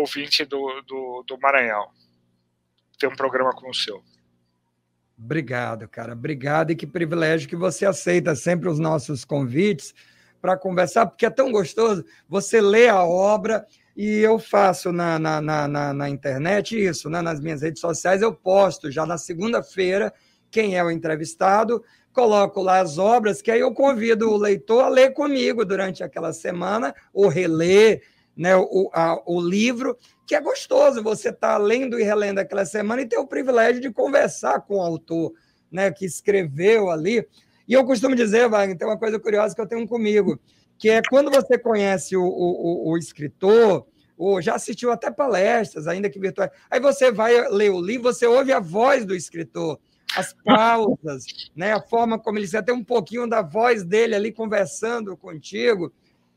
ouvinte 0.00 0.44
do, 0.44 0.82
do, 0.82 1.24
do 1.26 1.38
Maranhão 1.38 1.88
ter 2.98 3.06
um 3.06 3.16
programa 3.16 3.52
como 3.52 3.70
o 3.70 3.74
seu. 3.74 4.04
Obrigado, 5.16 5.88
cara. 5.88 6.12
Obrigado 6.12 6.72
e 6.72 6.76
que 6.76 6.86
privilégio 6.86 7.48
que 7.48 7.56
você 7.56 7.86
aceita 7.86 8.34
sempre 8.34 8.68
os 8.68 8.78
nossos 8.78 9.24
convites 9.24 9.94
para 10.38 10.58
conversar, 10.58 11.06
porque 11.06 11.24
é 11.24 11.30
tão 11.30 11.50
gostoso 11.50 12.04
você 12.28 12.60
lê 12.60 12.88
a 12.88 13.04
obra 13.04 13.66
e 13.96 14.18
eu 14.18 14.38
faço 14.38 14.92
na, 14.92 15.18
na, 15.18 15.40
na, 15.40 15.92
na, 15.92 16.08
internet 16.08 16.80
isso, 16.80 17.10
né? 17.10 17.20
nas 17.20 17.40
minhas 17.40 17.62
redes 17.62 17.80
sociais, 17.80 18.22
eu 18.22 18.32
posto 18.32 18.90
já 18.90 19.04
na 19.04 19.18
segunda-feira 19.18 20.12
quem 20.50 20.76
é 20.76 20.82
o 20.82 20.90
entrevistado, 20.90 21.82
coloco 22.12 22.60
lá 22.60 22.80
as 22.80 22.98
obras, 22.98 23.40
que 23.40 23.50
aí 23.50 23.60
eu 23.60 23.72
convido 23.72 24.30
o 24.30 24.36
leitor 24.36 24.84
a 24.84 24.88
ler 24.88 25.12
comigo 25.12 25.64
durante 25.64 26.02
aquela 26.02 26.32
semana, 26.32 26.94
ou 27.12 27.28
reler 27.28 28.02
né, 28.36 28.56
o, 28.56 28.90
a, 28.92 29.20
o 29.26 29.40
livro, 29.40 29.96
que 30.26 30.34
é 30.34 30.40
gostoso 30.40 31.02
você 31.02 31.28
estar 31.28 31.52
tá 31.52 31.58
lendo 31.58 31.98
e 31.98 32.02
relendo 32.02 32.38
aquela 32.38 32.64
semana 32.64 33.02
e 33.02 33.06
ter 33.06 33.18
o 33.18 33.26
privilégio 33.26 33.80
de 33.80 33.92
conversar 33.92 34.60
com 34.62 34.76
o 34.76 34.82
autor 34.82 35.32
né, 35.70 35.90
que 35.90 36.04
escreveu 36.04 36.90
ali. 36.90 37.26
E 37.68 37.74
eu 37.74 37.84
costumo 37.84 38.16
dizer, 38.16 38.48
Wagner, 38.48 38.76
tem 38.76 38.88
uma 38.88 38.98
coisa 38.98 39.18
curiosa 39.20 39.54
que 39.54 39.60
eu 39.60 39.66
tenho 39.66 39.86
comigo 39.86 40.40
que 40.80 40.88
é 40.88 41.02
quando 41.10 41.30
você 41.30 41.58
conhece 41.58 42.16
o, 42.16 42.24
o, 42.24 42.90
o, 42.90 42.96
escritor, 42.96 43.86
ou 44.16 44.40
já 44.40 44.54
assistiu 44.54 44.90
até 44.90 45.10
palestras, 45.10 45.86
ainda 45.86 46.08
que 46.08 46.18
virtuais, 46.18 46.50
aí 46.70 46.80
você 46.80 47.12
vai 47.12 47.48
ler 47.50 47.70
o 47.70 47.80
livro, 47.80 48.10
você 48.10 48.26
ouve 48.26 48.50
a 48.50 48.58
voz 48.58 49.04
do 49.04 49.14
escritor, 49.14 49.78
as 50.16 50.34
pausas, 50.42 51.26
né, 51.54 51.74
a 51.74 51.82
forma 51.82 52.18
como 52.18 52.38
ele 52.38 52.48
tem 52.62 52.74
um 52.74 52.82
pouquinho 52.82 53.28
da 53.28 53.42
voz 53.42 53.84
dele 53.84 54.14
ali 54.14 54.32
conversando 54.32 55.14
contigo. 55.18 55.92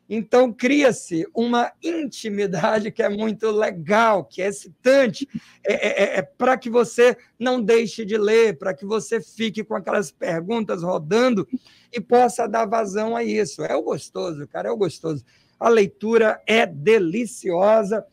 Então, 0.10 0.52
cria-se 0.52 1.26
uma 1.34 1.72
intimidade 1.82 2.92
que 2.92 3.02
é 3.02 3.10
muito 3.10 3.50
legal, 3.52 4.26
que 4.26 4.42
é 4.42 4.48
excitante, 4.48 5.28
é, 5.66 5.74
é, 5.74 6.04
é, 6.04 6.18
é 6.20 6.22
para 6.22 6.58
que 6.58 6.70
você 6.70 7.18
não 7.40 7.62
deixe 7.62 8.04
de 8.04 8.18
ler, 8.18 8.58
para 8.58 8.74
que 8.74 8.86
você 8.86 9.22
fique 9.22 9.64
com 9.64 9.76
aquelas 9.76 10.12
perguntas 10.12 10.84
rodando 10.84 11.48
e 11.92 12.02
possa 12.02 12.48
dar 12.48 12.66
vazão 12.66 13.16
a 13.16 13.24
isso. 13.24 13.64
É 13.64 13.76
o 13.76 13.82
gostoso, 13.82 14.48
cara, 14.48 14.70
é 14.70 14.72
o 14.72 14.78
gostoso. 14.78 15.24
A 15.60 15.70
leitura 15.70 16.42
é 16.46 16.66
deliciosa. 16.66 18.06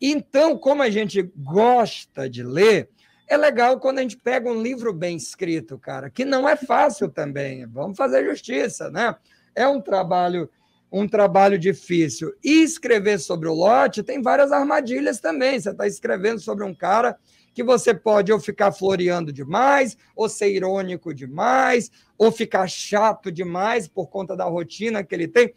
Então, 0.00 0.56
como 0.56 0.82
a 0.82 0.90
gente 0.90 1.22
gosta 1.36 2.28
de 2.28 2.42
ler, 2.42 2.88
é 3.28 3.36
legal 3.36 3.78
quando 3.78 3.98
a 3.98 4.02
gente 4.02 4.16
pega 4.16 4.50
um 4.50 4.62
livro 4.62 4.92
bem 4.92 5.16
escrito, 5.16 5.78
cara, 5.78 6.08
que 6.08 6.24
não 6.24 6.48
é 6.48 6.56
fácil 6.56 7.08
também. 7.08 7.66
Vamos 7.66 7.96
fazer 7.96 8.24
justiça, 8.24 8.90
né? 8.90 9.14
É 9.54 9.66
um 9.66 9.80
trabalho 9.80 10.48
um 10.90 11.06
trabalho 11.06 11.58
difícil. 11.58 12.32
E 12.42 12.62
escrever 12.62 13.18
sobre 13.18 13.48
o 13.48 13.54
lote 13.54 14.02
tem 14.02 14.22
várias 14.22 14.52
armadilhas 14.52 15.20
também. 15.20 15.58
Você 15.58 15.70
está 15.70 15.86
escrevendo 15.86 16.40
sobre 16.40 16.64
um 16.64 16.74
cara 16.74 17.16
que 17.52 17.64
você 17.64 17.94
pode 17.94 18.30
ou 18.30 18.38
ficar 18.38 18.70
floreando 18.70 19.32
demais, 19.32 19.96
ou 20.14 20.28
ser 20.28 20.50
irônico 20.50 21.14
demais, 21.14 21.90
ou 22.18 22.30
ficar 22.30 22.68
chato 22.68 23.32
demais 23.32 23.88
por 23.88 24.08
conta 24.08 24.36
da 24.36 24.44
rotina 24.44 25.02
que 25.02 25.14
ele 25.14 25.26
tem. 25.26 25.54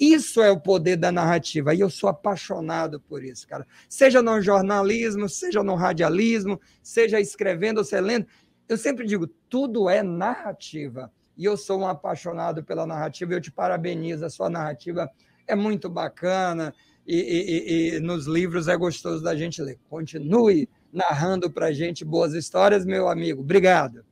Isso 0.00 0.42
é 0.42 0.50
o 0.50 0.58
poder 0.58 0.96
da 0.96 1.12
narrativa, 1.12 1.74
e 1.74 1.80
eu 1.80 1.90
sou 1.90 2.08
apaixonado 2.08 2.98
por 2.98 3.22
isso, 3.22 3.46
cara. 3.46 3.66
Seja 3.88 4.22
no 4.22 4.40
jornalismo, 4.40 5.28
seja 5.28 5.62
no 5.62 5.74
radialismo, 5.74 6.58
seja 6.82 7.20
escrevendo 7.20 7.78
ou 7.78 7.84
seja 7.84 8.02
lendo, 8.02 8.26
eu 8.68 8.78
sempre 8.78 9.06
digo, 9.06 9.26
tudo 9.48 9.88
é 9.88 10.02
narrativa 10.02 11.12
e 11.36 11.44
eu 11.44 11.56
sou 11.56 11.80
um 11.80 11.86
apaixonado 11.86 12.62
pela 12.62 12.86
narrativa, 12.86 13.34
eu 13.34 13.40
te 13.40 13.50
parabenizo, 13.50 14.24
a 14.24 14.30
sua 14.30 14.48
narrativa 14.48 15.10
é 15.46 15.54
muito 15.54 15.88
bacana 15.88 16.74
e, 17.06 17.16
e, 17.16 17.96
e 17.96 18.00
nos 18.00 18.26
livros 18.26 18.68
é 18.68 18.76
gostoso 18.76 19.22
da 19.22 19.34
gente 19.34 19.60
ler. 19.60 19.78
Continue 19.88 20.68
narrando 20.92 21.50
para 21.50 21.66
a 21.66 21.72
gente 21.72 22.04
boas 22.04 22.34
histórias, 22.34 22.86
meu 22.86 23.08
amigo. 23.08 23.42
Obrigado. 23.42 24.04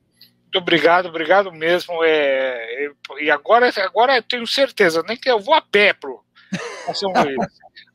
Muito 0.43 0.57
obrigado, 0.57 1.07
obrigado 1.07 1.51
mesmo. 1.51 2.03
É, 2.03 2.85
é, 2.85 2.91
e 3.21 3.31
agora, 3.31 3.71
agora 3.77 4.17
eu 4.17 4.23
tenho 4.23 4.45
certeza, 4.45 5.03
nem 5.07 5.17
que 5.17 5.29
eu 5.29 5.39
vou 5.39 5.55
a 5.55 5.61
pé 5.61 5.93
pro 5.93 6.23
São 6.93 7.11
Luís. 7.23 7.37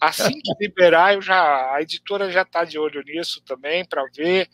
Assim 0.00 0.32
que 0.40 0.52
liberar, 0.60 1.14
eu 1.14 1.22
já, 1.22 1.74
a 1.74 1.82
editora 1.82 2.30
já 2.30 2.42
está 2.42 2.64
de 2.64 2.78
olho 2.78 3.02
nisso 3.04 3.42
também 3.44 3.84
para 3.84 4.04
ver 4.16 4.48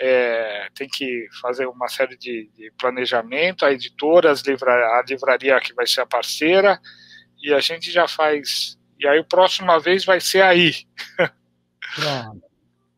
é, 0.00 0.68
tem 0.74 0.88
que 0.88 1.26
fazer 1.40 1.66
uma 1.66 1.88
série 1.88 2.16
de, 2.16 2.50
de 2.56 2.72
planejamento, 2.78 3.64
a 3.64 3.72
editora, 3.72 4.30
as 4.30 4.42
livra, 4.42 4.72
a 4.72 5.04
livraria 5.08 5.60
que 5.60 5.74
vai 5.74 5.86
ser 5.86 6.00
a 6.00 6.06
parceira, 6.06 6.80
e 7.42 7.52
a 7.52 7.60
gente 7.60 7.90
já 7.90 8.08
faz. 8.08 8.78
E 8.98 9.06
aí, 9.06 9.18
a 9.18 9.24
próxima 9.24 9.78
vez 9.78 10.04
vai 10.04 10.20
ser 10.20 10.42
aí. 10.42 10.72
Pronto. 11.94 12.42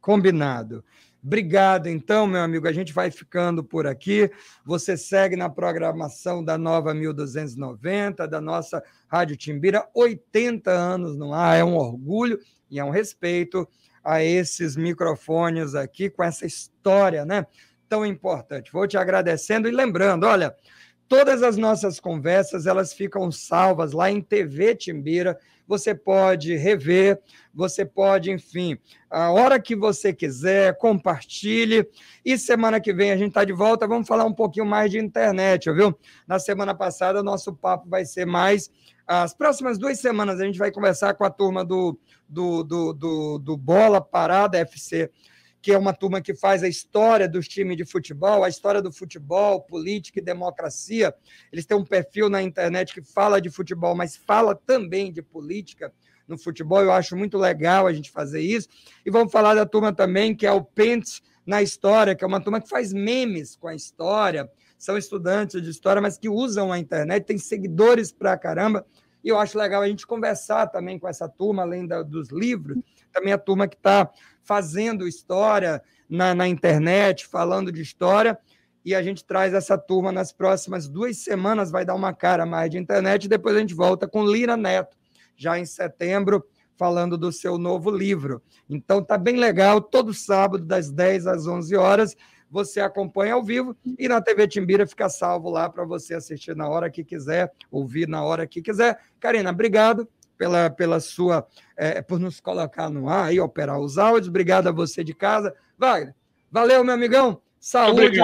Combinado. 0.01 0.85
Obrigado, 1.23 1.89
então, 1.89 2.25
meu 2.25 2.41
amigo. 2.41 2.69
A 2.69 2.73
gente 2.73 2.93
vai 2.93 3.11
ficando 3.11 3.65
por 3.65 3.85
aqui. 3.85 4.31
Você 4.65 4.97
segue 4.97 5.35
na 5.35 5.51
programação 5.51 6.45
da 6.45 6.57
Nova 6.57 6.95
1290, 6.95 8.29
da 8.29 8.41
nossa 8.41 8.81
Rádio 9.09 9.37
Timbira. 9.37 9.89
80 9.93 10.71
anos 10.71 11.17
no 11.17 11.35
ar, 11.35 11.57
é 11.57 11.65
um 11.65 11.77
orgulho 11.77 12.39
e 12.71 12.79
é 12.79 12.85
um 12.85 12.91
respeito 12.91 13.69
a 14.07 14.23
esses 14.23 14.77
microfones 14.77 15.75
aqui 15.75 16.09
com 16.09 16.23
essa 16.23 16.47
história, 16.47 17.25
né? 17.25 17.45
Tão 17.89 18.07
importante. 18.07 18.73
Vou 18.73 18.87
te 18.87 18.97
agradecendo 18.97 19.69
e 19.69 19.73
lembrando, 19.73 20.25
olha, 20.25 20.55
todas 21.09 21.43
as 21.43 21.57
nossas 21.57 21.99
conversas 21.99 22.67
elas 22.67 22.93
ficam 22.93 23.33
salvas 23.33 23.91
lá 23.91 24.09
em 24.09 24.23
TV 24.23 24.77
Timbira. 24.77 25.37
Você 25.67 25.93
pode 25.93 26.55
rever, 26.55 27.21
você 27.53 27.85
pode, 27.85 28.31
enfim, 28.31 28.79
a 29.11 29.33
hora 29.33 29.59
que 29.59 29.75
você 29.75 30.13
quiser, 30.13 30.79
compartilhe. 30.79 31.85
E 32.25 32.39
semana 32.39 32.81
que 32.81 32.93
vem 32.93 33.11
a 33.11 33.17
gente 33.17 33.31
está 33.31 33.45
de 33.45 33.53
volta. 33.53 33.89
Vamos 33.89 34.07
falar 34.07 34.25
um 34.25 34.33
pouquinho 34.33 34.67
mais 34.67 34.93
de 34.93 35.01
internet, 35.01 35.69
viu? 35.73 35.99
Na 36.29 36.39
semana 36.39 36.73
passada, 36.73 37.25
nosso 37.25 37.53
papo 37.53 37.89
vai 37.89 38.05
ser 38.05 38.25
mais. 38.25 38.71
As 39.07 39.33
próximas 39.33 39.79
duas 39.79 40.01
semanas 40.01 40.41
a 40.41 40.45
gente 40.45 40.59
vai 40.59 40.73
conversar 40.73 41.15
com 41.15 41.25
a 41.25 41.31
turma 41.31 41.65
do 41.65 41.99
do, 42.29 42.63
do, 42.63 42.93
do, 42.93 43.39
do 43.39 43.57
Bola 43.57 44.01
Parada 44.01 44.59
FC, 44.59 45.11
que 45.63 45.73
é 45.73 45.79
uma 45.79 45.93
turma 45.93 46.21
que 46.21 46.35
faz 46.35 46.63
a 46.63 46.69
história 46.69 47.29
dos 47.29 47.49
times 47.49 47.77
de 47.77 47.85
futebol, 47.85 48.45
a 48.45 48.49
história 48.49 48.83
do 48.83 48.93
futebol, 48.93 49.63
política 49.63 50.21
e 50.21 50.23
democracia. 50.23 51.15
Eles 51.53 51.67
têm 51.67 51.77
um 51.77 51.85
perfil 51.85 52.29
na 52.29 52.43
internet 52.43 52.95
que 52.95 53.03
fala 53.03 53.41
de 53.41 53.51
futebol, 53.51 53.95
mas 53.95 54.17
fala 54.17 54.55
também 54.55 55.13
de 55.13 55.23
política 55.23 55.93
no 56.27 56.39
futebol. 56.39 56.83
Eu 56.83 56.93
acho 56.93 57.17
muito 57.17 57.39
legal 57.39 57.87
a 57.87 57.93
gente 57.93 58.11
fazer 58.11 58.41
isso. 58.41 58.69
E 59.05 59.11
vamos 59.11 59.33
falar 59.33 59.55
da 59.55 59.67
turma 59.67 59.93
também, 59.93 60.35
que 60.35 60.47
é 60.47 60.53
o 60.53 60.63
Pentes 60.63 61.23
na 61.45 61.63
História, 61.63 62.15
que 62.15 62.25
é 62.25 62.27
uma 62.27 62.41
turma 62.41 62.61
que 62.61 62.69
faz 62.69 62.93
memes 62.93 63.57
com 63.57 63.69
a 63.69 63.75
história. 63.75 64.51
São 64.79 64.97
estudantes 64.97 65.63
de 65.63 65.71
história, 65.71 66.03
mas 66.03 66.19
que 66.19 66.29
usam 66.29 66.73
a 66.73 66.79
internet, 66.79 67.25
tem 67.25 67.39
seguidores 67.39 68.13
pra 68.13 68.37
caramba. 68.37 68.87
E 69.25 69.29
eu 69.29 69.39
acho 69.39 69.59
legal 69.59 69.83
a 69.83 69.89
gente 69.89 70.07
conversar 70.07 70.69
também 70.69 70.99
com 70.99 71.09
essa 71.09 71.29
turma, 71.29 71.63
além 71.63 71.87
da, 71.87 72.03
dos 72.03 72.31
livros, 72.31 72.79
também 73.13 73.33
a 73.33 73.39
turma 73.39 73.67
que 73.67 73.77
está 73.77 74.09
fazendo 74.45 75.09
história 75.09 75.83
na, 76.09 76.35
na 76.35 76.47
internet, 76.47 77.27
falando 77.27 77.73
de 77.73 77.83
história. 77.83 78.39
E 78.85 78.95
a 78.95 79.03
gente 79.03 79.25
traz 79.25 79.53
essa 79.53 79.77
turma 79.77 80.13
nas 80.13 80.31
próximas 80.31 80.87
duas 80.87 81.17
semanas, 81.19 81.73
vai 81.73 81.85
dar 81.85 81.97
uma 81.97 82.13
cara 82.13 82.47
mais 82.47 82.71
de 82.71 82.79
internet, 82.79 83.25
e 83.25 83.29
depois 83.29 83.57
a 83.57 83.59
gente 83.59 83.75
volta 83.75 84.07
com 84.07 84.25
Lira 84.25 84.57
Neto, 84.57 84.97
já 85.37 85.59
em 85.59 85.67
setembro, 85.67 86.47
falando 86.77 87.19
do 87.19 87.33
seu 87.33 87.59
novo 87.59 87.91
livro. 87.91 88.41
Então 88.71 89.03
tá 89.03 89.19
bem 89.19 89.37
legal, 89.37 89.81
todo 89.81 90.15
sábado, 90.15 90.65
das 90.65 90.89
10 90.89 91.27
às 91.27 91.47
11 91.49 91.75
horas, 91.75 92.17
você 92.51 92.81
acompanha 92.81 93.35
ao 93.35 93.43
vivo 93.43 93.77
e 93.99 94.09
na 94.09 94.21
TV 94.21 94.47
Timbira 94.47 94.87
fica 94.87 95.09
salvo 95.09 95.51
lá 95.51 95.69
para 95.69 95.85
você 95.85 96.15
assistir 96.15 96.55
na 96.55 96.69
hora 96.69 96.91
que 96.91 97.05
quiser, 97.05 97.53
ouvir 97.71 98.09
na 98.09 98.23
hora 98.23 98.47
que 98.47 98.63
quiser. 98.63 98.99
Karina, 99.19 99.51
obrigado 99.51 100.09
pela, 100.37 100.71
pela 100.71 101.01
sua 101.01 101.47
é, 101.77 102.01
por 102.03 102.19
nos 102.19 102.41
colocar 102.41 102.89
no 102.89 103.09
ar 103.09 103.33
e 103.33 103.41
operar 103.41 103.81
os 103.81 103.99
áudios. 103.99 104.29
Obrigado 104.29 104.69
a 104.69 104.73
você 104.73 105.03
de 105.03 105.15
casa. 105.15 105.55
Wagner, 105.79 106.15
valeu, 106.51 106.85
meu 106.85 106.95
amigão. 106.95 107.41
Saúde, 107.59 108.21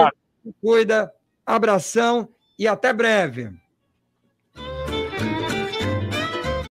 cuida, 0.61 1.11
abração 1.45 2.29
e 2.57 2.67
até 2.67 2.93
breve. 2.93 3.51